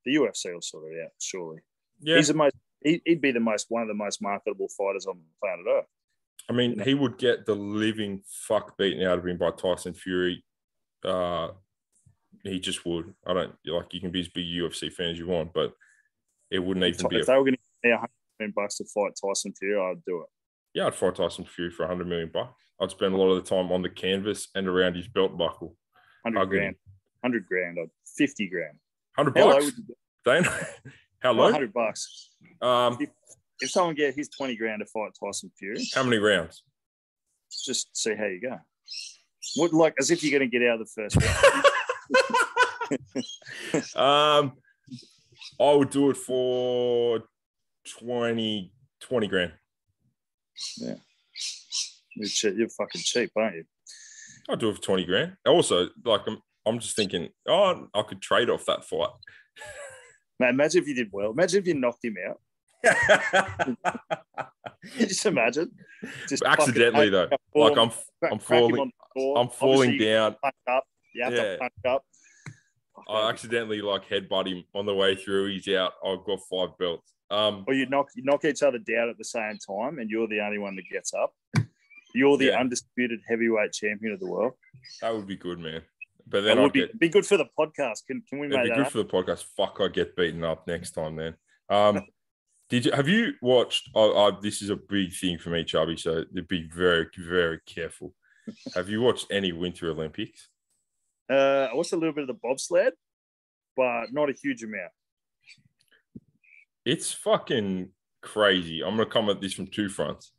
the 0.04 0.16
UFC 0.16 0.52
will 0.52 0.60
sort 0.60 0.92
it 0.92 1.02
out. 1.04 1.10
Surely, 1.20 1.58
Yeah, 2.00 2.16
he's 2.16 2.28
the 2.28 2.34
most. 2.34 2.54
He, 2.84 3.02
he'd 3.04 3.20
be 3.20 3.32
the 3.32 3.40
most 3.40 3.66
one 3.70 3.82
of 3.82 3.88
the 3.88 3.94
most 3.94 4.22
marketable 4.22 4.68
fighters 4.68 5.06
on 5.06 5.18
planet 5.42 5.66
Earth. 5.68 5.86
I 6.48 6.52
mean, 6.52 6.78
he 6.78 6.94
would 6.94 7.16
get 7.16 7.46
the 7.46 7.54
living 7.54 8.22
fuck 8.26 8.76
beaten 8.76 9.02
out 9.06 9.18
of 9.18 9.26
him 9.26 9.38
by 9.38 9.50
Tyson 9.50 9.94
Fury. 9.94 10.44
Uh, 11.02 11.48
he 12.42 12.60
just 12.60 12.84
would. 12.84 13.14
I 13.26 13.32
don't 13.32 13.54
like. 13.66 13.92
You 13.92 14.00
can 14.00 14.10
be 14.10 14.20
as 14.20 14.28
big 14.28 14.44
UFC 14.44 14.92
fan 14.92 15.10
as 15.10 15.18
you 15.18 15.26
want, 15.26 15.54
but 15.54 15.72
it 16.50 16.58
wouldn't 16.58 16.84
even 16.84 17.08
be. 17.08 17.16
If 17.16 17.22
A, 17.22 17.26
they 17.26 17.38
were 17.38 17.44
going 17.44 17.54
to 17.54 17.60
pay 17.82 17.90
a 17.90 17.96
hundred 17.96 18.10
million 18.38 18.52
bucks 18.54 18.76
to 18.76 18.84
fight 18.84 19.12
Tyson 19.20 19.54
Fury, 19.58 19.80
I'd 19.80 20.04
do 20.04 20.20
it. 20.20 20.28
yeah, 20.74 20.86
I'd 20.86 20.94
fight 20.94 21.14
Tyson 21.14 21.46
Fury 21.46 21.70
for 21.70 21.84
a 21.84 21.88
hundred 21.88 22.08
million 22.08 22.30
bucks. 22.32 22.62
I'd 22.80 22.90
spend 22.90 23.14
a 23.14 23.16
lot 23.16 23.30
of 23.30 23.42
the 23.42 23.48
time 23.48 23.72
on 23.72 23.80
the 23.80 23.88
canvas 23.88 24.48
and 24.54 24.68
around 24.68 24.96
his 24.96 25.08
belt 25.08 25.38
buckle. 25.38 25.76
Hundred 26.24 26.46
grand, 26.46 26.76
hundred 27.22 27.46
grand, 27.46 27.78
or 27.78 27.86
fifty 28.16 28.48
grand. 28.48 28.76
Hundred 29.16 29.34
bucks. 29.34 29.72
would 30.26 30.44
you 31.24 31.30
Dane, 31.30 31.32
how 31.32 31.34
go? 31.34 31.42
low? 31.42 31.52
hundred 31.52 31.72
bucks. 31.72 32.30
Um, 32.60 32.98
If 33.60 33.70
someone 33.70 33.94
get 33.94 34.14
his 34.14 34.28
twenty 34.28 34.56
grand 34.56 34.80
to 34.80 34.86
fight 34.86 35.12
Tyson 35.22 35.50
Fury, 35.58 35.84
how 35.94 36.02
many 36.02 36.18
rounds? 36.18 36.62
just 37.64 37.96
see 37.96 38.14
how 38.14 38.24
you 38.24 38.40
go. 38.40 38.58
What 39.56 39.72
like 39.72 39.94
as 40.00 40.10
if 40.10 40.24
you're 40.24 40.36
going 40.36 40.50
to 40.50 40.58
get 40.58 40.66
out 40.68 40.80
of 40.80 40.86
the 40.86 40.92
first 40.94 41.16
round. 41.16 41.64
Um, 43.96 44.52
I 45.60 45.72
would 45.72 45.90
do 45.90 46.10
it 46.10 46.16
for 46.16 47.22
20, 47.98 48.72
20 49.00 49.26
grand. 49.26 49.52
You're, 50.78 50.96
cheap, 52.26 52.54
you're 52.56 52.68
fucking 52.68 53.00
cheap, 53.02 53.30
aren't 53.36 53.56
you? 53.56 53.64
I'd 54.48 54.58
do 54.58 54.68
it 54.68 54.76
for 54.76 54.82
20 54.82 55.04
grand. 55.04 55.36
Also, 55.46 55.88
like, 56.04 56.22
I'm, 56.26 56.38
I'm 56.66 56.78
just 56.78 56.94
thinking, 56.96 57.30
oh, 57.48 57.88
I 57.94 58.02
could 58.02 58.20
trade 58.20 58.50
off 58.50 58.66
that 58.66 58.84
fight. 58.84 59.08
Man, 60.40 60.50
imagine 60.50 60.82
if 60.82 60.88
you 60.88 60.94
did 60.94 61.08
well. 61.12 61.30
Imagine 61.30 61.60
if 61.60 61.66
you 61.66 61.74
knocked 61.74 62.04
him 62.04 62.16
out. 62.28 62.40
Just 64.98 65.24
imagine. 65.26 65.70
Just 66.28 66.42
Accidentally, 66.44 67.08
though. 67.08 67.28
Like, 67.54 67.78
I'm, 67.78 67.90
I'm 68.30 68.38
falling, 68.38 68.92
I'm 69.36 69.48
falling 69.48 69.96
down. 69.98 70.36
Punch 70.42 70.54
up. 70.70 70.84
You 71.14 71.24
have 71.24 71.32
Yeah. 71.32 71.42
to 71.52 71.58
punch 71.58 71.72
up. 71.88 72.04
I 73.08 73.28
accidentally, 73.30 73.80
like, 73.80 74.08
headbutt 74.08 74.46
him 74.48 74.64
on 74.74 74.86
the 74.86 74.94
way 74.94 75.14
through. 75.16 75.50
He's 75.52 75.68
out. 75.68 75.92
I've 76.04 76.24
got 76.24 76.38
five 76.50 76.76
belts. 76.78 77.12
Um, 77.30 77.64
or 77.66 77.74
you 77.74 77.86
knock 77.86 78.08
you 78.14 78.22
knock 78.22 78.44
each 78.44 78.62
other 78.62 78.78
down 78.78 79.08
at 79.08 79.16
the 79.18 79.24
same 79.24 79.56
time, 79.66 79.98
and 79.98 80.10
you're 80.10 80.28
the 80.28 80.40
only 80.40 80.58
one 80.58 80.76
that 80.76 80.84
gets 80.92 81.14
up. 81.14 81.32
You're 82.14 82.36
the 82.36 82.46
Yeah. 82.46 82.60
undisputed 82.60 83.20
heavyweight 83.26 83.72
champion 83.72 84.12
of 84.12 84.20
the 84.20 84.26
world. 84.30 84.52
that 85.00 85.12
would 85.14 85.26
be 85.26 85.36
good, 85.36 85.58
man. 85.58 85.80
But 86.26 86.42
then 86.42 86.60
would 86.62 86.72
be, 86.72 86.80
get, 86.80 86.98
be 86.98 87.08
good 87.08 87.26
for 87.26 87.36
the 87.36 87.46
podcast. 87.58 88.06
Can 88.06 88.22
can 88.28 88.38
we 88.38 88.46
It'd 88.46 88.58
make 88.58 88.64
be 88.64 88.68
that 88.70 88.76
good 88.76 88.86
up? 88.86 88.92
for 88.92 88.98
the 88.98 89.04
podcast. 89.04 89.44
Fuck, 89.56 89.78
I 89.80 89.88
get 89.88 90.16
beaten 90.16 90.44
up 90.44 90.66
next 90.66 90.92
time 90.92 91.16
then. 91.16 91.34
Um, 91.68 92.00
did 92.70 92.86
you 92.86 92.92
have 92.92 93.08
you 93.08 93.34
watched? 93.42 93.90
Oh, 93.94 94.12
oh, 94.12 94.38
this 94.40 94.62
is 94.62 94.70
a 94.70 94.76
big 94.76 95.12
thing 95.12 95.38
for 95.38 95.50
me, 95.50 95.64
Chubby. 95.64 95.96
So 95.96 96.24
be 96.48 96.68
very, 96.74 97.08
very 97.18 97.60
careful. 97.66 98.14
have 98.74 98.88
you 98.88 99.02
watched 99.02 99.26
any 99.30 99.52
Winter 99.52 99.90
Olympics? 99.90 100.48
Uh, 101.30 101.68
I 101.70 101.74
watched 101.74 101.92
a 101.92 101.96
little 101.96 102.14
bit 102.14 102.22
of 102.22 102.28
the 102.28 102.38
bobsled, 102.42 102.92
but 103.76 104.12
not 104.12 104.30
a 104.30 104.34
huge 104.34 104.62
amount. 104.62 104.92
It's 106.84 107.12
fucking 107.12 107.90
crazy. 108.22 108.82
I'm 108.82 108.96
gonna 108.96 109.06
come 109.08 109.28
at 109.30 109.40
this 109.40 109.54
from 109.54 109.66
two 109.66 109.88
fronts. 109.88 110.32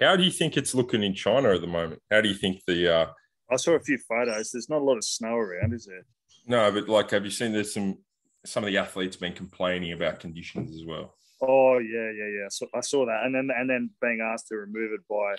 How 0.00 0.16
do 0.16 0.22
you 0.22 0.30
think 0.30 0.56
it's 0.56 0.74
looking 0.74 1.02
in 1.02 1.14
China 1.14 1.50
at 1.54 1.60
the 1.60 1.66
moment? 1.66 2.02
How 2.10 2.20
do 2.20 2.28
you 2.28 2.34
think 2.34 2.62
the 2.66 2.92
uh 2.92 3.06
I 3.50 3.56
saw 3.56 3.72
a 3.72 3.80
few 3.80 3.98
photos. 3.98 4.50
There's 4.50 4.68
not 4.68 4.80
a 4.80 4.84
lot 4.84 4.96
of 4.96 5.04
snow 5.04 5.34
around, 5.34 5.72
is 5.74 5.86
there? 5.86 6.04
no, 6.46 6.70
but 6.72 6.88
like 6.88 7.10
have 7.10 7.24
you 7.24 7.30
seen 7.30 7.52
there's 7.52 7.74
some 7.74 7.98
some 8.44 8.64
of 8.64 8.68
the 8.68 8.78
athletes 8.78 9.16
been 9.16 9.32
complaining 9.32 9.92
about 9.92 10.20
conditions 10.20 10.74
as 10.74 10.84
well? 10.86 11.14
Oh 11.42 11.78
yeah, 11.78 12.10
yeah, 12.10 12.40
yeah. 12.40 12.48
So 12.48 12.66
I 12.74 12.80
saw 12.80 13.06
that, 13.06 13.24
and 13.24 13.34
then 13.34 13.48
and 13.56 13.68
then 13.68 13.90
being 14.00 14.20
asked 14.20 14.48
to 14.48 14.56
remove 14.56 14.92
it 14.92 15.00
by 15.08 15.36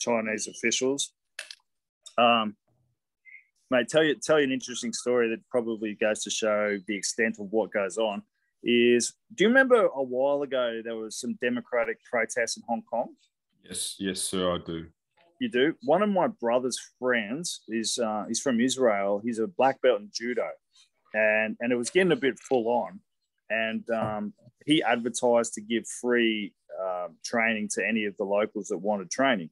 Chinese 0.00 0.48
officials. 0.48 1.12
Um, 2.16 2.56
mate, 3.70 3.88
tell 3.88 4.02
you 4.02 4.16
tell 4.16 4.38
you 4.38 4.44
an 4.44 4.52
interesting 4.52 4.92
story 4.92 5.28
that 5.30 5.40
probably 5.50 5.94
goes 5.94 6.22
to 6.24 6.30
show 6.30 6.78
the 6.86 6.96
extent 6.96 7.36
of 7.38 7.46
what 7.50 7.72
goes 7.72 7.98
on. 7.98 8.22
Is 8.62 9.14
do 9.34 9.44
you 9.44 9.48
remember 9.48 9.86
a 9.86 10.02
while 10.02 10.42
ago 10.42 10.80
there 10.84 10.96
was 10.96 11.20
some 11.20 11.34
democratic 11.40 11.98
protests 12.04 12.56
in 12.56 12.62
Hong 12.68 12.82
Kong? 12.82 13.14
Yes, 13.64 13.96
yes, 13.98 14.20
sir, 14.20 14.54
I 14.54 14.58
do. 14.58 14.86
You 15.40 15.48
do. 15.48 15.74
One 15.82 16.02
of 16.02 16.08
my 16.08 16.26
brother's 16.26 16.78
friends 16.98 17.60
is 17.68 17.98
uh, 17.98 18.24
he's 18.26 18.40
from 18.40 18.60
Israel. 18.60 19.20
He's 19.22 19.38
a 19.38 19.46
black 19.46 19.80
belt 19.80 20.00
in 20.00 20.10
judo, 20.12 20.48
and 21.14 21.56
and 21.60 21.72
it 21.72 21.76
was 21.76 21.90
getting 21.90 22.12
a 22.12 22.16
bit 22.16 22.38
full 22.38 22.68
on. 22.68 23.00
And 23.50 23.88
um, 23.90 24.34
he 24.66 24.82
advertised 24.82 25.54
to 25.54 25.62
give 25.62 25.86
free 25.86 26.52
um, 26.82 27.16
training 27.24 27.68
to 27.74 27.86
any 27.86 28.04
of 28.04 28.16
the 28.16 28.24
locals 28.24 28.68
that 28.68 28.78
wanted 28.78 29.10
training. 29.10 29.50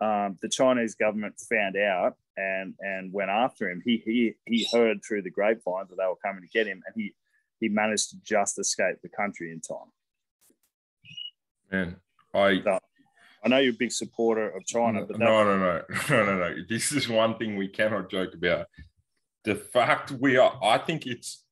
Um, 0.00 0.38
the 0.42 0.48
Chinese 0.48 0.94
government 0.94 1.34
found 1.50 1.76
out 1.76 2.16
and 2.36 2.74
and 2.80 3.12
went 3.12 3.30
after 3.30 3.68
him. 3.70 3.82
He 3.84 4.02
he 4.04 4.34
he 4.44 4.68
heard 4.72 5.00
through 5.04 5.22
the 5.22 5.30
grapevine 5.30 5.86
that 5.88 5.96
they 5.96 6.06
were 6.06 6.16
coming 6.24 6.42
to 6.42 6.48
get 6.48 6.66
him, 6.66 6.82
and 6.86 6.94
he 6.94 7.14
he 7.60 7.68
managed 7.68 8.10
to 8.10 8.16
just 8.22 8.58
escape 8.58 8.96
the 9.02 9.08
country 9.08 9.50
in 9.52 9.60
time. 9.60 9.90
Man, 11.70 11.96
I 12.34 12.62
I 13.44 13.48
know 13.48 13.58
you're 13.58 13.72
a 13.72 13.76
big 13.76 13.92
supporter 13.92 14.48
of 14.50 14.64
China, 14.66 15.04
but 15.06 15.18
that, 15.18 15.24
no, 15.24 15.44
no, 15.44 15.58
no, 15.58 15.82
no, 16.10 16.24
no, 16.24 16.38
no. 16.38 16.56
This 16.68 16.92
is 16.92 17.08
one 17.08 17.36
thing 17.38 17.56
we 17.56 17.68
cannot 17.68 18.10
joke 18.10 18.34
about. 18.34 18.66
The 19.44 19.54
fact 19.54 20.10
we 20.10 20.36
are, 20.36 20.58
I 20.62 20.78
think 20.78 21.06
it's 21.06 21.44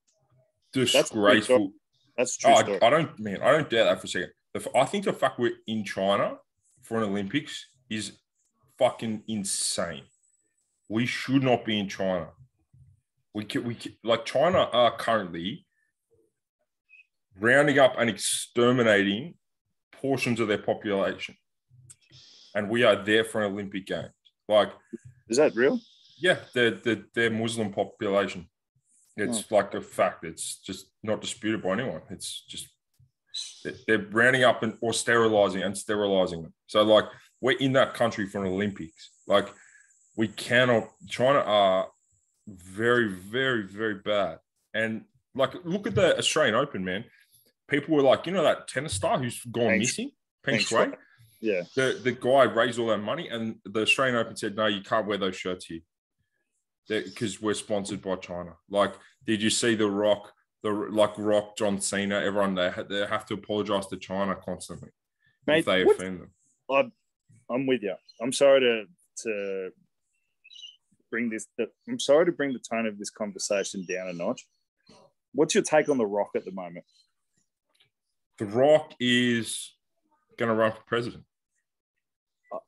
disgraceful. 0.72 1.72
that's 2.16 2.36
true 2.36 2.52
Oh. 2.52 2.78
I, 2.82 2.86
I 2.86 2.90
don't, 2.90 3.18
man, 3.18 3.40
I 3.42 3.52
don't 3.52 3.70
doubt 3.70 3.84
that 3.84 4.00
for 4.00 4.06
a 4.06 4.08
second. 4.08 4.30
The 4.52 4.70
I 4.76 4.84
think 4.84 5.04
the 5.04 5.12
fact 5.12 5.38
we're 5.38 5.52
in 5.66 5.84
China 5.84 6.38
for 6.82 6.98
an 6.98 7.04
Olympics 7.04 7.66
is 7.88 8.12
fucking 8.78 9.22
insane. 9.28 10.02
We 10.88 11.06
should 11.06 11.42
not 11.42 11.64
be 11.64 11.78
in 11.78 11.88
China. 11.88 12.28
We 13.32 13.44
can, 13.44 13.64
we 13.64 13.74
can, 13.74 13.96
like 14.04 14.24
China 14.24 14.68
are 14.72 14.96
currently 14.96 15.66
rounding 17.38 17.78
up 17.78 17.94
and 17.98 18.08
exterminating 18.08 19.34
portions 19.92 20.40
of 20.40 20.48
their 20.48 20.58
population, 20.58 21.36
and 22.54 22.70
we 22.70 22.84
are 22.84 22.96
there 22.96 23.24
for 23.24 23.42
an 23.42 23.52
Olympic 23.52 23.86
Games. 23.86 24.10
Like, 24.48 24.72
Is 25.28 25.38
that 25.38 25.54
real? 25.54 25.80
yeah, 26.18 26.36
they're, 26.54 26.72
they're, 26.72 27.04
they're 27.14 27.30
Muslim 27.30 27.72
population. 27.72 28.48
It's 29.16 29.44
oh. 29.50 29.56
like 29.56 29.74
a 29.74 29.80
fact. 29.80 30.24
It's 30.24 30.58
just 30.58 30.86
not 31.02 31.20
disputed 31.20 31.62
by 31.62 31.72
anyone. 31.72 32.02
It's 32.10 32.44
just 32.48 32.68
they're- 33.86 34.08
rounding 34.10 34.44
up 34.44 34.62
and 34.62 34.76
or 34.80 34.92
sterilizing 34.92 35.62
and 35.62 35.76
sterilizing 35.76 36.42
them. 36.42 36.52
So 36.66 36.82
like 36.82 37.04
we're 37.40 37.58
in 37.58 37.72
that 37.74 37.94
country 37.94 38.26
for 38.26 38.44
an 38.44 38.52
Olympics. 38.52 39.10
Like 39.26 39.48
we 40.16 40.28
cannot. 40.28 40.90
China 41.08 41.40
are 41.40 41.88
very, 42.48 43.08
very, 43.08 43.62
very 43.62 43.96
bad. 43.96 44.38
And 44.72 45.04
like 45.34 45.54
look 45.64 45.86
at 45.86 45.94
the 45.94 46.18
Australian 46.18 46.54
Open, 46.54 46.84
man. 46.84 47.04
People 47.68 47.94
were 47.94 48.02
like, 48.02 48.26
you 48.26 48.32
know, 48.32 48.42
that 48.42 48.68
tennis 48.68 48.94
star 48.94 49.18
who's 49.18 49.42
gone 49.44 49.78
missing, 49.78 50.10
Peng 50.44 50.56
Peng 50.56 50.64
Shuai. 50.64 50.94
Yeah. 51.44 51.62
The 51.76 52.00
the 52.02 52.12
guy 52.12 52.44
raised 52.44 52.78
all 52.78 52.86
that 52.86 52.98
money, 52.98 53.28
and 53.28 53.56
the 53.66 53.82
Australian 53.82 54.16
Open 54.16 54.34
said, 54.34 54.56
no, 54.56 54.64
you 54.64 54.80
can't 54.82 55.06
wear 55.06 55.18
those 55.18 55.36
shirts 55.36 55.66
here 55.66 55.80
because 56.88 57.42
we're 57.42 57.52
sponsored 57.52 58.00
by 58.00 58.16
China. 58.16 58.54
Like, 58.70 58.94
did 59.26 59.42
you 59.42 59.50
see 59.50 59.74
The 59.74 59.86
Rock 59.86 60.32
the 60.62 60.70
like 60.70 61.12
Rock, 61.18 61.58
John 61.58 61.78
Cena, 61.78 62.16
everyone 62.20 62.54
they 62.54 62.72
they 62.88 63.06
have 63.06 63.26
to 63.26 63.34
apologize 63.34 63.86
to 63.88 63.98
China 63.98 64.34
constantly 64.34 64.88
if 65.46 65.66
they 65.66 65.84
what- 65.84 65.96
offend 65.96 66.20
them. 66.22 66.30
I, 66.70 66.90
I'm 67.54 67.66
with 67.66 67.82
you. 67.82 67.94
I'm 68.22 68.32
sorry 68.32 68.60
to 68.60 68.84
to 69.24 69.70
bring 71.10 71.28
this. 71.28 71.46
I'm 71.86 72.00
sorry 72.00 72.24
to 72.24 72.32
bring 72.32 72.54
the 72.54 72.58
tone 72.58 72.86
of 72.86 72.98
this 72.98 73.10
conversation 73.10 73.84
down 73.86 74.08
a 74.08 74.14
notch. 74.14 74.46
What's 75.34 75.54
your 75.54 75.62
take 75.62 75.90
on 75.90 75.98
the 75.98 76.06
Rock 76.06 76.30
at 76.34 76.46
the 76.46 76.52
moment? 76.52 76.86
The 78.38 78.46
Rock 78.46 78.94
is 78.98 79.74
going 80.38 80.48
to 80.48 80.54
run 80.54 80.72
for 80.72 80.82
president. 80.86 81.24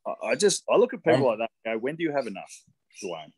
I, 0.07 0.29
I 0.31 0.35
just 0.35 0.63
I 0.71 0.77
look 0.77 0.95
at 0.95 1.03
people 1.05 1.27
like 1.27 1.39
that. 1.39 1.51
and 1.65 1.75
Go, 1.81 1.85
when 1.85 1.97
do 1.97 2.03
you 2.05 2.13
have 2.13 2.27
enough, 2.27 2.53
Dwayne? 3.03 3.33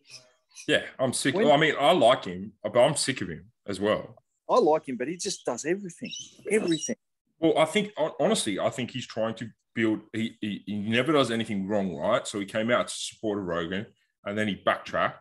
Yeah, 0.66 0.82
I'm 0.98 1.12
sick. 1.12 1.34
When- 1.34 1.50
I 1.50 1.56
mean, 1.56 1.74
I 1.78 1.92
like 1.92 2.24
him, 2.24 2.52
but 2.62 2.76
I'm 2.78 2.96
sick 2.96 3.20
of 3.20 3.28
him 3.28 3.46
as 3.66 3.80
well. 3.80 4.16
I 4.50 4.58
like 4.58 4.88
him, 4.88 4.96
but 4.96 5.08
he 5.08 5.16
just 5.16 5.44
does 5.44 5.64
everything, 5.66 6.10
everything. 6.50 6.96
Well, 7.38 7.56
I 7.58 7.66
think 7.66 7.92
honestly, 8.18 8.58
I 8.58 8.70
think 8.70 8.90
he's 8.90 9.06
trying 9.06 9.34
to 9.36 9.48
build. 9.74 10.00
He, 10.12 10.36
he 10.40 10.62
he 10.66 10.76
never 10.78 11.12
does 11.12 11.30
anything 11.30 11.68
wrong, 11.68 11.94
right? 11.94 12.26
So 12.26 12.40
he 12.40 12.46
came 12.46 12.70
out 12.70 12.88
to 12.88 12.94
support 12.94 13.38
Rogan, 13.44 13.86
and 14.24 14.36
then 14.36 14.48
he 14.48 14.54
backtracked. 14.54 15.20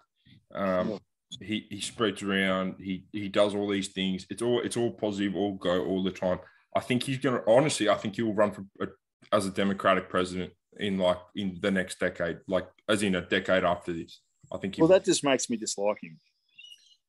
Um, 0.56 1.00
he 1.42 1.68
he 1.70 1.82
spreads 1.82 2.24
around. 2.24 2.76
He 2.80 3.06
he 3.12 3.28
does 3.28 3.54
all 3.54 3.68
these 3.68 3.90
things. 3.90 4.26
It's 4.30 4.42
all 4.42 4.62
it's 4.62 4.78
all 4.78 4.92
positive, 4.92 5.36
all 5.36 5.54
go 5.56 5.86
all 5.86 6.04
the 6.04 6.12
time. 6.12 6.40
I 6.76 6.80
think 6.80 7.04
he's 7.04 7.18
gonna 7.18 7.42
honestly. 7.48 7.90
I 7.90 7.96
think 7.96 8.16
he 8.16 8.22
will 8.22 8.34
run 8.34 8.52
for 8.52 8.66
a, 8.82 8.88
as 9.36 9.46
a 9.46 9.52
Democratic 9.52 10.10
president 10.10 10.54
in 10.80 10.98
like 10.98 11.20
in 11.36 11.58
the 11.62 11.72
next 11.72 12.00
decade, 12.00 12.40
like 12.48 12.68
as 12.88 13.04
in 13.04 13.16
a 13.16 13.22
decade 13.22 13.64
after 13.64 13.94
this. 13.94 14.22
I 14.52 14.58
think. 14.58 14.76
He 14.76 14.82
Well, 14.82 14.90
that 14.90 15.06
just 15.06 15.24
makes 15.24 15.50
me 15.50 15.58
dislike 15.58 15.98
him. 16.02 16.20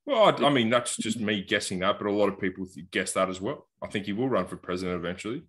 Well, 0.06 0.24
I, 0.24 0.46
I 0.46 0.50
mean, 0.50 0.70
that's 0.70 0.96
just 0.96 1.20
me 1.20 1.42
guessing 1.42 1.80
that, 1.80 1.98
but 1.98 2.06
a 2.06 2.12
lot 2.12 2.28
of 2.28 2.40
people 2.40 2.66
guess 2.90 3.12
that 3.12 3.28
as 3.28 3.40
well. 3.40 3.68
I 3.82 3.88
think 3.88 4.06
he 4.06 4.12
will 4.12 4.28
run 4.28 4.46
for 4.46 4.56
president 4.56 4.96
eventually. 4.96 5.42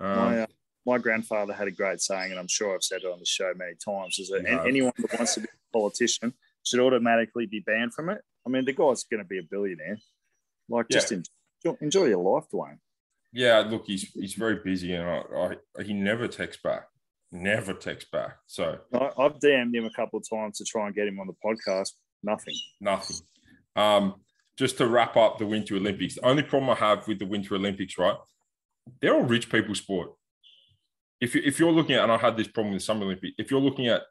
Um, 0.00 0.16
my, 0.16 0.40
uh, 0.40 0.46
my 0.86 0.98
grandfather 0.98 1.52
had 1.52 1.68
a 1.68 1.70
great 1.70 2.00
saying, 2.00 2.30
and 2.30 2.40
I'm 2.40 2.48
sure 2.48 2.74
I've 2.74 2.82
said 2.82 3.02
it 3.04 3.12
on 3.12 3.18
the 3.18 3.26
show 3.26 3.52
many 3.54 3.74
times: 3.74 4.18
is 4.18 4.28
that 4.30 4.46
have. 4.46 4.66
anyone 4.66 4.92
that 4.98 5.12
wants 5.18 5.34
to 5.34 5.40
be 5.40 5.48
a 5.48 5.72
politician 5.78 6.32
should 6.62 6.80
automatically 6.80 7.46
be 7.46 7.60
banned 7.60 7.94
from 7.94 8.08
it. 8.08 8.22
I 8.46 8.48
mean, 8.48 8.64
the 8.64 8.72
guy's 8.72 9.04
going 9.04 9.22
to 9.22 9.28
be 9.28 9.38
a 9.38 9.42
billionaire. 9.42 9.98
Like, 10.68 10.88
just 10.88 11.12
enjoy, 11.12 11.76
enjoy 11.80 12.06
your 12.06 12.22
life, 12.22 12.44
Dwayne. 12.52 12.78
yeah, 13.32 13.58
look, 13.58 13.84
he's 13.86 14.10
he's 14.12 14.34
very 14.34 14.56
busy, 14.64 14.94
and 14.94 15.08
I, 15.08 15.56
I, 15.78 15.82
he 15.82 15.92
never 15.92 16.26
texts 16.26 16.62
back, 16.62 16.88
never 17.32 17.72
texts 17.72 18.10
back. 18.10 18.36
So 18.46 18.78
I, 18.94 19.10
I've 19.18 19.38
DM'd 19.38 19.74
him 19.74 19.84
a 19.84 19.90
couple 19.90 20.18
of 20.18 20.28
times 20.28 20.58
to 20.58 20.64
try 20.64 20.86
and 20.86 20.94
get 20.94 21.08
him 21.08 21.18
on 21.20 21.26
the 21.26 21.34
podcast. 21.44 21.90
Nothing. 22.22 22.54
nothing. 22.80 23.16
Um, 23.76 24.14
just 24.56 24.78
to 24.78 24.86
wrap 24.86 25.16
up 25.16 25.38
the 25.38 25.46
Winter 25.46 25.76
Olympics, 25.76 26.14
the 26.14 26.24
only 26.24 26.42
problem 26.42 26.70
I 26.70 26.74
have 26.74 27.06
with 27.06 27.18
the 27.18 27.26
Winter 27.26 27.54
Olympics, 27.54 27.98
right? 27.98 28.16
They're 29.00 29.14
all 29.14 29.22
rich 29.22 29.50
people 29.50 29.74
sport. 29.74 30.12
If 31.20 31.34
you 31.34 31.42
if 31.44 31.58
you're 31.58 31.72
looking 31.72 31.94
at, 31.94 32.02
and 32.02 32.12
I 32.12 32.16
had 32.16 32.36
this 32.36 32.48
problem 32.48 32.72
with 32.72 32.82
the 32.82 32.84
Summer 32.84 33.04
Olympics, 33.04 33.34
if 33.38 33.50
you're 33.50 33.60
looking 33.60 33.88
at 33.88 34.02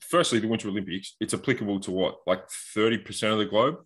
firstly 0.00 0.38
the 0.38 0.48
Winter 0.48 0.68
Olympics, 0.68 1.16
it's 1.20 1.34
applicable 1.34 1.80
to 1.80 1.90
what, 1.90 2.18
like 2.26 2.48
30% 2.76 3.32
of 3.32 3.38
the 3.38 3.46
globe? 3.46 3.76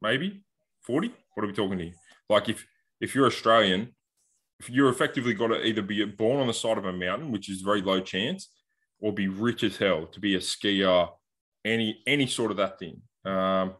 Maybe 0.00 0.44
40? 0.82 1.12
What 1.34 1.44
are 1.44 1.46
we 1.46 1.52
talking 1.52 1.78
here? 1.78 1.92
Like 2.28 2.48
if 2.48 2.66
if 3.00 3.14
you're 3.14 3.26
Australian, 3.26 3.94
you're 4.68 4.88
effectively 4.88 5.34
got 5.34 5.48
to 5.48 5.64
either 5.64 5.82
be 5.82 6.04
born 6.04 6.40
on 6.40 6.46
the 6.46 6.54
side 6.54 6.78
of 6.78 6.84
a 6.84 6.92
mountain, 6.92 7.30
which 7.30 7.50
is 7.50 7.62
very 7.62 7.82
low 7.82 8.00
chance, 8.00 8.48
or 9.00 9.12
be 9.12 9.28
rich 9.28 9.62
as 9.64 9.76
hell 9.76 10.06
to 10.06 10.20
be 10.20 10.34
a 10.34 10.38
skier, 10.38 11.08
any 11.64 12.02
any 12.06 12.26
sort 12.26 12.50
of 12.50 12.56
that 12.58 12.78
thing. 12.78 13.00
Um, 13.24 13.74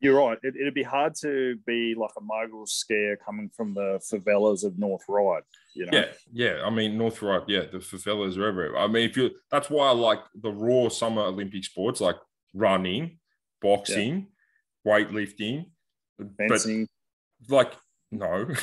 You're 0.00 0.18
right. 0.18 0.38
It, 0.42 0.54
it'd 0.60 0.74
be 0.74 0.82
hard 0.82 1.14
to 1.22 1.56
be 1.66 1.94
like 1.96 2.10
a 2.16 2.20
mogul 2.20 2.66
skier 2.66 3.16
coming 3.24 3.50
from 3.56 3.74
the 3.74 4.00
favelas 4.10 4.64
of 4.64 4.78
North 4.78 5.02
Ryde. 5.08 5.42
You 5.74 5.86
know. 5.86 5.98
yeah, 5.98 6.06
yeah. 6.32 6.62
I 6.64 6.70
mean, 6.70 6.96
North 6.96 7.20
Right, 7.20 7.42
yeah, 7.48 7.62
the 7.70 7.78
favelas 7.78 8.38
are 8.38 8.46
everywhere. 8.46 8.78
I 8.78 8.86
mean, 8.86 9.08
if 9.08 9.16
you 9.16 9.30
that's 9.50 9.68
why 9.68 9.88
I 9.88 9.92
like 9.92 10.20
the 10.34 10.52
raw 10.52 10.88
summer 10.88 11.22
Olympic 11.22 11.64
sports 11.64 12.00
like 12.00 12.16
running, 12.54 13.18
boxing, 13.60 14.28
weightlifting, 14.86 15.66
but 16.18 16.28
Fencing. 16.38 16.88
like 17.48 17.72
no. 18.10 18.48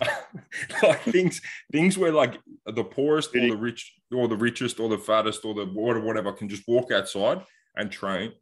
like 0.82 1.02
things 1.02 1.40
things 1.72 1.96
where 1.98 2.12
like 2.12 2.38
the 2.66 2.84
poorest 2.84 3.34
or 3.34 3.40
the 3.40 3.56
rich 3.56 3.94
or 4.14 4.28
the 4.28 4.36
richest 4.36 4.80
or 4.80 4.88
the 4.88 4.98
fattest 4.98 5.44
or 5.44 5.54
the 5.54 5.64
whatever 5.66 6.04
whatever 6.04 6.32
can 6.32 6.48
just 6.48 6.66
walk 6.68 6.90
outside 6.92 7.42
and 7.76 7.90
train 7.90 8.32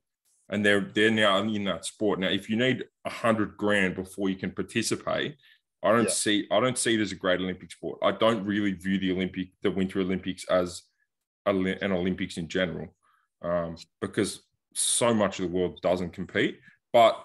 and 0.51 0.65
they're 0.65 0.91
they're 0.95 1.11
now 1.11 1.39
in 1.39 1.65
that 1.65 1.85
sport 1.85 2.19
now 2.21 2.29
if 2.29 2.49
you 2.49 2.57
need 2.57 2.85
a 3.05 3.11
hundred 3.11 3.57
grand 3.57 3.95
before 3.95 4.29
you 4.29 4.37
can 4.37 4.51
participate 4.51 5.37
i 5.83 5.91
don't 5.91 6.05
Yeah. 6.05 6.11
see 6.11 6.47
i 6.51 6.61
don't 6.61 6.79
see 6.79 6.95
it 6.95 7.01
as 7.01 7.13
a 7.13 7.17
great 7.17 7.41
olympic 7.41 7.73
sport 7.73 7.99
i 8.03 8.13
don't 8.13 8.45
really 8.45 8.73
view 8.73 8.99
the 8.99 9.13
olympic 9.13 9.49
the 9.63 9.71
winter 9.71 10.01
olympics 10.01 10.45
as 10.51 10.83
a, 11.47 11.51
an 11.51 11.93
olympics 11.93 12.37
in 12.37 12.49
general 12.49 12.95
um, 13.43 13.77
because 14.01 14.43
so 14.75 15.13
much 15.13 15.39
of 15.39 15.51
the 15.51 15.57
world 15.57 15.81
doesn't 15.83 16.13
compete 16.13 16.59
but 16.93 17.23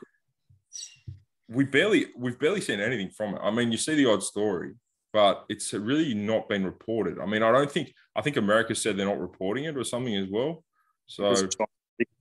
we 1.49 1.65
barely 1.65 2.07
we've 2.15 2.39
barely 2.39 2.61
seen 2.61 2.79
anything 2.79 3.09
from 3.09 3.35
it. 3.35 3.41
I 3.43 3.51
mean, 3.51 3.71
you 3.71 3.77
see 3.77 3.95
the 3.95 4.09
odd 4.09 4.23
story, 4.23 4.73
but 5.11 5.45
it's 5.49 5.73
really 5.73 6.13
not 6.13 6.47
been 6.47 6.63
reported. 6.63 7.19
I 7.19 7.25
mean, 7.25 7.43
I 7.43 7.51
don't 7.51 7.71
think 7.71 7.93
I 8.15 8.21
think 8.21 8.37
America 8.37 8.75
said 8.75 8.95
they're 8.95 9.05
not 9.05 9.19
reporting 9.19 9.65
it 9.65 9.75
or 9.75 9.83
something 9.83 10.15
as 10.15 10.27
well. 10.29 10.63
So 11.07 11.33
China. 11.33 11.67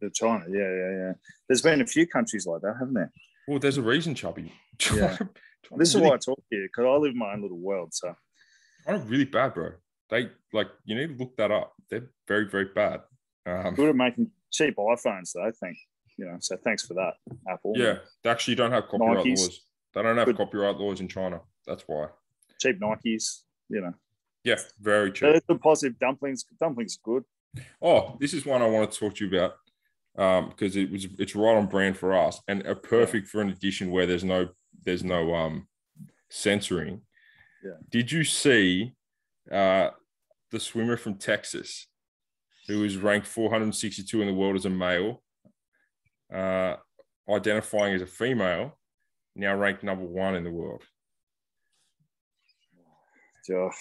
The 0.01 0.11
China. 0.11 0.45
Yeah, 0.51 0.59
yeah, 0.59 0.91
yeah. 0.91 1.13
There's 1.49 1.63
been 1.63 1.81
a 1.81 1.87
few 1.87 2.05
countries 2.05 2.47
like 2.47 2.63
that, 2.63 2.75
haven't 2.81 2.95
there? 2.95 3.13
well, 3.47 3.59
there's 3.59 3.79
a 3.79 3.83
reason, 3.83 4.15
Chubby. 4.15 4.53
Yeah. 4.95 5.17
This 5.77 5.95
is 5.95 6.01
why 6.01 6.15
I 6.15 6.17
talk 6.17 6.39
to 6.39 6.57
you 6.57 6.63
because 6.63 6.87
I 6.87 6.97
live 6.97 7.13
in 7.13 7.19
my 7.19 7.33
own 7.33 7.43
little 7.43 7.59
world. 7.59 7.93
So 7.93 8.15
China 8.87 9.01
really 9.01 9.27
bad, 9.27 9.53
bro. 9.53 9.73
They 10.09 10.31
like 10.55 10.69
you 10.85 10.97
need 10.97 11.09
to 11.09 11.23
look 11.23 11.37
that 11.37 11.51
up. 11.51 11.75
They're 11.91 12.09
very 12.27 12.49
very 12.49 12.67
bad. 12.75 13.03
Um, 13.45 13.75
good 13.75 13.91
at 13.91 13.97
making 13.97 14.31
cheap 14.51 14.77
iPhones, 14.77 15.33
though. 15.35 15.47
I 15.47 15.51
think 15.51 15.77
you 16.19 16.27
know. 16.27 16.37
So 16.41 16.57
thanks 16.59 16.85
for 16.85 16.95
that, 16.95 17.15
Apple. 17.49 17.73
yeah, 17.77 17.99
they 18.23 18.31
actually 18.31 18.57
don't 18.57 18.73
have 18.73 18.89
copyright 18.89 19.25
Nikes. 19.25 19.39
laws. 19.39 19.61
They 19.95 20.03
don't 20.03 20.17
have 20.19 20.27
Good. 20.27 20.37
copyright 20.37 20.77
laws 20.77 21.01
in 21.01 21.09
China. 21.09 21.41
That's 21.67 21.85
why. 21.87 22.09
cheap 22.61 22.79
Nikes. 22.81 23.43
You 23.71 23.81
know, 23.83 23.95
Yeah, 24.45 24.57
very 24.81 25.13
cheap. 25.13 25.43
a 25.49 25.55
positive. 25.57 25.99
Dumplings, 25.99 26.45
dumplings, 26.61 26.97
are 26.99 27.11
good. 27.13 27.25
Oh, 27.83 28.17
this 28.21 28.35
is 28.35 28.45
one 28.47 28.61
I 28.63 28.67
want 28.67 28.91
to 28.91 28.99
talk 28.99 29.15
to 29.17 29.27
you 29.27 29.37
about 29.37 30.49
because 30.51 30.75
it 30.77 30.91
was 30.91 31.07
it's 31.19 31.35
right 31.37 31.57
on 31.57 31.67
brand 31.67 31.97
for 31.97 32.13
us 32.13 32.41
and 32.49 32.63
a 32.67 32.75
perfect 32.75 33.29
for 33.29 33.41
an 33.41 33.51
edition 33.51 33.91
where 33.91 34.05
there's 34.07 34.25
no 34.25 34.49
there's 34.85 35.05
no 35.05 35.35
um 35.35 35.69
censoring. 36.31 37.03
Yeah. 37.65 37.73
Did 37.91 38.11
you 38.13 38.25
see 38.25 38.95
uh 39.51 39.91
the 40.51 40.61
swimmer 40.61 40.97
from 40.97 41.15
Texas 41.17 41.87
who 42.67 42.81
was 42.81 42.97
ranked 42.97 43.27
462 43.27 44.21
in 44.21 44.27
the 44.29 44.35
world 44.35 44.57
as 44.57 44.65
a 44.67 44.71
male, 44.71 45.23
uh, 46.33 46.77
identifying 47.29 47.95
as 47.95 48.03
a 48.03 48.07
female, 48.07 48.77
now 49.35 49.55
ranked 49.57 49.83
number 49.83 50.05
one 50.05 50.35
in 50.35 50.45
the 50.45 50.51
world? 50.51 50.83
Ugh. 53.51 53.73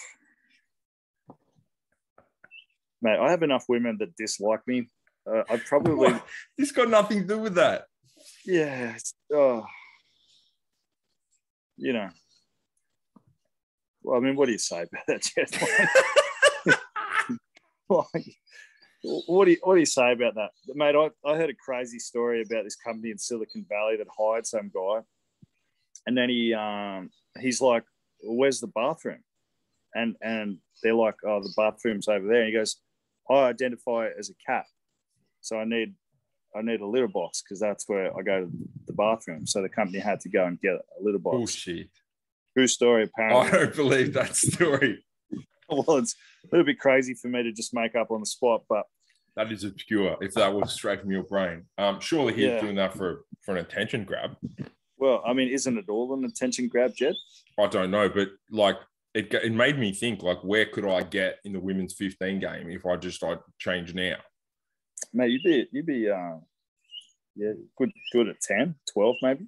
Mate, 3.02 3.18
I 3.18 3.30
have 3.30 3.42
enough 3.42 3.66
women 3.68 3.96
that 4.00 4.16
dislike 4.16 4.60
me. 4.66 4.88
Uh, 5.30 5.42
I'd 5.50 5.64
probably, 5.66 5.94
What? 5.94 6.26
This 6.56 6.72
got 6.72 6.88
nothing 6.88 7.20
to 7.20 7.26
do 7.26 7.38
with 7.38 7.54
that. 7.56 7.84
yeah. 8.44 8.96
Oh. 9.32 9.64
You 11.76 11.92
know. 11.92 12.08
Well, 14.02 14.16
I 14.16 14.20
mean, 14.20 14.36
what 14.36 14.46
do 14.46 14.52
you 14.52 14.58
say 14.58 14.82
about 14.82 15.06
that, 15.06 15.22
Jeff? 15.22 15.52
like, 17.88 18.36
what 19.02 19.44
do 19.44 19.52
you 19.52 19.58
what 19.62 19.74
do 19.74 19.80
you 19.80 19.86
say 19.86 20.12
about 20.12 20.34
that, 20.34 20.50
mate? 20.74 20.94
I, 20.96 21.10
I 21.28 21.36
heard 21.36 21.50
a 21.50 21.54
crazy 21.54 21.98
story 21.98 22.42
about 22.42 22.64
this 22.64 22.76
company 22.76 23.10
in 23.10 23.18
Silicon 23.18 23.64
Valley 23.68 23.96
that 23.96 24.06
hired 24.16 24.46
some 24.46 24.70
guy, 24.74 25.00
and 26.06 26.16
then 26.16 26.28
he 26.28 26.52
um 26.54 27.10
he's 27.40 27.60
like, 27.60 27.84
"Where's 28.22 28.60
the 28.60 28.66
bathroom?" 28.66 29.22
And 29.94 30.16
and 30.20 30.58
they're 30.82 30.94
like, 30.94 31.14
"Oh, 31.24 31.40
the 31.40 31.52
bathroom's 31.56 32.08
over 32.08 32.26
there." 32.26 32.40
And 32.40 32.48
he 32.48 32.52
goes, 32.52 32.76
"I 33.30 33.44
identify 33.44 34.08
as 34.18 34.30
a 34.30 34.34
cat, 34.44 34.64
so 35.40 35.58
I 35.58 35.64
need 35.64 35.94
I 36.56 36.62
need 36.62 36.80
a 36.80 36.86
litter 36.86 37.08
box 37.08 37.42
because 37.42 37.60
that's 37.60 37.88
where 37.88 38.16
I 38.16 38.22
go 38.22 38.46
to 38.46 38.50
the 38.86 38.92
bathroom." 38.94 39.46
So 39.46 39.62
the 39.62 39.68
company 39.68 40.00
had 40.00 40.20
to 40.20 40.28
go 40.28 40.44
and 40.44 40.60
get 40.60 40.74
a 40.74 40.82
litter 41.00 41.18
box. 41.18 41.36
Bullshit. 41.36 41.90
True 42.56 42.66
story, 42.66 43.08
I 43.16 43.50
don't 43.50 43.76
believe 43.76 44.14
that 44.14 44.34
story. 44.34 45.04
well, 45.86 45.98
it's 45.98 46.14
a 46.44 46.48
little 46.56 46.66
bit 46.66 46.78
crazy 46.78 47.14
for 47.14 47.28
me 47.28 47.42
to 47.42 47.52
just 47.52 47.74
make 47.74 47.94
up 47.94 48.10
on 48.10 48.20
the 48.20 48.26
spot, 48.26 48.62
but 48.68 48.84
That 49.36 49.52
is 49.52 49.64
obscure. 49.64 50.16
If 50.20 50.34
that 50.34 50.52
was 50.52 50.72
straight 50.72 51.00
from 51.00 51.12
your 51.12 51.22
brain, 51.24 51.66
um, 51.78 52.00
surely 52.00 52.32
he's 52.34 52.44
Yeah. 52.44 52.60
doing 52.60 52.76
that 52.76 52.94
for 52.94 53.24
for 53.44 53.56
an 53.56 53.64
attention 53.64 54.04
grab. 54.04 54.36
well, 54.96 55.22
I 55.26 55.32
mean, 55.32 55.48
isn't 55.48 55.78
it 55.78 55.88
all 55.88 56.12
an 56.14 56.24
attention 56.24 56.68
grab, 56.68 56.94
Jed? 56.96 57.14
I 57.58 57.66
don't 57.66 57.90
know, 57.90 58.08
but 58.08 58.28
like 58.50 58.76
it, 59.14 59.32
it 59.32 59.52
made 59.52 59.78
me 59.78 59.92
think 59.92 60.22
like 60.22 60.42
where 60.42 60.66
could 60.66 60.84
I 60.86 61.02
get 61.02 61.38
in 61.44 61.52
the 61.52 61.60
women's 61.60 61.94
15 61.94 62.40
game 62.40 62.70
if 62.70 62.84
I 62.86 62.96
just 62.96 63.22
I 63.22 63.36
change 63.58 63.94
now? 63.94 64.16
Mate, 65.12 65.30
you'd 65.30 65.42
be 65.42 65.66
you'd 65.72 65.86
be 65.86 66.08
uh, 66.10 66.36
yeah, 67.36 67.52
good 67.76 67.92
good 68.12 68.28
at 68.28 68.40
10, 68.40 68.74
12 68.92 69.16
maybe. 69.22 69.46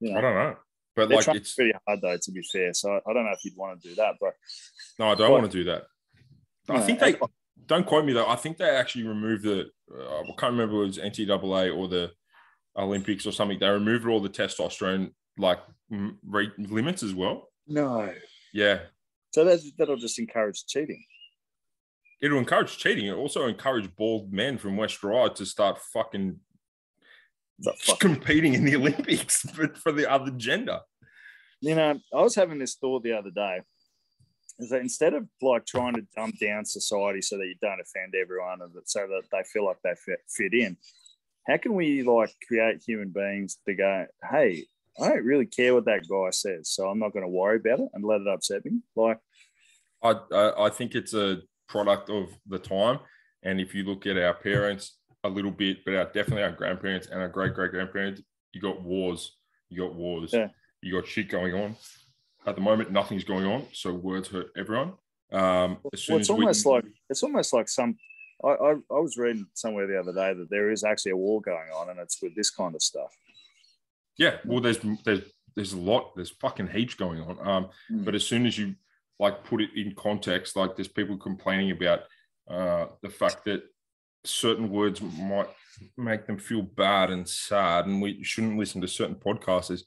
You 0.00 0.16
I 0.16 0.20
don't 0.20 0.34
know, 0.34 0.56
but 0.96 1.08
they're 1.08 1.18
like 1.18 1.36
it's 1.36 1.54
pretty 1.54 1.72
hard 1.86 2.00
though. 2.02 2.16
To 2.16 2.32
be 2.32 2.42
fair, 2.52 2.72
so 2.74 2.90
I, 3.06 3.12
don't 3.12 3.24
know 3.24 3.32
if 3.32 3.44
you'd 3.44 3.56
want 3.56 3.80
to 3.82 3.88
do 3.90 3.94
that, 3.96 4.14
but 4.20 4.32
no, 4.98 5.08
I 5.10 5.14
don't 5.14 5.30
Well, 5.30 5.40
want 5.40 5.52
to 5.52 5.58
do 5.58 5.64
that. 5.64 5.84
I 6.68 6.80
think 6.80 6.98
they 6.98 7.16
don't 7.66 7.86
quote 7.86 8.04
me 8.04 8.12
though. 8.12 8.26
I 8.26 8.36
think 8.36 8.56
they 8.56 8.68
actually 8.70 9.06
removed 9.06 9.44
the. 9.44 9.66
Uh, 9.92 10.20
I 10.20 10.24
can't 10.38 10.52
remember 10.52 10.82
if 10.84 10.96
it 10.96 10.98
was 10.98 10.98
NCAA 10.98 11.76
or 11.76 11.86
the 11.88 12.10
Olympics 12.76 13.26
or 13.26 13.32
something. 13.32 13.58
They 13.58 13.68
removed 13.68 14.06
all 14.06 14.20
the 14.20 14.28
testosterone 14.28 15.12
like 15.38 15.60
m- 15.92 16.18
limits 16.58 17.02
as 17.02 17.14
well. 17.14 17.48
no. 17.66 18.12
Yeah, 18.52 18.80
So 19.32 19.44
that 19.44 19.60
that'll 19.76 19.96
just 19.98 20.18
encourage 20.18 20.64
cheating. 20.66 21.04
it'll 22.22 22.38
encourage 22.38 22.78
cheating. 22.78 23.06
It 23.06 23.12
also 23.12 23.46
encourage 23.46 23.94
bald 23.96 24.32
men 24.32 24.56
from 24.56 24.78
West 24.78 25.02
Ryde 25.04 25.36
to 25.36 25.44
start 25.44 25.78
fucking 25.92 26.26
But 26.32 26.36
fuck. 26.36 26.45
Competing 28.00 28.54
in 28.54 28.64
the 28.64 28.76
Olympics, 28.80 29.44
but 29.56 29.76
for 29.78 29.92
the 29.92 30.10
other 30.10 30.30
gender. 30.32 30.80
You 31.60 31.74
know, 31.74 31.98
I 32.14 32.22
was 32.22 32.34
having 32.34 32.58
this 32.58 32.74
thought 32.74 33.02
the 33.02 33.12
other 33.12 33.30
day. 33.30 33.60
Is 34.58 34.70
that 34.70 34.80
instead 34.80 35.12
of 35.12 35.26
like 35.42 35.66
trying 35.66 35.94
to 35.94 36.06
dumb 36.16 36.32
down 36.40 36.64
society 36.64 37.20
so 37.20 37.36
that 37.36 37.46
you 37.46 37.56
don't 37.60 37.80
offend 37.80 38.14
everyone 38.14 38.62
and 38.62 38.72
that 38.72 38.88
so 38.88 39.06
that 39.06 39.22
they 39.30 39.42
feel 39.42 39.66
like 39.66 39.76
they 39.84 39.94
fit, 39.94 40.20
fit 40.28 40.54
in, 40.54 40.78
how 41.46 41.58
can 41.58 41.74
we 41.74 42.02
like 42.02 42.30
create 42.46 42.82
human 42.86 43.10
beings 43.10 43.58
to 43.66 43.74
go, 43.74 44.06
hey, 44.30 44.64
I 44.98 45.08
don't 45.08 45.24
really 45.24 45.44
care 45.44 45.74
what 45.74 45.84
that 45.84 46.08
guy 46.08 46.30
says, 46.30 46.70
so 46.70 46.88
I'm 46.88 46.98
not 46.98 47.12
going 47.12 47.24
to 47.24 47.28
worry 47.28 47.56
about 47.58 47.80
it 47.80 47.88
and 47.92 48.02
let 48.02 48.22
it 48.22 48.28
upset 48.28 48.64
me. 48.64 48.80
Like, 48.94 49.18
I 50.02 50.14
I 50.32 50.70
think 50.70 50.94
it's 50.94 51.12
a 51.12 51.42
product 51.68 52.08
of 52.08 52.30
the 52.46 52.58
time, 52.58 53.00
and 53.42 53.60
if 53.60 53.74
you 53.74 53.84
look 53.84 54.06
at 54.06 54.16
our 54.16 54.34
parents 54.34 54.98
a 55.26 55.28
little 55.28 55.50
bit, 55.50 55.84
but 55.84 55.94
our 55.94 56.04
definitely 56.06 56.42
our 56.44 56.52
grandparents 56.52 57.08
and 57.08 57.20
our 57.20 57.28
great 57.28 57.54
great 57.54 57.70
grandparents, 57.72 58.22
you 58.52 58.60
got 58.60 58.80
wars, 58.82 59.36
you 59.68 59.82
got 59.82 59.94
wars, 59.94 60.32
Yeah. 60.32 60.48
you 60.82 60.92
got 60.92 61.06
shit 61.08 61.28
going 61.28 61.54
on. 61.54 61.76
At 62.46 62.54
the 62.54 62.60
moment, 62.60 62.92
nothing's 62.92 63.24
going 63.24 63.44
on, 63.44 63.66
so 63.72 63.92
words 63.92 64.28
hurt 64.28 64.50
everyone. 64.56 64.92
Um, 65.32 65.78
well, 65.82 65.90
it's 65.92 66.08
as 66.08 66.28
we- 66.30 66.34
almost 66.36 66.64
like 66.66 66.84
it's 67.10 67.22
almost 67.22 67.52
like 67.52 67.68
some. 67.68 67.98
I, 68.44 68.48
I 68.48 68.70
I 68.72 68.98
was 69.00 69.16
reading 69.16 69.46
somewhere 69.54 69.86
the 69.86 69.98
other 69.98 70.12
day 70.12 70.34
that 70.34 70.48
there 70.50 70.70
is 70.70 70.84
actually 70.84 71.12
a 71.12 71.16
war 71.16 71.40
going 71.40 71.70
on, 71.74 71.90
and 71.90 71.98
it's 71.98 72.20
with 72.22 72.34
this 72.36 72.50
kind 72.50 72.74
of 72.74 72.82
stuff. 72.82 73.12
yeah, 74.18 74.38
well, 74.44 74.60
there's 74.60 74.78
there's 75.04 75.22
there's 75.56 75.72
a 75.72 75.78
lot, 75.78 76.14
there's 76.14 76.30
fucking 76.30 76.68
heaps 76.68 76.94
going 76.94 77.20
on. 77.20 77.38
Um, 77.46 77.70
Mm. 77.90 78.04
but 78.04 78.14
as 78.14 78.24
soon 78.26 78.46
as 78.46 78.56
you 78.58 78.74
like 79.18 79.42
put 79.44 79.60
it 79.62 79.70
in 79.74 79.94
context, 79.94 80.54
like 80.54 80.76
there's 80.76 80.88
people 80.88 81.16
complaining 81.16 81.70
about 81.70 82.00
uh, 82.48 82.86
the 83.02 83.08
fact 83.08 83.44
that 83.46 83.62
certain 84.26 84.70
words 84.70 85.00
might 85.00 85.48
make 85.96 86.26
them 86.26 86.38
feel 86.38 86.62
bad 86.62 87.10
and 87.10 87.28
sad, 87.28 87.86
and 87.86 88.00
we 88.00 88.22
shouldn't 88.22 88.58
listen 88.58 88.80
to 88.80 88.88
certain 88.88 89.14
podcasts. 89.14 89.68
There's, 89.68 89.84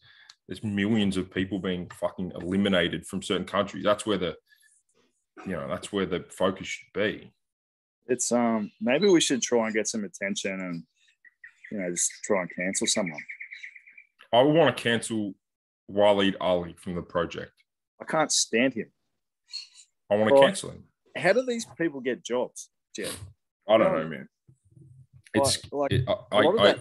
there's 0.47 0.63
millions 0.63 1.17
of 1.17 1.31
people 1.31 1.59
being 1.59 1.89
fucking 1.99 2.31
eliminated 2.35 3.05
from 3.05 3.21
certain 3.21 3.45
countries. 3.45 3.83
That's 3.83 4.05
where 4.05 4.17
the, 4.17 4.35
you 5.45 5.53
know, 5.53 5.67
that's 5.67 5.91
where 5.91 6.05
the 6.05 6.25
focus 6.29 6.67
should 6.67 6.93
be. 6.93 7.33
It's 8.07 8.31
um 8.31 8.71
maybe 8.81 9.07
we 9.07 9.21
should 9.21 9.41
try 9.41 9.65
and 9.65 9.75
get 9.75 9.87
some 9.87 10.03
attention 10.03 10.51
and 10.51 10.83
you 11.71 11.77
know 11.79 11.91
just 11.91 12.11
try 12.23 12.41
and 12.41 12.49
cancel 12.55 12.87
someone. 12.87 13.21
I 14.33 14.41
want 14.41 14.75
to 14.75 14.83
cancel 14.83 15.35
Waleed 15.91 16.35
Ali 16.41 16.73
from 16.77 16.95
the 16.95 17.03
project. 17.03 17.51
I 18.01 18.05
can't 18.05 18.31
stand 18.31 18.73
him. 18.73 18.91
I 20.09 20.15
want 20.15 20.35
to 20.35 20.41
cancel 20.41 20.71
him. 20.71 20.85
How 21.15 21.33
do 21.33 21.45
these 21.45 21.67
people 21.77 21.99
get 21.99 22.23
jobs, 22.23 22.69
Jeff? 22.95 23.15
I 23.69 23.77
don't 23.77 23.93
know, 23.93 24.07
man. 24.07 24.27
It's 25.33 25.63
like, 25.71 25.91
like 25.91 25.93
it, 25.93 26.09
I, 26.31 26.39
a 26.39 26.41
lot 26.41 26.55
of 26.55 26.59
I, 26.59 26.65
that. 26.65 26.79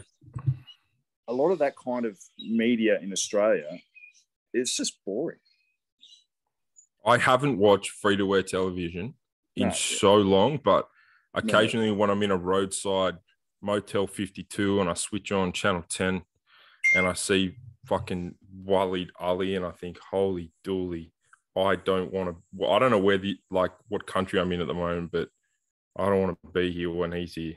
A 1.29 1.33
lot 1.33 1.51
of 1.51 1.59
that 1.59 1.75
kind 1.77 2.07
of 2.07 2.19
media 2.39 2.99
in 3.03 3.13
Australia, 3.13 3.67
it's 4.55 4.75
just 4.75 4.99
boring. 5.05 5.39
I 7.05 7.19
haven't 7.19 7.59
watched 7.59 7.91
free 7.91 8.17
to 8.17 8.25
wear 8.25 8.43
television 8.43 9.15
in 9.55 9.69
No. 9.69 9.75
so 9.75 10.17
long, 10.17 10.59
but 10.63 10.89
occasionally 11.35 11.93
when 11.93 12.09
I'm 12.09 12.23
in 12.23 12.31
a 12.31 12.37
roadside 12.37 13.19
Motel 13.61 14.07
52 14.07 14.81
and 14.81 14.89
I 14.89 14.95
switch 14.95 15.31
on 15.31 15.53
channel 15.53 15.85
10 15.89 16.23
and 16.95 17.07
I 17.07 17.13
see 17.13 17.57
fucking 17.87 18.35
Waleed 18.65 19.09
Ali 19.19 19.55
and 19.55 19.65
I 19.65 19.73
think, 19.73 19.99
holy 19.99 20.53
dooly, 20.65 21.11
I 21.57 21.77
don't 21.77 22.13
want 22.13 22.31
to. 22.31 22.37
Well, 22.55 22.73
I 22.73 22.79
don't 22.79 22.91
know 22.91 22.99
where 22.99 23.19
the 23.19 23.37
like 23.51 23.73
what 23.89 24.07
country 24.07 24.41
I'm 24.41 24.53
in 24.53 24.61
at 24.61 24.67
the 24.67 24.75
moment, 24.75 25.11
but 25.11 25.29
I 25.99 26.07
don't 26.07 26.21
want 26.21 26.39
to 26.45 26.51
be 26.53 26.71
here 26.71 26.91
when 26.91 27.13
he's 27.13 27.35
here. 27.35 27.55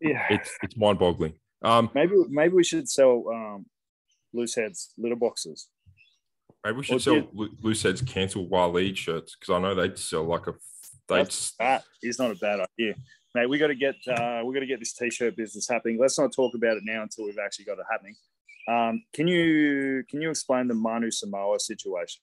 Yeah, 0.00 0.26
It's 0.30 0.50
it's 0.62 0.76
mind 0.76 0.98
boggling. 0.98 1.34
Um, 1.62 1.90
maybe 1.94 2.14
maybe 2.28 2.54
we 2.54 2.64
should 2.64 2.88
sell 2.88 3.24
um, 3.32 3.66
loose 4.32 4.54
heads 4.54 4.92
litter 4.98 5.16
boxes. 5.16 5.68
maybe 6.64 6.76
we 6.78 6.82
should 6.84 6.96
Or 6.96 7.00
sell 7.00 7.28
Loose 7.62 7.82
Heads 7.82 8.02
cancel 8.02 8.46
Waleed 8.46 8.96
shirts 8.96 9.36
because 9.36 9.54
I 9.54 9.58
know 9.60 9.74
they'd 9.74 9.98
sell 9.98 10.24
like 10.24 10.46
a. 10.46 10.52
They'd 11.08 11.18
That's- 11.18 11.54
That 11.58 11.84
is 12.02 12.18
not 12.18 12.30
a 12.30 12.34
bad 12.36 12.60
idea, 12.60 12.94
mate. 13.34 13.48
We 13.48 13.58
got 13.58 13.68
to 13.68 13.74
get 13.74 13.94
uh, 14.08 14.42
we 14.44 14.52
got 14.54 14.60
to 14.60 14.66
get 14.66 14.80
this 14.80 14.92
t-shirt 14.92 15.36
business 15.36 15.68
happening. 15.68 15.98
Let's 16.00 16.18
not 16.18 16.32
talk 16.32 16.54
about 16.54 16.76
it 16.76 16.82
now 16.84 17.02
until 17.02 17.24
we've 17.24 17.38
actually 17.42 17.64
got 17.66 17.78
it 17.78 17.86
happening. 17.90 18.16
Um, 18.68 19.02
can 19.14 19.28
you 19.28 20.04
can 20.10 20.20
you 20.20 20.28
explain 20.30 20.68
the 20.68 20.74
Manu 20.74 21.10
Samoa 21.10 21.58
situation? 21.60 22.22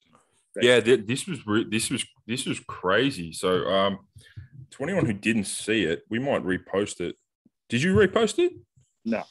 Yeah 0.62 0.80
th- 0.80 1.06
this 1.08 1.26
was 1.28 1.46
re- 1.48 1.68
this 1.70 1.90
was 1.90 2.06
this 2.28 2.46
was 2.46 2.60
crazy. 2.60 3.32
So 3.34 3.66
um 3.68 4.00
to 4.72 4.84
anyone 4.84 5.06
who 5.06 5.14
didn't 5.14 5.46
see 5.46 5.84
it 5.84 6.04
we 6.10 6.20
might 6.20 6.44
repost 6.44 7.00
it. 7.02 7.16
Did 7.70 7.82
you 7.82 7.96
repost 7.96 8.40
it? 8.40 8.54
No. 9.06 9.24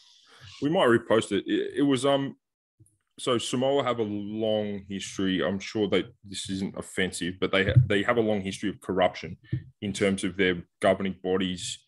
we 0.61 0.69
might 0.69 0.87
repost 0.89 1.33
it. 1.33 1.45
It, 1.47 1.75
it 1.79 1.83
was 1.83 2.05
um 2.05 2.37
so 3.19 3.39
samoa 3.39 3.85
have 3.85 3.99
a 3.99 4.03
long 4.05 4.85
history. 4.89 5.43
I'm 5.45 5.59
sure 5.59 5.87
that 5.91 6.07
this 6.25 6.49
isn't 6.51 6.77
offensive 6.77 7.35
but 7.41 7.53
they 7.53 7.65
ha- 7.67 7.81
they 7.87 8.03
have 8.03 8.17
a 8.17 8.23
long 8.23 8.41
history 8.41 8.69
of 8.71 8.81
corruption 8.81 9.37
in 9.81 9.93
terms 9.93 10.25
of 10.25 10.37
their 10.37 10.63
governing 10.81 11.17
bodies 11.23 11.79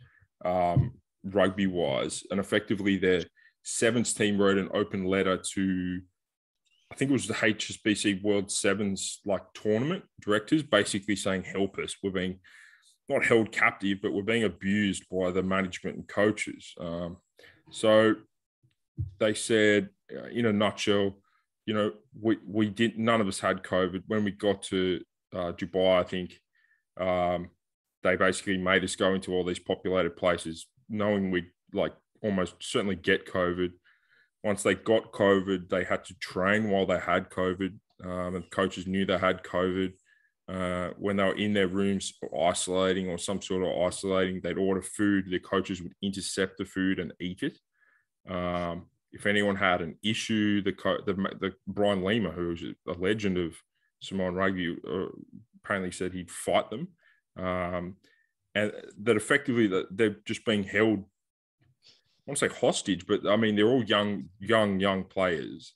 um 0.44 0.92
rugby 1.24 1.66
wise 1.66 2.22
and 2.30 2.38
effectively 2.38 2.98
their 2.98 3.22
sevens 3.62 4.12
team 4.12 4.36
wrote 4.38 4.58
an 4.58 4.68
open 4.74 5.04
letter 5.06 5.38
to 5.54 6.00
I 6.92 6.96
think 6.96 7.10
it 7.10 7.14
was 7.14 7.26
the 7.26 7.34
HSBC 7.34 8.22
World 8.22 8.50
Sevens 8.50 9.20
like 9.24 9.42
tournament 9.54 10.04
directors 10.20 10.62
basically 10.62 11.16
saying, 11.16 11.44
help 11.44 11.78
us. 11.78 11.96
We're 12.02 12.10
being 12.10 12.38
not 13.08 13.24
held 13.24 13.52
captive, 13.52 13.98
but 14.02 14.12
we're 14.12 14.22
being 14.22 14.44
abused 14.44 15.04
by 15.10 15.30
the 15.30 15.42
management 15.42 15.96
and 15.96 16.08
coaches. 16.08 16.72
Um, 16.78 17.18
so 17.70 18.14
they 19.18 19.34
said, 19.34 19.90
uh, 20.14 20.26
in 20.26 20.46
a 20.46 20.52
nutshell, 20.52 21.14
you 21.66 21.74
know, 21.74 21.92
we, 22.20 22.38
we 22.46 22.68
did, 22.68 22.98
none 22.98 23.20
of 23.20 23.28
us 23.28 23.40
had 23.40 23.62
COVID. 23.62 24.02
When 24.06 24.24
we 24.24 24.30
got 24.30 24.62
to 24.64 25.02
uh, 25.34 25.52
Dubai, 25.52 26.00
I 26.00 26.02
think 26.04 26.40
um, 27.00 27.50
they 28.02 28.16
basically 28.16 28.58
made 28.58 28.84
us 28.84 28.96
go 28.96 29.14
into 29.14 29.32
all 29.32 29.44
these 29.44 29.58
populated 29.58 30.16
places, 30.16 30.66
knowing 30.88 31.30
we'd 31.30 31.50
like 31.72 31.94
almost 32.22 32.54
certainly 32.60 32.96
get 32.96 33.26
COVID 33.26 33.72
once 34.44 34.62
they 34.62 34.74
got 34.74 35.10
COVID, 35.12 35.70
they 35.70 35.84
had 35.84 36.04
to 36.04 36.14
train 36.20 36.70
while 36.70 36.84
they 36.84 36.98
had 36.98 37.30
COVID, 37.30 37.78
um, 38.04 38.36
and 38.36 38.50
coaches 38.50 38.86
knew 38.86 39.06
they 39.06 39.18
had 39.18 39.42
COVID. 39.42 39.94
Uh, 40.46 40.90
when 40.98 41.16
they 41.16 41.24
were 41.24 41.36
in 41.36 41.54
their 41.54 41.68
rooms 41.68 42.12
isolating 42.38 43.08
or 43.08 43.16
some 43.16 43.40
sort 43.40 43.62
of 43.62 43.82
isolating, 43.82 44.42
they'd 44.42 44.58
order 44.58 44.82
food. 44.82 45.24
The 45.30 45.38
coaches 45.38 45.80
would 45.82 45.94
intercept 46.02 46.58
the 46.58 46.66
food 46.66 46.98
and 46.98 47.14
eat 47.18 47.42
it. 47.42 47.58
Um, 48.30 48.86
if 49.12 49.24
anyone 49.24 49.56
had 49.56 49.80
an 49.80 49.96
issue, 50.02 50.60
the, 50.60 50.72
co- 50.72 51.00
the, 51.06 51.14
the 51.40 51.54
Brian 51.66 52.04
Lima, 52.04 52.30
who 52.30 52.48
was 52.48 52.62
a 52.62 53.00
legend 53.00 53.38
of 53.38 53.54
Samoan 54.02 54.34
rugby, 54.34 54.76
uh, 54.86 55.06
apparently 55.64 55.90
said 55.90 56.12
he'd 56.12 56.30
fight 56.30 56.68
them, 56.68 56.88
um, 57.38 57.96
and 58.54 58.72
that 59.02 59.16
effectively 59.16 59.66
that 59.68 59.86
they're 59.96 60.16
just 60.26 60.44
being 60.44 60.64
held 60.64 61.04
I 62.26 62.30
want 62.30 62.38
to 62.38 62.48
say 62.48 62.54
hostage, 62.60 63.06
but 63.06 63.26
I 63.26 63.36
mean 63.36 63.54
they're 63.54 63.68
all 63.68 63.84
young, 63.84 64.30
young, 64.40 64.80
young 64.80 65.04
players, 65.04 65.74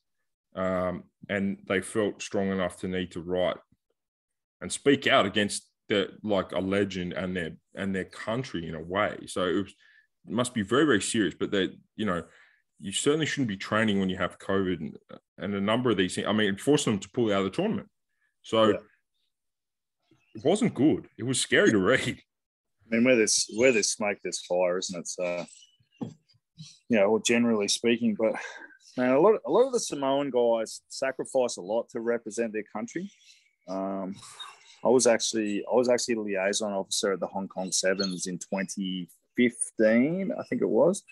um, 0.57 1.05
and 1.29 1.59
they 1.69 1.81
felt 1.83 2.23
strong 2.23 2.51
enough 2.51 2.79
to 2.81 2.89
need 2.89 3.11
to 3.13 3.21
write 3.21 3.59
and 4.61 4.73
speak 4.73 5.07
out 5.07 5.27
against 5.27 5.69
the 5.89 6.11
like 6.23 6.53
a 6.53 6.59
legend 6.59 7.13
and 7.13 7.37
their 7.37 7.53
and 7.75 7.95
their 7.95 8.07
country 8.07 8.67
in 8.67 8.75
a 8.75 8.81
way. 8.83 9.17
So 9.27 9.45
it, 9.45 9.55
was, 9.63 9.75
it 10.27 10.33
must 10.33 10.55
be 10.55 10.63
very 10.63 10.85
very 10.87 11.03
serious. 11.03 11.35
But 11.39 11.51
they, 11.51 11.69
you 11.97 12.07
know, 12.07 12.23
you 12.81 12.93
certainly 12.93 13.27
shouldn't 13.27 13.49
be 13.49 13.57
training 13.59 14.01
when 14.01 14.09
you 14.09 14.17
have 14.17 14.39
COVID 14.39 14.81
and, 14.81 14.97
and 15.37 15.55
a 15.55 15.61
number 15.61 15.91
of 15.91 15.97
these 15.99 16.15
things. 16.15 16.27
I 16.27 16.33
mean, 16.33 16.55
it 16.55 16.61
forced 16.61 16.87
them 16.87 16.99
to 16.99 17.11
pull 17.11 17.31
out 17.33 17.41
of 17.41 17.45
the 17.45 17.51
tournament. 17.51 17.89
So 18.43 18.69
Yeah. 18.69 18.77
it 20.35 20.45
wasn't 20.45 20.75
good. 20.75 21.09
It 21.19 21.25
was 21.25 21.41
scary 21.41 21.73
to 21.73 21.79
read. 21.79 22.21
I 22.91 22.95
mean, 22.95 23.05
where 23.05 23.17
there's 23.17 23.47
where 23.57 23.71
there's 23.73 23.91
smoke, 23.91 24.17
there's 24.23 24.45
fire, 24.47 24.79
isn't 24.79 24.99
it? 24.99 25.09
So, 25.09 25.45
you 26.89 26.99
know, 26.99 27.11
well, 27.11 27.21
generally 27.21 27.69
speaking, 27.69 28.15
but 28.19 28.35
man, 28.97 29.13
a 29.13 29.21
lot 29.21 29.35
of, 29.35 29.41
a 29.47 29.51
lot 29.51 29.67
of 29.67 29.73
the 29.73 29.81
Samoan 29.81 30.31
guys 30.31 30.83
sacrifice 30.89 31.57
a 31.57 31.63
lot 31.63 31.89
to 31.91 32.01
represent 32.01 32.53
their 32.53 32.65
country. 32.73 33.11
Um, 33.69 34.15
I 34.85 34.89
was 34.89 35.07
actually 35.07 35.65
I 35.71 35.75
was 35.75 35.89
actually 35.89 36.15
a 36.15 36.21
liaison 36.21 36.73
officer 36.73 37.13
at 37.13 37.21
the 37.21 37.27
Hong 37.27 37.49
Kong 37.49 37.73
Sevens 37.73 38.27
in 38.27 38.39
2015, 38.39 40.33
I 40.33 40.43
think 40.45 40.63
it 40.63 40.69
was, 40.69 41.03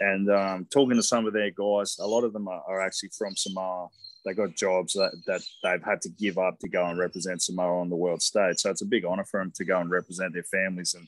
And 0.00 0.30
um, 0.30 0.66
talking 0.72 0.96
to 0.96 1.02
some 1.02 1.26
of 1.26 1.32
their 1.32 1.50
guys, 1.50 1.98
a 1.98 2.06
lot 2.06 2.24
of 2.24 2.32
them 2.32 2.48
are, 2.48 2.62
are 2.66 2.80
actually 2.80 3.10
from 3.16 3.36
Samoa. 3.36 3.88
They 4.24 4.34
got 4.34 4.56
jobs 4.56 4.94
that, 4.94 5.12
that 5.26 5.42
they've 5.62 5.82
had 5.82 6.00
to 6.02 6.10
give 6.10 6.38
up 6.38 6.58
to 6.58 6.68
go 6.68 6.84
and 6.86 6.98
represent 6.98 7.42
Samoa 7.42 7.80
on 7.80 7.88
the 7.88 7.96
world 7.96 8.22
stage. 8.22 8.58
So 8.58 8.70
it's 8.70 8.82
a 8.82 8.86
big 8.86 9.04
honor 9.04 9.24
for 9.24 9.40
them 9.40 9.52
to 9.56 9.64
go 9.64 9.80
and 9.80 9.90
represent 9.90 10.32
their 10.32 10.44
families 10.44 10.94
and 10.94 11.06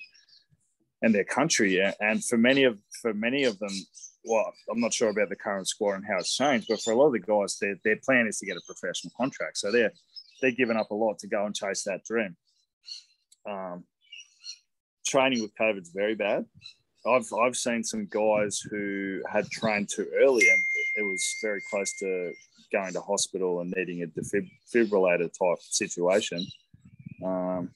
and 1.03 1.15
their 1.15 1.25
country. 1.25 1.83
And 2.01 2.25
for 2.25 2.39
many 2.39 2.65
of 2.65 2.79
for 3.01 3.13
many 3.13 3.45
of 3.45 3.59
them, 3.59 3.73
well, 4.25 4.53
I'm 4.71 4.81
not 4.81 4.93
sure 4.93 5.11
about 5.11 5.29
the 5.29 5.37
current 5.37 5.69
squad 5.69 5.95
and 5.95 6.05
how 6.07 6.19
it's 6.19 6.37
changed, 6.37 6.67
but 6.69 6.81
for 6.81 6.93
a 6.93 6.97
lot 6.97 7.07
of 7.07 7.13
the 7.13 7.19
guys, 7.21 7.59
their, 7.59 7.77
their 7.85 7.97
plan 7.97 8.27
is 8.27 8.39
to 8.39 8.47
get 8.47 8.57
a 8.57 8.61
professional 8.67 9.13
contract. 9.17 9.59
So 9.59 9.73
they're 9.73 9.93
they're 10.41 10.51
giving 10.51 10.77
up 10.77 10.91
a 10.91 10.95
lot 10.95 11.19
to 11.21 11.29
go 11.29 11.47
and 11.47 11.55
chase 11.55 11.85
that 11.85 12.05
dream. 12.05 12.37
Um, 13.49 13.85
training 15.07 15.43
with 15.43 15.55
COVID 15.55 15.83
is 15.83 15.93
very 15.95 16.15
bad. 16.15 16.47
I've 17.07 17.33
I've 17.33 17.57
seen 17.57 17.83
some 17.83 18.07
guys 18.11 18.59
who 18.59 19.23
had 19.31 19.51
trained 19.51 19.89
too 19.89 20.09
early 20.15 20.49
and 20.49 20.63
it 20.97 21.03
was 21.03 21.37
very 21.43 21.61
close 21.71 21.93
to 21.99 22.33
going 22.73 22.93
to 22.93 23.01
hospital 23.01 23.61
and 23.61 23.73
needing 23.77 24.03
a 24.03 24.07
defibrillator 24.07 25.31
type 25.33 25.59
situation. 25.61 26.47
Um, 27.25 27.71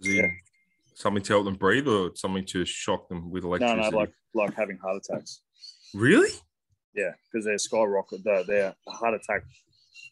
yeah. 0.00 0.28
Something 0.98 1.22
to 1.22 1.32
help 1.32 1.44
them 1.44 1.54
breathe, 1.54 1.86
or 1.86 2.10
something 2.16 2.44
to 2.46 2.64
shock 2.64 3.08
them 3.08 3.30
with 3.30 3.44
electricity? 3.44 3.82
No, 3.82 3.90
no, 3.90 3.96
like 3.96 4.10
like 4.34 4.54
having 4.54 4.78
heart 4.78 4.96
attacks. 4.96 5.42
Really? 5.94 6.30
Yeah, 6.92 7.12
because 7.30 7.44
they're 7.44 7.56
skyrocket. 7.56 8.24
Their, 8.24 8.42
their 8.42 8.74
heart 8.88 9.14
attack, 9.14 9.42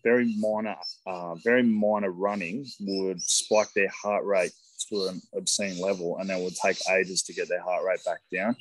very 0.05 0.33
minor, 0.39 0.77
uh, 1.05 1.35
very 1.43 1.65
minor 1.65 2.13
running 2.13 2.65
would 2.79 3.21
spike 3.21 3.73
their 3.75 3.91
heart 4.01 4.25
rate 4.25 4.53
to 4.89 5.07
an 5.07 5.21
obscene 5.35 5.81
level, 5.81 6.19
and 6.19 6.31
then 6.31 6.45
would 6.45 6.55
take 6.55 6.79
ages 6.89 7.23
to 7.25 7.33
get 7.33 7.49
their 7.49 7.63
heart 7.63 7.85
rate 7.85 8.05
back 8.05 8.21
down. 8.33 8.55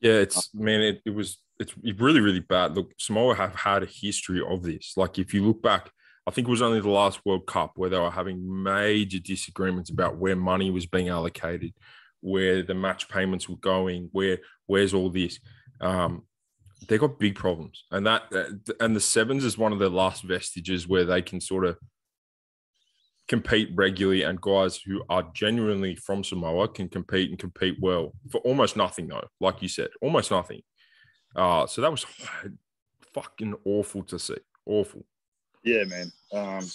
Yeah, 0.00 0.14
it's 0.14 0.54
man, 0.54 0.80
it, 0.80 1.02
it 1.04 1.10
was 1.10 1.36
it's 1.60 1.74
really 1.98 2.20
really 2.20 2.40
bad. 2.40 2.76
Look, 2.76 2.92
Samoa 2.98 3.34
have 3.34 3.54
had 3.54 3.82
a 3.82 3.86
history 3.86 4.40
of 4.40 4.62
this. 4.62 4.94
Like 4.96 5.18
if 5.18 5.34
you 5.34 5.44
look 5.44 5.60
back, 5.62 5.90
I 6.28 6.30
think 6.30 6.46
it 6.46 6.50
was 6.50 6.60
only 6.60 6.80
the 6.80 6.90
last 6.90 7.24
World 7.24 7.46
Cup 7.46 7.72
where 7.76 7.88
they 7.88 7.98
were 7.98 8.10
having 8.10 8.62
major 8.62 9.18
disagreements 9.18 9.88
about 9.88 10.18
where 10.18 10.36
money 10.36 10.70
was 10.70 10.84
being 10.84 11.08
allocated, 11.08 11.72
where 12.20 12.62
the 12.62 12.74
match 12.74 13.08
payments 13.08 13.48
were 13.48 13.56
going, 13.56 14.10
where 14.12 14.36
where's 14.66 14.92
all 14.92 15.08
this. 15.08 15.40
Um, 15.80 16.24
they 16.86 16.98
got 16.98 17.18
big 17.18 17.34
problems, 17.34 17.84
and 17.90 18.06
that 18.06 18.24
and 18.78 18.94
the 18.94 19.00
sevens 19.00 19.42
is 19.42 19.56
one 19.56 19.72
of 19.72 19.78
the 19.78 19.88
last 19.88 20.22
vestiges 20.22 20.86
where 20.86 21.06
they 21.06 21.22
can 21.22 21.40
sort 21.40 21.64
of 21.64 21.78
compete 23.26 23.70
regularly, 23.74 24.22
and 24.22 24.38
guys 24.38 24.76
who 24.76 25.02
are 25.08 25.30
genuinely 25.32 25.96
from 25.96 26.22
Samoa 26.22 26.68
can 26.68 26.90
compete 26.90 27.30
and 27.30 27.38
compete 27.38 27.78
well 27.80 28.12
for 28.30 28.42
almost 28.42 28.76
nothing, 28.76 29.08
though. 29.08 29.28
Like 29.40 29.62
you 29.62 29.68
said, 29.68 29.88
almost 30.02 30.30
nothing. 30.30 30.60
Uh, 31.34 31.66
so 31.66 31.80
that 31.80 31.90
was 31.90 32.04
fucking 33.14 33.54
awful 33.64 34.02
to 34.02 34.18
see. 34.18 34.36
Awful. 34.66 35.06
Yeah, 35.68 35.84
man. 35.84 36.12
Um, 36.32 36.66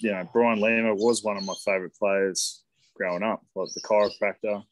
you 0.00 0.12
know, 0.12 0.28
Brian 0.32 0.60
Lima 0.60 0.94
was 0.94 1.24
one 1.24 1.38
of 1.38 1.44
my 1.44 1.54
favorite 1.64 1.96
players 1.98 2.62
growing 2.94 3.22
up, 3.22 3.42
like 3.54 3.70
the 3.74 3.80
chiropractor. 3.80 4.62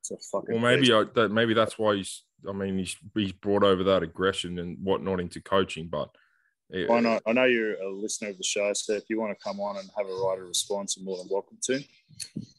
It's 0.00 0.10
a 0.10 0.16
fucking. 0.30 0.60
Well, 0.60 0.62
maybe 0.62 0.92
I, 0.92 1.04
that 1.14 1.30
maybe 1.30 1.54
that's 1.54 1.78
why 1.78 1.96
he's. 1.96 2.22
I 2.46 2.52
mean, 2.52 2.76
he's 2.78 2.96
he's 3.14 3.32
brought 3.32 3.62
over 3.62 3.82
that 3.84 4.02
aggression 4.02 4.58
and 4.58 4.76
whatnot 4.82 5.20
into 5.20 5.40
coaching, 5.40 5.88
but. 5.88 6.10
It, 6.72 6.88
Why 6.88 7.00
not? 7.00 7.22
I 7.26 7.32
know 7.32 7.46
you're 7.46 7.80
a 7.82 7.90
listener 7.90 8.28
of 8.28 8.38
the 8.38 8.44
show, 8.44 8.72
so 8.74 8.92
if 8.92 9.02
you 9.10 9.18
want 9.18 9.36
to 9.36 9.42
come 9.42 9.58
on 9.58 9.76
and 9.78 9.90
have 9.96 10.06
a 10.06 10.14
writer 10.22 10.46
response, 10.46 10.96
you're 10.96 11.04
more 11.04 11.18
than 11.18 11.26
welcome 11.28 11.58
to. 11.64 11.82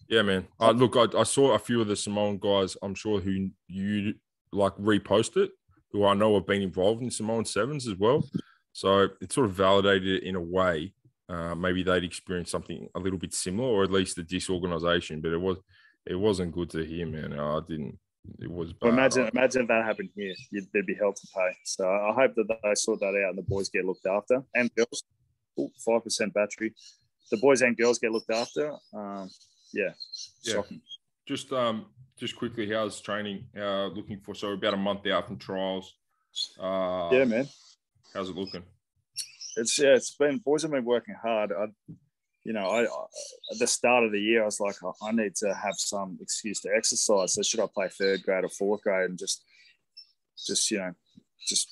Yeah, 0.09 0.23
man. 0.23 0.47
Uh, 0.59 0.71
look, 0.71 0.97
I, 0.97 1.17
I 1.17 1.23
saw 1.23 1.53
a 1.53 1.59
few 1.59 1.79
of 1.79 1.87
the 1.87 1.95
Samoan 1.95 2.37
guys. 2.37 2.75
I'm 2.81 2.93
sure 2.93 3.21
who 3.21 3.51
you 3.69 4.15
like 4.51 4.75
repost 4.75 5.37
it, 5.37 5.51
who 5.93 6.05
I 6.05 6.13
know 6.13 6.33
have 6.33 6.45
been 6.45 6.61
involved 6.61 7.01
in 7.01 7.09
Samoan 7.09 7.45
Sevens 7.45 7.87
as 7.87 7.95
well. 7.95 8.25
So 8.73 9.09
it 9.21 9.31
sort 9.31 9.47
of 9.47 9.53
validated 9.53 10.07
it 10.07 10.23
in 10.23 10.35
a 10.35 10.41
way. 10.41 10.93
Uh, 11.29 11.55
maybe 11.55 11.83
they'd 11.83 12.03
experienced 12.03 12.51
something 12.51 12.87
a 12.95 12.99
little 12.99 13.19
bit 13.19 13.33
similar, 13.33 13.67
or 13.67 13.83
at 13.83 13.91
least 13.91 14.15
the 14.15 14.23
disorganization. 14.23 15.21
But 15.21 15.31
it 15.31 15.41
was 15.41 15.57
it 16.05 16.15
wasn't 16.15 16.53
good 16.53 16.69
to 16.71 16.83
hear, 16.83 17.05
man. 17.05 17.33
I 17.33 17.59
didn't. 17.67 17.97
It 18.39 18.51
was. 18.51 18.73
Bad. 18.73 18.87
Well, 18.87 18.93
imagine 18.93 19.29
imagine 19.33 19.61
if 19.63 19.67
that 19.69 19.85
happened 19.85 20.09
here. 20.15 20.33
You'd, 20.51 20.67
there'd 20.73 20.85
be 20.85 20.95
hell 20.95 21.13
to 21.13 21.27
pay. 21.33 21.51
So 21.63 21.89
I 21.89 22.13
hope 22.13 22.35
that 22.35 22.47
they 22.47 22.75
sort 22.75 22.99
that 22.99 23.07
out 23.07 23.29
and 23.29 23.37
the 23.37 23.43
boys 23.43 23.69
get 23.69 23.85
looked 23.85 24.05
after 24.05 24.43
and 24.55 24.73
girls. 24.75 25.03
Five 25.85 26.03
percent 26.03 26.33
battery. 26.33 26.73
The 27.29 27.37
boys 27.37 27.61
and 27.61 27.77
girls 27.77 27.99
get 27.99 28.11
looked 28.11 28.31
after. 28.31 28.73
Um, 28.93 29.29
yeah, 29.73 29.91
yeah. 30.43 30.53
Shocking. 30.53 30.81
Just 31.27 31.51
um, 31.51 31.85
just 32.17 32.35
quickly, 32.35 32.69
how's 32.69 32.99
training 33.01 33.45
uh, 33.57 33.87
looking 33.87 34.19
for? 34.19 34.33
So 34.33 34.51
about 34.51 34.73
a 34.73 34.77
month 34.77 35.05
out 35.07 35.27
from 35.27 35.37
trials. 35.37 35.93
Uh, 36.59 37.09
yeah, 37.11 37.25
man. 37.25 37.47
How's 38.13 38.29
it 38.29 38.35
looking? 38.35 38.63
It's 39.57 39.77
yeah, 39.79 39.95
it's 39.95 40.15
been 40.15 40.37
boys 40.39 40.63
have 40.63 40.71
been 40.71 40.85
working 40.85 41.15
hard. 41.21 41.51
I, 41.51 41.67
you 42.43 42.53
know, 42.53 42.69
I, 42.69 42.83
at 42.83 43.59
the 43.59 43.67
start 43.67 44.03
of 44.03 44.11
the 44.11 44.19
year, 44.19 44.41
I 44.41 44.45
was 44.45 44.59
like, 44.59 44.75
I 45.01 45.11
need 45.11 45.35
to 45.37 45.53
have 45.53 45.75
some 45.77 46.17
excuse 46.21 46.59
to 46.61 46.69
exercise. 46.75 47.33
So 47.33 47.41
should 47.41 47.59
I 47.59 47.67
play 47.73 47.87
third 47.89 48.23
grade 48.23 48.43
or 48.43 48.49
fourth 48.49 48.81
grade 48.81 49.09
and 49.09 49.19
just, 49.19 49.43
just 50.47 50.71
you 50.71 50.79
know, 50.79 50.91
just 51.47 51.69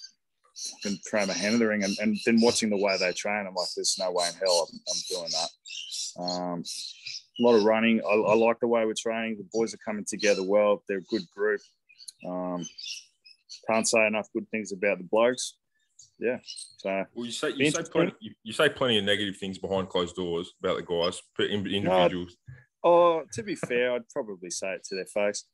fucking 0.84 1.00
throw 1.10 1.26
my 1.26 1.34
hand 1.34 1.56
in 1.56 1.60
the 1.60 1.68
ring 1.68 1.84
and, 1.84 1.98
and 2.00 2.18
then 2.26 2.40
watching 2.42 2.70
the 2.70 2.78
way 2.78 2.98
they 2.98 3.12
train, 3.14 3.46
I'm 3.48 3.56
like, 3.56 3.70
there's 3.76 3.98
no 4.00 4.12
way 4.12 4.28
in 4.28 4.36
hell 4.36 4.68
I'm, 4.72 4.80
I'm 4.90 5.02
doing 5.10 5.32
that. 5.32 6.22
Um, 6.22 6.64
a 7.40 7.44
lot 7.44 7.56
of 7.56 7.64
running. 7.64 8.02
I, 8.02 8.14
I, 8.14 8.36
like 8.36 8.60
the 8.60 8.68
way 8.68 8.86
we're 8.86 8.94
training. 8.94 9.38
The 9.38 9.48
boys 9.52 9.74
are 9.74 9.80
coming 9.86 10.06
together 10.08 10.44
well. 10.44 10.84
They're 10.88 10.98
a 10.98 11.02
good 11.04 11.24
group. 11.36 11.62
Um, 12.28 12.68
can't 13.70 13.88
say 13.88 14.06
enough 14.06 14.28
good 14.34 14.50
things 14.52 14.72
about 14.72 14.98
the 14.98 15.06
blokes. 15.06 15.56
Yeah. 16.20 16.38
So 16.78 17.06
well, 17.14 17.26
you 17.26 17.32
say 17.32 17.52
you 17.56 17.72
say 17.72 17.84
plenty 17.84 18.14
you, 18.20 18.32
you, 18.44 18.54
say 18.54 18.70
plenty 18.70 18.98
of 18.98 19.06
negative 19.06 19.38
things 19.38 19.58
behind 19.58 19.90
closed 19.90 20.16
doors 20.16 20.54
about 20.62 20.78
the 20.78 20.84
guys, 20.84 21.22
but 21.38 21.48
individuals. 21.48 22.36
No, 22.84 22.92
oh, 22.92 23.24
to 23.34 23.44
be 23.44 23.56
fair, 23.56 23.94
I'd 23.94 24.10
probably 24.10 24.50
say 24.50 24.74
it 24.74 24.84
to 24.90 24.96
their 24.96 25.06
face. 25.06 25.46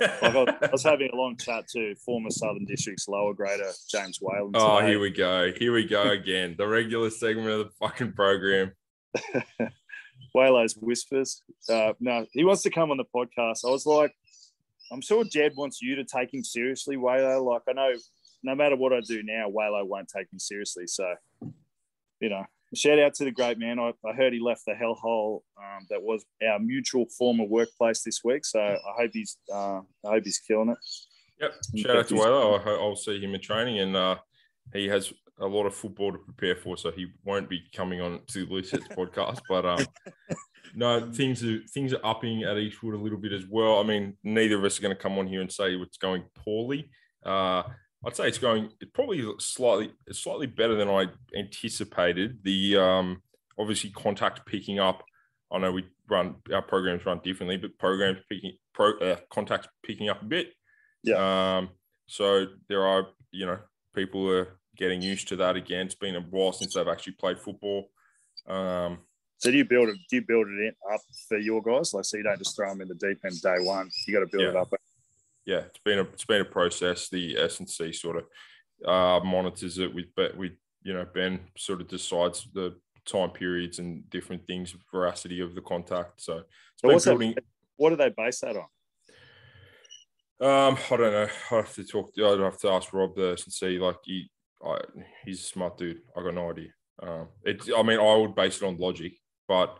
like 0.00 0.22
I, 0.22 0.56
I, 0.62 0.70
was 0.72 0.82
having 0.82 1.10
a 1.12 1.16
long 1.16 1.36
chat 1.36 1.68
to 1.68 1.94
former 1.96 2.30
Southern 2.30 2.64
District's 2.64 3.06
lower 3.06 3.34
grader 3.34 3.70
James 3.90 4.18
Whalen. 4.20 4.52
Oh, 4.54 4.80
here 4.80 4.98
we 4.98 5.10
go. 5.10 5.52
Here 5.52 5.72
we 5.72 5.86
go 5.86 6.10
again. 6.10 6.54
the 6.56 6.66
regular 6.66 7.10
segment 7.10 7.48
of 7.48 7.58
the 7.58 7.70
fucking 7.78 8.12
program. 8.12 8.72
Waylo's 10.34 10.74
whispers. 10.74 11.42
Uh, 11.68 11.92
no, 12.00 12.26
he 12.32 12.44
wants 12.44 12.62
to 12.62 12.70
come 12.70 12.90
on 12.90 12.96
the 12.96 13.04
podcast. 13.14 13.66
I 13.66 13.70
was 13.70 13.84
like, 13.84 14.12
I'm 14.90 15.00
sure 15.00 15.24
Jed 15.24 15.52
wants 15.56 15.82
you 15.82 15.96
to 15.96 16.04
take 16.04 16.32
him 16.32 16.44
seriously, 16.44 16.96
Waylo. 16.96 17.44
Like 17.44 17.62
I 17.68 17.72
know, 17.72 17.92
no 18.44 18.54
matter 18.54 18.76
what 18.76 18.92
I 18.92 19.00
do 19.00 19.22
now, 19.22 19.48
Waylo 19.48 19.86
won't 19.86 20.08
take 20.14 20.32
me 20.32 20.38
seriously. 20.38 20.86
So, 20.86 21.14
you 22.20 22.28
know, 22.28 22.44
shout 22.74 22.98
out 22.98 23.14
to 23.14 23.24
the 23.24 23.30
great 23.32 23.58
man. 23.58 23.78
I, 23.78 23.92
I 24.06 24.12
heard 24.12 24.34
he 24.34 24.38
left 24.38 24.66
the 24.66 24.72
hellhole 24.72 25.40
um, 25.58 25.86
that 25.88 26.02
was 26.02 26.24
our 26.46 26.58
mutual 26.58 27.06
former 27.18 27.44
workplace 27.44 28.02
this 28.02 28.20
week. 28.22 28.44
So 28.44 28.60
I 28.60 28.78
hope 28.96 29.10
he's 29.14 29.38
uh, 29.52 29.78
I 30.04 30.10
hope 30.10 30.24
he's 30.24 30.38
killing 30.38 30.68
it. 30.68 30.78
Yep. 31.40 31.54
Shout 31.78 31.96
out 31.96 32.08
to 32.08 32.14
Waylo. 32.14 32.66
I'll, 32.66 32.94
see 32.94 33.18
him 33.18 33.34
in 33.34 33.40
training, 33.40 33.80
and 33.80 33.96
uh, 33.96 34.16
he 34.72 34.88
has 34.88 35.12
a 35.40 35.46
lot 35.46 35.66
of 35.66 35.74
football 35.74 36.12
to 36.12 36.18
prepare 36.18 36.54
for, 36.54 36.76
so 36.76 36.92
he 36.92 37.06
won't 37.24 37.48
be 37.48 37.62
coming 37.74 38.00
on 38.00 38.20
to 38.28 38.46
Lucett's 38.46 38.88
podcast. 38.96 39.40
But 39.48 39.66
um, 39.66 39.84
no, 40.74 41.10
things 41.12 41.42
are 41.42 41.60
things 41.72 41.94
are 41.94 42.04
upping 42.04 42.42
at 42.42 42.58
Eastwood 42.58 42.94
a 42.94 42.98
little 42.98 43.18
bit 43.18 43.32
as 43.32 43.46
well. 43.48 43.80
I 43.80 43.84
mean, 43.84 44.16
neither 44.22 44.58
of 44.58 44.64
us 44.64 44.78
are 44.78 44.82
going 44.82 44.94
to 44.94 45.02
come 45.02 45.18
on 45.18 45.26
here 45.26 45.40
and 45.40 45.50
say 45.50 45.74
it's 45.74 45.96
going 45.96 46.24
poorly. 46.36 46.90
Uh, 47.24 47.62
I'd 48.06 48.16
say 48.16 48.28
it's 48.28 48.38
going 48.38 48.70
it 48.80 48.92
probably 48.92 49.24
slightly 49.38 49.92
slightly 50.12 50.46
better 50.46 50.74
than 50.74 50.88
I 50.88 51.06
anticipated. 51.36 52.38
The 52.42 52.76
um, 52.76 53.22
obviously 53.58 53.90
contact 53.90 54.46
picking 54.46 54.78
up. 54.78 55.02
I 55.52 55.58
know 55.58 55.72
we 55.72 55.84
run 56.08 56.36
our 56.52 56.62
programs 56.62 57.06
run 57.06 57.20
differently, 57.22 57.56
but 57.56 57.78
programs 57.78 58.18
picking 58.28 58.52
pro 58.72 58.98
uh, 58.98 59.16
contacts 59.30 59.68
picking 59.84 60.08
up 60.08 60.22
a 60.22 60.26
bit. 60.26 60.48
Yeah. 61.02 61.58
Um, 61.58 61.70
so 62.06 62.46
there 62.68 62.86
are 62.86 63.08
you 63.30 63.46
know 63.46 63.58
people 63.94 64.28
are 64.30 64.58
getting 64.76 65.02
used 65.02 65.28
to 65.28 65.36
that 65.36 65.56
again. 65.56 65.86
It's 65.86 65.94
been 65.94 66.16
a 66.16 66.20
while 66.20 66.52
since 66.52 66.74
they've 66.74 66.88
actually 66.88 67.14
played 67.14 67.38
football. 67.38 67.90
Um, 68.46 68.98
so 69.38 69.50
do 69.50 69.56
you 69.56 69.64
build 69.64 69.88
it? 69.88 69.96
Do 70.08 70.16
you 70.16 70.22
build 70.22 70.46
it 70.46 70.60
in, 70.60 70.72
up 70.92 71.00
for 71.28 71.38
your 71.38 71.62
guys? 71.62 71.92
Like, 71.92 72.04
so 72.04 72.16
you 72.16 72.22
don't 72.22 72.38
just 72.38 72.56
throw 72.56 72.68
them 72.70 72.80
in 72.80 72.88
the 72.88 72.94
deep 72.94 73.18
end 73.24 73.40
day 73.42 73.56
one. 73.60 73.90
You 74.06 74.14
got 74.14 74.20
to 74.20 74.26
build 74.26 74.42
yeah. 74.42 74.50
it 74.50 74.56
up. 74.56 74.72
Yeah, 75.46 75.58
it's 75.58 75.80
been 75.84 75.98
a 75.98 76.02
it's 76.02 76.24
been 76.24 76.40
a 76.40 76.46
process. 76.46 77.08
The 77.08 77.36
S 77.38 77.60
and 77.60 77.68
C 77.68 77.92
sort 77.92 78.16
of 78.16 78.24
uh, 78.86 79.24
monitors 79.24 79.78
it 79.78 79.94
with, 79.94 80.06
but 80.16 80.36
we 80.36 80.56
you 80.82 80.94
know 80.94 81.06
Ben 81.14 81.40
sort 81.56 81.80
of 81.80 81.88
decides 81.88 82.48
the 82.54 82.76
time 83.04 83.30
periods 83.30 83.78
and 83.78 84.08
different 84.10 84.46
things, 84.46 84.74
veracity 84.90 85.40
of 85.40 85.54
the 85.54 85.60
contact. 85.60 86.22
So 86.22 86.42
it's 86.82 87.04
building. 87.04 87.34
That, 87.34 87.44
what 87.76 87.90
do 87.90 87.96
they 87.96 88.10
base 88.10 88.40
that 88.40 88.56
on? 88.56 88.66
Um, 90.40 90.76
I 90.90 90.96
don't 90.96 91.12
know. 91.12 91.28
I 91.50 91.54
have 91.56 91.74
to 91.74 91.84
talk. 91.84 92.12
I'd 92.18 92.40
have 92.40 92.58
to 92.60 92.70
ask 92.70 92.92
Rob 92.92 93.14
this 93.16 93.44
and 93.44 93.52
see. 93.52 93.78
Like 93.78 93.96
he, 94.04 94.30
I, 94.64 94.78
he's 95.24 95.40
a 95.40 95.44
smart 95.44 95.78
dude. 95.78 96.00
I 96.16 96.22
got 96.22 96.34
no 96.34 96.50
idea. 96.50 96.68
Um, 97.02 97.28
it. 97.44 97.62
I 97.76 97.82
mean, 97.82 97.98
I 97.98 98.16
would 98.16 98.34
base 98.34 98.56
it 98.60 98.66
on 98.66 98.76
logic, 98.78 99.14
but 99.46 99.78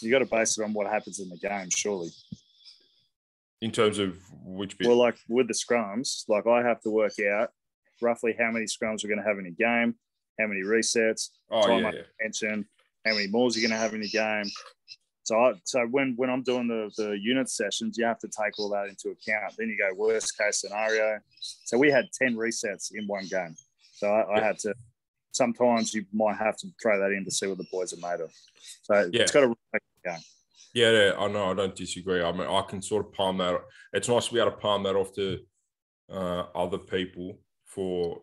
you 0.00 0.10
got 0.10 0.18
to 0.18 0.26
base 0.26 0.58
it 0.58 0.64
on 0.64 0.72
what 0.72 0.86
happens 0.86 1.20
in 1.20 1.28
the 1.28 1.38
game, 1.38 1.68
surely. 1.74 2.10
In 3.62 3.70
terms 3.70 3.98
of 3.98 4.16
which 4.44 4.76
bit? 4.78 4.86
Well, 4.86 4.98
like 4.98 5.16
with 5.28 5.48
the 5.48 5.54
scrums, 5.54 6.24
like 6.28 6.46
I 6.46 6.62
have 6.62 6.80
to 6.82 6.90
work 6.90 7.14
out 7.20 7.50
roughly 8.02 8.34
how 8.38 8.50
many 8.50 8.66
scrums 8.66 9.02
we're 9.02 9.08
going 9.08 9.22
to 9.22 9.28
have 9.28 9.38
in 9.38 9.46
a 9.46 9.50
game, 9.50 9.94
how 10.38 10.46
many 10.46 10.60
resets, 10.60 11.30
oh 11.50 11.66
time 11.66 11.82
yeah, 11.82 11.88
up 11.88 11.94
yeah. 11.94 12.00
attention, 12.20 12.66
how 13.06 13.14
many 13.14 13.28
mauls 13.28 13.56
you're 13.56 13.66
going 13.66 13.78
to 13.78 13.82
have 13.82 13.94
in 13.94 14.02
a 14.02 14.08
game. 14.08 14.50
So, 15.24 15.36
I, 15.40 15.54
so 15.64 15.86
when 15.86 16.14
when 16.16 16.30
I'm 16.30 16.42
doing 16.42 16.68
the 16.68 16.90
the 16.96 17.18
unit 17.18 17.48
sessions, 17.48 17.96
you 17.98 18.04
have 18.04 18.20
to 18.20 18.28
take 18.28 18.58
all 18.58 18.68
that 18.70 18.88
into 18.88 19.08
account. 19.08 19.54
Then 19.58 19.68
you 19.68 19.78
go 19.78 19.92
worst 19.94 20.38
case 20.38 20.60
scenario. 20.60 21.18
So 21.40 21.78
we 21.78 21.90
had 21.90 22.06
ten 22.12 22.36
resets 22.36 22.92
in 22.94 23.06
one 23.06 23.26
game. 23.26 23.56
So 23.94 24.08
I, 24.08 24.38
I 24.38 24.40
had 24.40 24.58
to. 24.60 24.74
Sometimes 25.32 25.92
you 25.92 26.04
might 26.12 26.36
have 26.36 26.56
to 26.58 26.68
throw 26.80 26.98
that 26.98 27.12
in 27.14 27.24
to 27.24 27.30
see 27.30 27.46
what 27.46 27.58
the 27.58 27.66
boys 27.70 27.92
are 27.92 27.96
made 27.96 28.22
of. 28.22 28.32
So 28.82 29.10
Yeah. 29.12 29.22
it's 29.22 29.32
got 29.32 29.40
to 29.40 29.54
game. 30.04 30.20
Yeah, 30.76 30.90
yeah, 30.90 31.12
I 31.18 31.26
know. 31.28 31.50
I 31.50 31.54
don't 31.54 31.74
disagree. 31.74 32.22
I 32.22 32.30
mean, 32.32 32.46
I 32.46 32.60
can 32.68 32.82
sort 32.82 33.06
of 33.06 33.12
palm 33.14 33.38
that. 33.38 33.58
It's 33.94 34.10
nice 34.10 34.26
to 34.28 34.34
be 34.34 34.40
able 34.40 34.50
to 34.50 34.58
palm 34.58 34.82
that 34.82 34.94
off 34.94 35.10
to 35.14 35.38
uh, 36.12 36.44
other 36.54 36.76
people 36.76 37.38
for, 37.64 38.20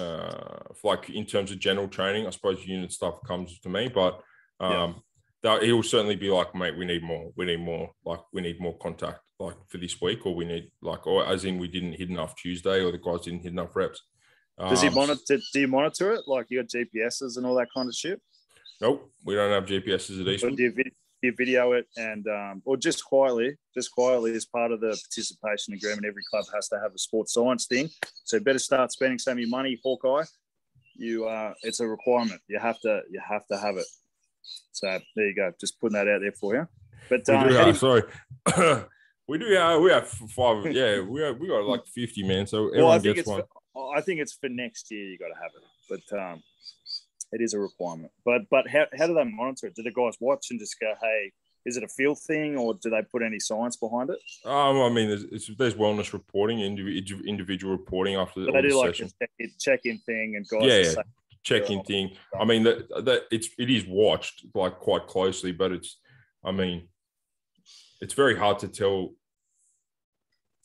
uh, 0.00 0.58
for 0.74 0.96
like 0.96 1.08
in 1.10 1.24
terms 1.24 1.52
of 1.52 1.60
general 1.60 1.86
training. 1.86 2.26
I 2.26 2.30
suppose 2.30 2.66
unit 2.66 2.90
stuff 2.90 3.22
comes 3.24 3.60
to 3.60 3.68
me, 3.68 3.88
but 3.94 4.20
um, 4.58 5.02
that 5.44 5.62
he 5.62 5.72
will 5.72 5.84
certainly 5.84 6.16
be 6.16 6.30
like, 6.30 6.52
mate, 6.52 6.76
we 6.76 6.84
need 6.84 7.04
more. 7.04 7.30
We 7.36 7.46
need 7.46 7.60
more. 7.60 7.92
Like, 8.04 8.20
we 8.32 8.42
need 8.42 8.60
more 8.60 8.76
contact, 8.78 9.20
like 9.38 9.54
for 9.68 9.78
this 9.78 10.00
week, 10.00 10.26
or 10.26 10.34
we 10.34 10.44
need 10.44 10.68
like, 10.82 11.06
or 11.06 11.24
as 11.24 11.44
in 11.44 11.58
we 11.58 11.68
didn't 11.68 11.92
hit 11.92 12.10
enough 12.10 12.34
Tuesday, 12.34 12.82
or 12.82 12.90
the 12.90 12.98
guys 12.98 13.20
didn't 13.20 13.44
hit 13.44 13.52
enough 13.52 13.76
reps. 13.76 14.02
Does 14.58 14.82
he 14.82 14.88
Um, 14.88 14.94
monitor? 14.94 15.38
Do 15.52 15.60
you 15.60 15.68
monitor 15.68 16.10
it? 16.12 16.22
Like 16.26 16.46
you 16.50 16.60
got 16.60 16.70
GPSs 16.70 17.36
and 17.36 17.46
all 17.46 17.54
that 17.54 17.68
kind 17.72 17.88
of 17.88 17.94
shit? 17.94 18.20
Nope, 18.80 19.12
we 19.24 19.36
don't 19.36 19.52
have 19.52 19.64
GPSs 19.66 20.20
at 20.20 20.26
Eastwood. 20.26 20.56
do 20.56 20.62
you, 20.64 20.72
vid- 20.72 20.86
do 20.86 20.90
you 21.22 21.32
video 21.36 21.72
it 21.72 21.86
and 21.96 22.26
um, 22.26 22.62
or 22.64 22.76
just 22.76 23.04
quietly, 23.04 23.56
just 23.74 23.92
quietly 23.92 24.34
as 24.34 24.44
part 24.44 24.72
of 24.72 24.80
the 24.80 24.88
participation 24.88 25.74
agreement, 25.74 26.04
every 26.04 26.22
club 26.30 26.44
has 26.54 26.68
to 26.68 26.78
have 26.80 26.92
a 26.94 26.98
sports 26.98 27.32
science 27.34 27.66
thing. 27.66 27.88
So 28.24 28.40
better 28.40 28.58
start 28.58 28.92
spending 28.92 29.18
some 29.18 29.32
of 29.34 29.38
your 29.38 29.48
money, 29.48 29.78
Hawkeye. 29.82 30.24
You 30.96 31.26
uh, 31.26 31.54
it's 31.62 31.80
a 31.80 31.86
requirement. 31.86 32.40
You 32.48 32.58
have 32.58 32.80
to 32.80 33.02
you 33.10 33.20
have 33.26 33.46
to 33.46 33.56
have 33.58 33.76
it. 33.76 33.86
So 34.72 34.98
there 35.16 35.28
you 35.28 35.34
go. 35.34 35.52
Just 35.60 35.80
putting 35.80 35.94
that 35.94 36.08
out 36.08 36.20
there 36.20 36.32
for 36.32 36.54
you. 36.54 36.68
But 37.08 37.22
We 37.28 37.34
uh, 37.34 37.42
do 37.42 37.44
how 37.44 37.48
do 37.48 37.54
have, 37.54 37.66
you- 37.68 37.74
sorry. 37.74 38.02
we 39.28 39.38
do 39.38 39.46
have, 39.54 39.80
we 39.80 39.90
have 39.90 40.08
five. 40.08 40.66
Yeah, 40.72 41.00
we 41.00 41.22
have, 41.22 41.38
we 41.38 41.48
got 41.48 41.64
like 41.64 41.86
50, 41.86 42.22
man. 42.24 42.46
So 42.46 42.68
everyone 42.68 42.84
well, 42.84 42.92
I 42.92 42.98
think 42.98 43.16
gets 43.16 43.18
it's 43.20 43.28
one. 43.28 43.42
for, 43.74 43.96
I 43.96 44.00
think 44.00 44.20
it's 44.20 44.32
for 44.34 44.48
next 44.48 44.90
year. 44.90 45.04
You 45.04 45.18
got 45.18 45.28
to 45.28 45.40
have 45.40 45.50
it, 45.56 45.64
but 46.10 46.18
um, 46.18 46.42
it 47.32 47.40
is 47.40 47.54
a 47.54 47.58
requirement. 47.58 48.12
But 48.24 48.42
but 48.50 48.68
how, 48.68 48.86
how 48.98 49.06
do 49.06 49.14
they 49.14 49.24
monitor 49.24 49.66
it? 49.66 49.74
Do 49.74 49.82
the 49.82 49.90
guys 49.90 50.14
watch 50.20 50.46
and 50.50 50.60
just 50.60 50.78
go, 50.78 50.92
hey, 51.00 51.32
is 51.64 51.76
it 51.76 51.84
a 51.84 51.88
field 51.88 52.18
thing, 52.18 52.56
or 52.56 52.74
do 52.74 52.90
they 52.90 53.02
put 53.02 53.22
any 53.22 53.38
science 53.38 53.76
behind 53.76 54.10
it? 54.10 54.18
Um, 54.44 54.80
I 54.80 54.88
mean, 54.88 55.08
there's, 55.08 55.24
it's, 55.24 55.50
there's 55.56 55.74
wellness 55.74 56.12
reporting, 56.12 56.60
individual, 56.60 57.22
individual 57.24 57.72
reporting 57.72 58.16
after 58.16 58.44
But 58.44 58.52
they 58.54 58.62
the 58.62 58.68
do 58.70 58.78
like 58.78 58.94
session. 58.96 59.10
a 59.40 59.46
check-in 59.60 59.98
thing, 59.98 60.36
and 60.36 60.46
guys 60.48 60.62
Yeah, 60.64 60.92
yeah. 60.96 61.02
check-in 61.44 61.82
thing. 61.84 62.16
I 62.38 62.44
mean, 62.44 62.64
that 62.64 62.88
that 63.04 63.22
it's 63.30 63.48
it 63.58 63.70
is 63.70 63.84
watched 63.86 64.44
like 64.54 64.78
quite 64.80 65.06
closely, 65.06 65.52
but 65.52 65.72
it's, 65.72 65.98
I 66.44 66.50
mean, 66.50 66.88
it's 68.00 68.14
very 68.14 68.36
hard 68.36 68.58
to 68.60 68.68
tell 68.68 69.14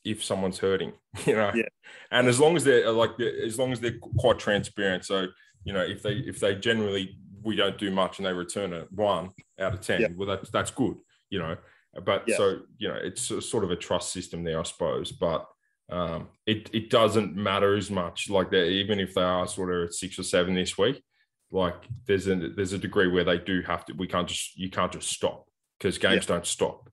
if 0.04 0.24
someone's 0.24 0.58
hurting, 0.58 0.94
you 1.26 1.36
know. 1.36 1.52
Yeah. 1.54 1.64
And 2.10 2.28
as 2.28 2.40
long 2.40 2.56
as 2.56 2.64
they're 2.64 2.92
like, 2.92 3.20
as 3.20 3.60
long 3.60 3.72
as 3.72 3.80
they're 3.80 4.00
quite 4.00 4.40
transparent, 4.40 5.06
so 5.06 5.28
you 5.68 5.74
know, 5.74 5.82
if 5.82 6.02
they 6.02 6.14
if 6.14 6.40
they 6.40 6.56
generally 6.56 7.18
we 7.44 7.56
don't 7.58 7.78
do 7.78 7.92
much 7.92 8.20
and 8.20 8.26
they 8.26 8.32
return 8.32 8.74
a 8.74 8.86
one 8.92 9.32
out 9.60 9.74
of 9.74 9.82
ten, 9.82 10.00
Yeah. 10.02 10.08
well, 10.16 10.28
that's 10.28 10.50
that's 10.50 10.72
good, 10.72 10.96
you 11.30 11.40
know. 11.40 11.58
But 12.06 12.24
Yeah. 12.26 12.38
so 12.38 12.60
you 12.78 12.88
know, 12.88 12.96
it's 12.96 13.30
a- 13.32 13.42
sort 13.42 13.66
of 13.66 13.72
a 13.72 13.76
trust 13.76 14.14
system 14.14 14.44
there, 14.46 14.60
I 14.62 14.64
suppose. 14.64 15.12
But 15.12 15.46
um, 15.90 16.30
it 16.46 16.70
it 16.74 16.90
doesn't 16.90 17.36
matter 17.36 17.76
as 17.76 17.92
much. 17.92 18.30
Like 18.30 18.50
that, 18.52 18.68
even 18.68 19.00
if 19.00 19.14
they 19.14 19.22
are 19.22 19.46
sort 19.46 19.74
of 19.74 19.88
at 19.90 19.94
six 19.94 20.18
or 20.18 20.24
seven 20.24 20.56
this 20.56 20.78
week, 20.78 21.04
like 21.52 21.76
there's 22.06 22.28
a 22.28 22.36
there's 22.36 22.72
a 22.74 22.78
degree 22.78 23.10
where 23.10 23.26
they 23.26 23.38
do 23.38 23.62
have 23.64 23.84
to. 23.86 23.94
We 23.94 24.08
can't 24.08 24.28
just 24.28 24.58
you 24.58 24.70
can't 24.70 24.92
just 24.94 25.10
stop 25.10 25.48
because 25.78 25.98
games 25.98 26.26
don't 26.26 26.46
stop. 26.46 26.90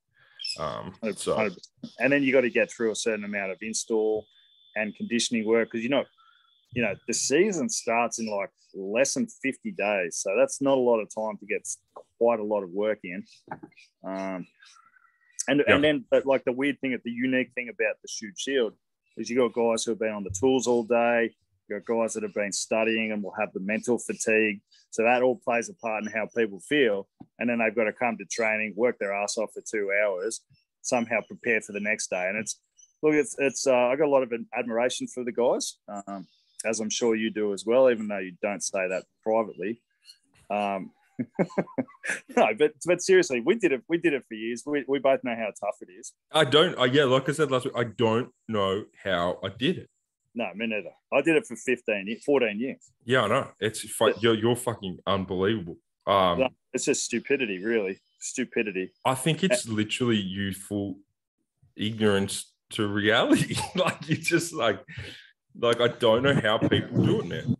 Um, 0.58 0.94
so 1.16 1.48
and 2.00 2.12
then 2.12 2.24
you 2.24 2.32
got 2.32 2.42
to 2.42 2.50
get 2.50 2.72
through 2.72 2.90
a 2.90 2.96
certain 2.96 3.24
amount 3.24 3.52
of 3.52 3.58
install 3.62 4.26
and 4.76 4.94
conditioning 4.96 5.46
work 5.46 5.68
because 5.70 5.84
you 5.84 5.90
know, 5.90 6.04
you 6.74 6.82
know, 6.82 6.94
the 7.06 7.14
season 7.14 7.68
starts 7.68 8.18
in 8.18 8.26
like 8.26 8.50
less 8.74 9.14
than 9.14 9.26
fifty 9.42 9.70
days, 9.70 10.16
so 10.16 10.30
that's 10.38 10.60
not 10.60 10.76
a 10.78 10.80
lot 10.80 11.00
of 11.00 11.08
time 11.14 11.36
to 11.38 11.46
get 11.46 11.66
quite 12.18 12.40
a 12.40 12.44
lot 12.44 12.62
of 12.62 12.70
work 12.70 12.98
in. 13.04 13.24
Um, 14.04 14.46
and 15.48 15.62
Yeah. 15.66 15.74
and 15.74 15.84
then, 15.84 16.04
but 16.10 16.26
like 16.26 16.44
the 16.44 16.52
weird 16.52 16.80
thing, 16.80 16.98
the 17.04 17.10
unique 17.10 17.52
thing 17.54 17.68
about 17.68 17.96
the 18.02 18.08
Shute 18.08 18.38
Shield 18.38 18.74
is 19.16 19.30
you 19.30 19.36
got 19.36 19.52
guys 19.52 19.84
who 19.84 19.92
have 19.92 19.98
been 20.00 20.12
on 20.12 20.24
the 20.24 20.30
tools 20.30 20.66
all 20.66 20.84
day. 20.84 21.34
You 21.68 21.78
got 21.80 21.86
guys 21.96 22.14
that 22.14 22.22
have 22.22 22.34
been 22.34 22.52
studying 22.52 23.12
and 23.12 23.22
will 23.22 23.34
have 23.38 23.52
the 23.52 23.60
mental 23.60 23.98
fatigue. 23.98 24.60
So 24.90 25.02
that 25.02 25.22
all 25.22 25.36
plays 25.36 25.68
a 25.68 25.74
part 25.74 26.04
in 26.04 26.10
how 26.10 26.26
people 26.36 26.60
feel. 26.60 27.08
And 27.38 27.48
then 27.48 27.58
they've 27.58 27.74
got 27.74 27.84
to 27.84 27.92
come 27.92 28.16
to 28.18 28.24
training, 28.26 28.74
work 28.76 28.98
their 28.98 29.14
ass 29.14 29.38
off 29.38 29.50
for 29.54 29.62
two 29.62 29.90
hours, 30.04 30.40
somehow 30.82 31.20
prepare 31.26 31.60
for 31.60 31.72
the 31.72 31.80
next 31.80 32.08
day. 32.10 32.26
And 32.28 32.36
it's 32.36 32.60
look, 33.02 33.14
it's 33.14 33.36
it's 33.38 33.66
uh, 33.66 33.74
I 33.74 33.96
got 33.96 34.06
a 34.06 34.10
lot 34.10 34.22
of 34.22 34.32
admiration 34.56 35.06
for 35.06 35.24
the 35.24 35.32
guys, 35.32 35.78
um, 35.88 36.26
as 36.64 36.80
I'm 36.80 36.90
sure 36.90 37.14
you 37.14 37.30
do 37.30 37.52
as 37.52 37.64
well, 37.66 37.90
even 37.90 38.08
though 38.08 38.18
you 38.18 38.32
don't 38.42 38.62
say 38.62 38.88
that 38.88 39.04
privately. 39.22 39.80
Um, 40.50 40.90
no, 42.36 42.48
but 42.58 42.72
but 42.86 43.00
seriously, 43.02 43.40
we 43.40 43.54
did 43.54 43.72
it. 43.72 43.82
We 43.88 43.98
did 43.98 44.14
it 44.14 44.24
for 44.28 44.34
years. 44.34 44.62
We, 44.66 44.84
we 44.88 44.98
both 44.98 45.22
know 45.22 45.34
how 45.36 45.46
tough 45.58 45.76
it 45.80 45.88
is. 45.92 46.12
I 46.32 46.44
don't. 46.44 46.76
I, 46.78 46.86
yeah, 46.86 47.04
like 47.04 47.28
I 47.28 47.32
said 47.32 47.50
last 47.50 47.66
week, 47.66 47.74
I 47.76 47.84
don't 47.84 48.30
know 48.48 48.84
how 49.02 49.38
I 49.44 49.48
did 49.48 49.78
it. 49.78 49.90
No, 50.34 50.46
me 50.56 50.66
neither. 50.66 50.90
I 51.12 51.20
did 51.22 51.36
it 51.36 51.46
for 51.46 51.54
15, 51.54 52.06
ye- 52.08 52.20
14 52.26 52.58
years. 52.58 52.90
Yeah, 53.04 53.22
I 53.22 53.28
know. 53.28 53.50
It's 53.60 53.80
fu- 53.80 54.14
you're 54.20 54.34
you're 54.34 54.56
fucking 54.56 54.98
unbelievable. 55.06 55.76
Um, 56.06 56.40
No. 56.40 56.48
It's 56.72 56.86
just 56.86 57.04
stupidity, 57.04 57.62
really. 57.64 58.00
Stupidity. 58.18 58.90
I 59.04 59.14
think 59.14 59.44
it's 59.44 59.68
literally 59.68 60.16
youthful 60.16 60.96
ignorance 61.76 62.52
to 62.70 62.88
reality. 62.88 63.56
like 63.76 64.08
you 64.08 64.16
just 64.16 64.52
like, 64.52 64.80
like 65.58 65.80
I 65.80 65.88
don't 65.88 66.22
know 66.22 66.34
how 66.34 66.58
people 66.58 67.04
do 67.04 67.20
it 67.20 67.26
now. 67.26 67.56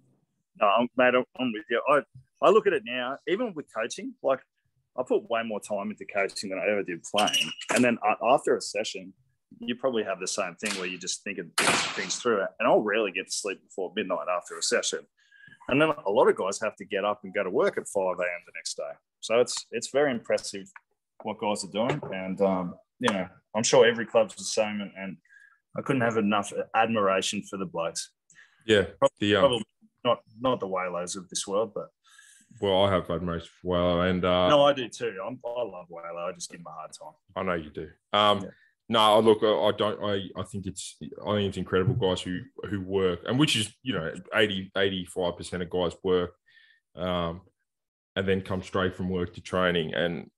No, 0.61 0.67
I'm, 0.67 0.89
mate, 0.97 1.15
I'm, 1.15 1.53
with 1.53 1.65
you. 1.69 1.83
I, 1.89 2.01
I 2.43 2.51
look 2.51 2.67
at 2.67 2.73
it 2.73 2.83
now, 2.85 3.19
even 3.27 3.53
with 3.55 3.67
coaching, 3.75 4.15
like 4.23 4.41
I 4.97 5.03
put 5.03 5.29
way 5.29 5.43
more 5.45 5.61
time 5.61 5.91
into 5.91 6.05
coaching 6.05 6.51
than 6.51 6.59
I 6.59 6.71
ever 6.71 6.83
did 6.83 7.03
playing. 7.03 7.51
And 7.75 7.83
then 7.83 7.99
after 8.23 8.57
a 8.57 8.61
session, 8.61 9.13
you 9.59 9.75
probably 9.75 10.05
have 10.05 10.21
the 10.21 10.29
same 10.29 10.55
thing 10.57 10.73
where 10.79 10.87
you 10.87 10.99
just 10.99 11.25
think 11.25 11.39
of 11.39 11.47
things, 11.57 11.83
things 11.93 12.17
through 12.17 12.43
it. 12.43 12.49
And 12.59 12.69
I'll 12.69 12.81
rarely 12.81 13.11
get 13.11 13.27
to 13.27 13.33
sleep 13.33 13.63
before 13.63 13.93
midnight 13.97 14.27
after 14.35 14.57
a 14.57 14.63
session. 14.63 15.01
And 15.69 15.81
then 15.81 15.91
a 16.07 16.11
lot 16.11 16.29
of 16.29 16.37
guys 16.37 16.61
have 16.61 16.77
to 16.77 16.85
get 16.85 17.05
up 17.05 17.21
and 17.25 17.35
go 17.35 17.43
to 17.43 17.51
work 17.51 17.79
at 17.79 17.89
5 17.89 18.03
a.m. 18.05 18.43
the 18.47 18.53
next 18.55 18.77
day. 18.77 18.93
So 19.21 19.41
it's 19.41 19.67
it's 19.71 19.89
very 19.91 20.11
impressive 20.11 20.71
what 21.23 21.39
guys 21.39 21.65
are 21.65 21.71
doing. 21.71 22.01
And, 22.13 22.41
um, 22.43 22.75
you 23.01 23.13
know, 23.13 23.27
I'm 23.57 23.63
sure 23.63 23.87
every 23.87 24.07
club's 24.07 24.35
the 24.35 24.45
same. 24.45 24.81
And, 24.81 24.91
and 24.97 25.17
I 25.77 25.83
couldn't 25.83 26.03
have 26.03 26.17
enough 26.17 26.53
admiration 26.75 27.43
for 27.43 27.57
the 27.57 27.67
blokes. 27.67 28.11
Yeah, 28.67 28.87
the 29.21 29.37
um, 29.37 29.43
Probably 29.43 29.65
not 30.05 30.21
not 30.41 30.61
the 30.61 30.69
waylays 30.69 31.17
of 31.17 31.29
this 31.29 31.47
world, 31.47 31.73
but 31.75 31.89
well, 32.61 32.85
I 32.85 32.91
have 32.93 33.11
admiration 33.11 33.49
for 33.61 33.69
well, 33.69 34.01
and 34.03 34.25
uh, 34.25 34.49
no, 34.49 34.63
I 34.65 34.73
do 34.73 34.89
too. 34.89 35.17
I'm, 35.27 35.39
I 35.45 35.63
love 35.63 35.87
Waylo. 35.91 36.29
I 36.29 36.33
just 36.33 36.51
give 36.51 36.61
him 36.61 36.67
a 36.67 36.71
hard 36.71 36.91
time. 36.93 37.13
I 37.37 37.43
know 37.43 37.55
you 37.55 37.71
do. 37.71 37.89
Um, 38.13 38.43
Yeah. 38.43 38.49
no, 38.89 39.21
look, 39.21 39.43
I, 39.43 39.49
I 39.49 39.73
don't. 39.73 40.03
I, 40.03 40.41
I 40.41 40.45
think 40.45 40.67
it's. 40.67 40.97
I 41.27 41.33
think 41.35 41.49
it's 41.49 41.57
incredible 41.57 41.95
guys 41.95 42.21
who 42.21 42.41
who 42.71 42.81
work, 42.81 43.21
and 43.27 43.39
which 43.39 43.57
is 43.57 43.75
you 43.83 43.95
know 43.95 44.13
85 44.35 45.37
percent 45.37 45.63
of 45.63 45.71
guys 45.71 45.95
work, 46.05 46.35
um, 46.95 47.41
and 48.17 48.27
then 48.29 48.41
come 48.41 48.63
straight 48.63 48.95
from 48.95 49.09
work 49.09 49.35
to 49.35 49.41
training 49.41 49.95
and 49.95 50.31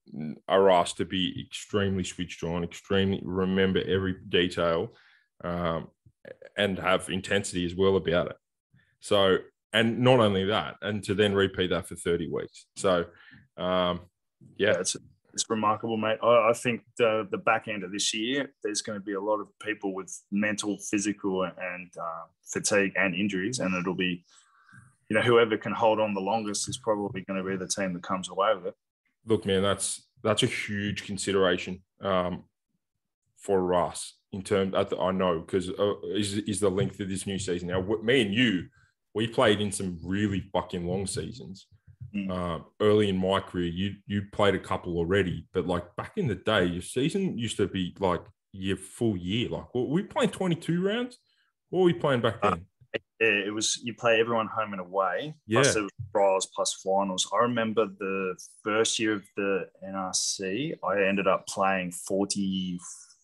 are 0.47 0.69
asked 0.71 0.97
to 0.97 1.05
be 1.05 1.45
extremely 1.45 2.03
switched 2.03 2.43
on, 2.43 2.63
extremely 2.63 3.21
remember 3.23 3.81
every 3.87 4.15
detail, 4.27 4.93
um, 5.43 5.89
and 6.57 6.79
have 6.79 7.09
intensity 7.09 7.65
as 7.65 7.75
well 7.75 7.95
about 7.95 8.27
it. 8.27 8.37
So, 8.99 9.37
and 9.73 9.99
not 9.99 10.19
only 10.19 10.45
that, 10.45 10.75
and 10.81 11.03
to 11.03 11.13
then 11.13 11.33
repeat 11.33 11.69
that 11.69 11.87
for 11.87 11.95
30 11.95 12.29
weeks. 12.31 12.65
So, 12.75 13.05
um, 13.57 14.01
Yeah, 14.57 14.71
yeah, 14.71 14.79
it's 14.79 14.95
it's 15.33 15.49
remarkable, 15.49 15.97
mate. 15.97 16.17
I, 16.23 16.49
I 16.49 16.53
think 16.53 16.81
the 16.97 17.27
the 17.29 17.37
back 17.37 17.67
end 17.67 17.83
of 17.83 17.91
this 17.91 18.13
year, 18.13 18.51
there's 18.63 18.81
going 18.81 18.99
to 18.99 19.05
be 19.05 19.13
a 19.13 19.21
lot 19.21 19.39
of 19.39 19.47
people 19.59 19.93
with 19.93 20.11
mental, 20.31 20.77
physical, 20.79 21.43
and 21.43 21.91
uh, 21.99 22.25
fatigue 22.43 22.93
and 22.95 23.13
injuries, 23.13 23.59
and 23.59 23.75
it'll 23.75 23.93
be, 23.93 24.25
you 25.09 25.15
know, 25.15 25.21
whoever 25.21 25.55
can 25.57 25.73
hold 25.73 25.99
on 25.99 26.15
the 26.15 26.21
longest 26.21 26.67
is 26.67 26.79
probably 26.79 27.21
going 27.21 27.37
to 27.37 27.47
be 27.47 27.55
the 27.55 27.67
team 27.67 27.93
that 27.93 28.03
comes 28.03 28.29
away 28.29 28.55
with 28.55 28.67
it. 28.67 28.75
look, 29.27 29.45
man, 29.45 29.61
that's 29.61 30.07
that's 30.23 30.43
a 30.43 30.47
huge 30.47 31.05
consideration 31.05 31.83
um, 32.01 32.45
for 33.37 33.75
us 33.75 34.15
in 34.31 34.41
terms. 34.41 34.73
I, 34.75 34.85
I 34.99 35.11
know 35.11 35.39
because 35.39 35.69
uh, 35.69 35.93
is 36.13 36.37
is 36.37 36.59
the 36.59 36.69
length 36.69 36.99
of 36.99 37.09
this 37.09 37.25
new 37.25 37.39
season 37.39 37.69
now. 37.69 37.81
Me 38.03 38.21
and 38.21 38.33
you, 38.33 38.67
we 39.13 39.27
played 39.27 39.61
in 39.61 39.71
some 39.71 39.99
really 40.03 40.49
fucking 40.53 40.85
long 40.87 41.07
seasons. 41.07 41.67
Mm. 42.15 42.31
Um, 42.31 42.65
early 42.81 43.09
in 43.09 43.17
my 43.17 43.39
career, 43.39 43.67
you 43.67 43.95
you 44.05 44.23
played 44.31 44.55
a 44.55 44.59
couple 44.59 44.97
already, 44.97 45.45
but 45.53 45.67
like 45.67 45.95
back 45.95 46.13
in 46.17 46.27
the 46.27 46.35
day, 46.35 46.65
your 46.65 46.81
season 46.81 47.37
used 47.37 47.57
to 47.57 47.67
be 47.67 47.95
like 47.99 48.21
your 48.53 48.77
full 48.77 49.17
year. 49.17 49.49
Like, 49.49 49.73
were 49.73 49.83
we 49.83 50.03
playing 50.03 50.31
22 50.31 50.81
rounds? 50.81 51.17
What 51.69 51.79
were 51.79 51.85
we 51.85 51.93
playing 51.93 52.21
back 52.21 52.41
then? 52.41 52.65
Yeah, 53.19 53.27
it 53.47 53.53
was 53.53 53.79
you 53.83 53.93
play 53.93 54.19
everyone 54.19 54.47
home 54.47 54.73
and 54.73 54.81
away. 54.81 55.33
Yeah. 55.47 55.61
Plus 55.61 55.73
there 55.73 55.83
was 55.83 55.91
trials 56.11 56.45
plus 56.55 56.73
finals. 56.73 57.27
I 57.33 57.43
remember 57.43 57.87
the 57.87 58.35
first 58.63 58.99
year 58.99 59.13
of 59.13 59.23
the 59.35 59.67
NRC, 59.85 60.75
I 60.83 61.03
ended 61.03 61.27
up 61.27 61.47
playing 61.47 61.91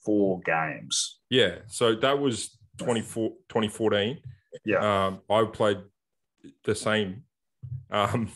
44 0.05 0.41
games. 0.41 1.19
Yeah. 1.29 1.59
So 1.67 1.95
that 1.95 2.19
was 2.19 2.57
24, 2.77 3.29
2014. 3.49 4.19
Yeah. 4.65 5.05
Um, 5.07 5.21
I 5.29 5.45
played 5.45 5.79
the 6.63 6.75
same. 6.75 7.23
Um, 7.91 8.31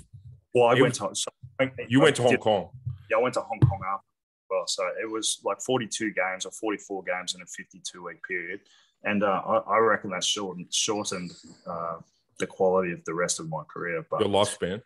well, 0.54 0.68
I 0.68 0.74
went 0.74 1.00
was- 1.02 1.20
to 1.22 1.30
so 1.60 1.70
you 1.88 2.02
went 2.02 2.16
to 2.18 2.22
Hong 2.24 2.32
did- 2.32 2.40
Kong. 2.40 2.70
Yeah, 3.10 3.18
I 3.18 3.22
went 3.22 3.34
to 3.36 3.42
Hong 3.42 3.60
Kong 3.60 3.80
after. 3.88 4.04
Well, 4.50 4.66
so 4.68 4.84
it 5.02 5.10
was 5.10 5.40
like 5.44 5.58
42 5.62 6.14
games 6.14 6.46
or 6.46 6.52
44 6.52 7.04
games 7.04 7.36
in 7.36 7.42
a 7.42 7.46
52 7.46 8.04
week 8.04 8.18
period, 8.28 8.62
and 9.04 9.24
uh, 9.24 9.42
I, 9.46 9.58
I 9.58 9.78
reckon 9.80 10.10
that 10.12 10.24
shortened 10.24 10.68
shortened 10.74 11.32
uh, 11.66 11.98
the 12.40 12.48
quality 12.48 12.92
of 12.94 13.04
the 13.06 13.14
rest 13.14 13.40
of 13.40 13.50
my 13.50 13.64
career. 13.70 14.06
But 14.10 14.22
Your 14.22 14.30
lifespan. 14.30 14.82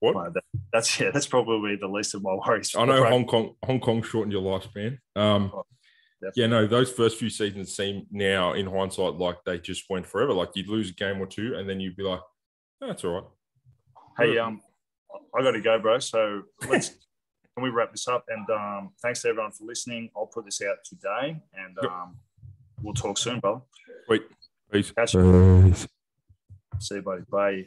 What? 0.00 0.16
uh, 0.16 0.30
that, 0.30 0.42
that's 0.72 0.98
yeah, 1.00 1.10
that's 1.10 1.26
probably 1.26 1.76
the 1.76 1.86
least 1.88 2.14
of 2.14 2.22
my 2.22 2.34
worries. 2.34 2.74
I 2.76 2.84
know 2.84 3.04
Hong 3.08 3.24
Kong. 3.26 3.54
Hong 3.64 3.80
Kong 3.80 4.02
shortened 4.02 4.32
your 4.32 4.42
lifespan. 4.42 4.98
Um, 5.14 5.52
Definitely. 6.20 6.42
yeah, 6.42 6.46
no, 6.48 6.66
those 6.66 6.90
first 6.90 7.18
few 7.18 7.28
seasons 7.28 7.74
seem 7.76 8.06
now 8.10 8.54
in 8.54 8.66
hindsight 8.66 9.14
like 9.14 9.36
they 9.44 9.58
just 9.58 9.84
went 9.90 10.06
forever. 10.06 10.32
Like 10.32 10.50
you'd 10.54 10.68
lose 10.68 10.90
a 10.90 10.94
game 10.94 11.20
or 11.20 11.26
two, 11.26 11.54
and 11.56 11.68
then 11.68 11.78
you'd 11.80 11.96
be 11.96 12.02
like, 12.04 12.20
"Oh, 12.80 12.86
"That's 12.86 13.04
all 13.04 13.12
right." 13.14 13.24
Hey, 14.18 14.38
um, 14.38 14.62
I 15.38 15.42
got 15.42 15.50
to 15.52 15.60
go, 15.60 15.78
bro. 15.78 15.98
So 15.98 16.42
let's 16.70 16.88
can 17.54 17.62
we 17.62 17.68
wrap 17.70 17.90
this 17.92 18.08
up? 18.08 18.24
And 18.28 18.48
um, 18.50 18.90
thanks 19.02 19.22
to 19.22 19.28
everyone 19.28 19.52
for 19.52 19.64
listening. 19.64 20.10
I'll 20.16 20.26
put 20.26 20.44
this 20.46 20.60
out 20.62 20.76
today, 20.84 21.40
and 21.54 21.76
Yep. 21.82 21.90
um, 21.90 22.16
we'll 22.82 22.94
talk 22.94 23.18
soon, 23.18 23.40
bro. 23.40 23.62
Wait, 24.08 24.22
peace. 24.72 24.90
Catch 24.92 25.14
you. 25.14 25.74
See 26.78 26.94
you, 26.96 27.02
buddy. 27.02 27.22
Bye. 27.30 27.66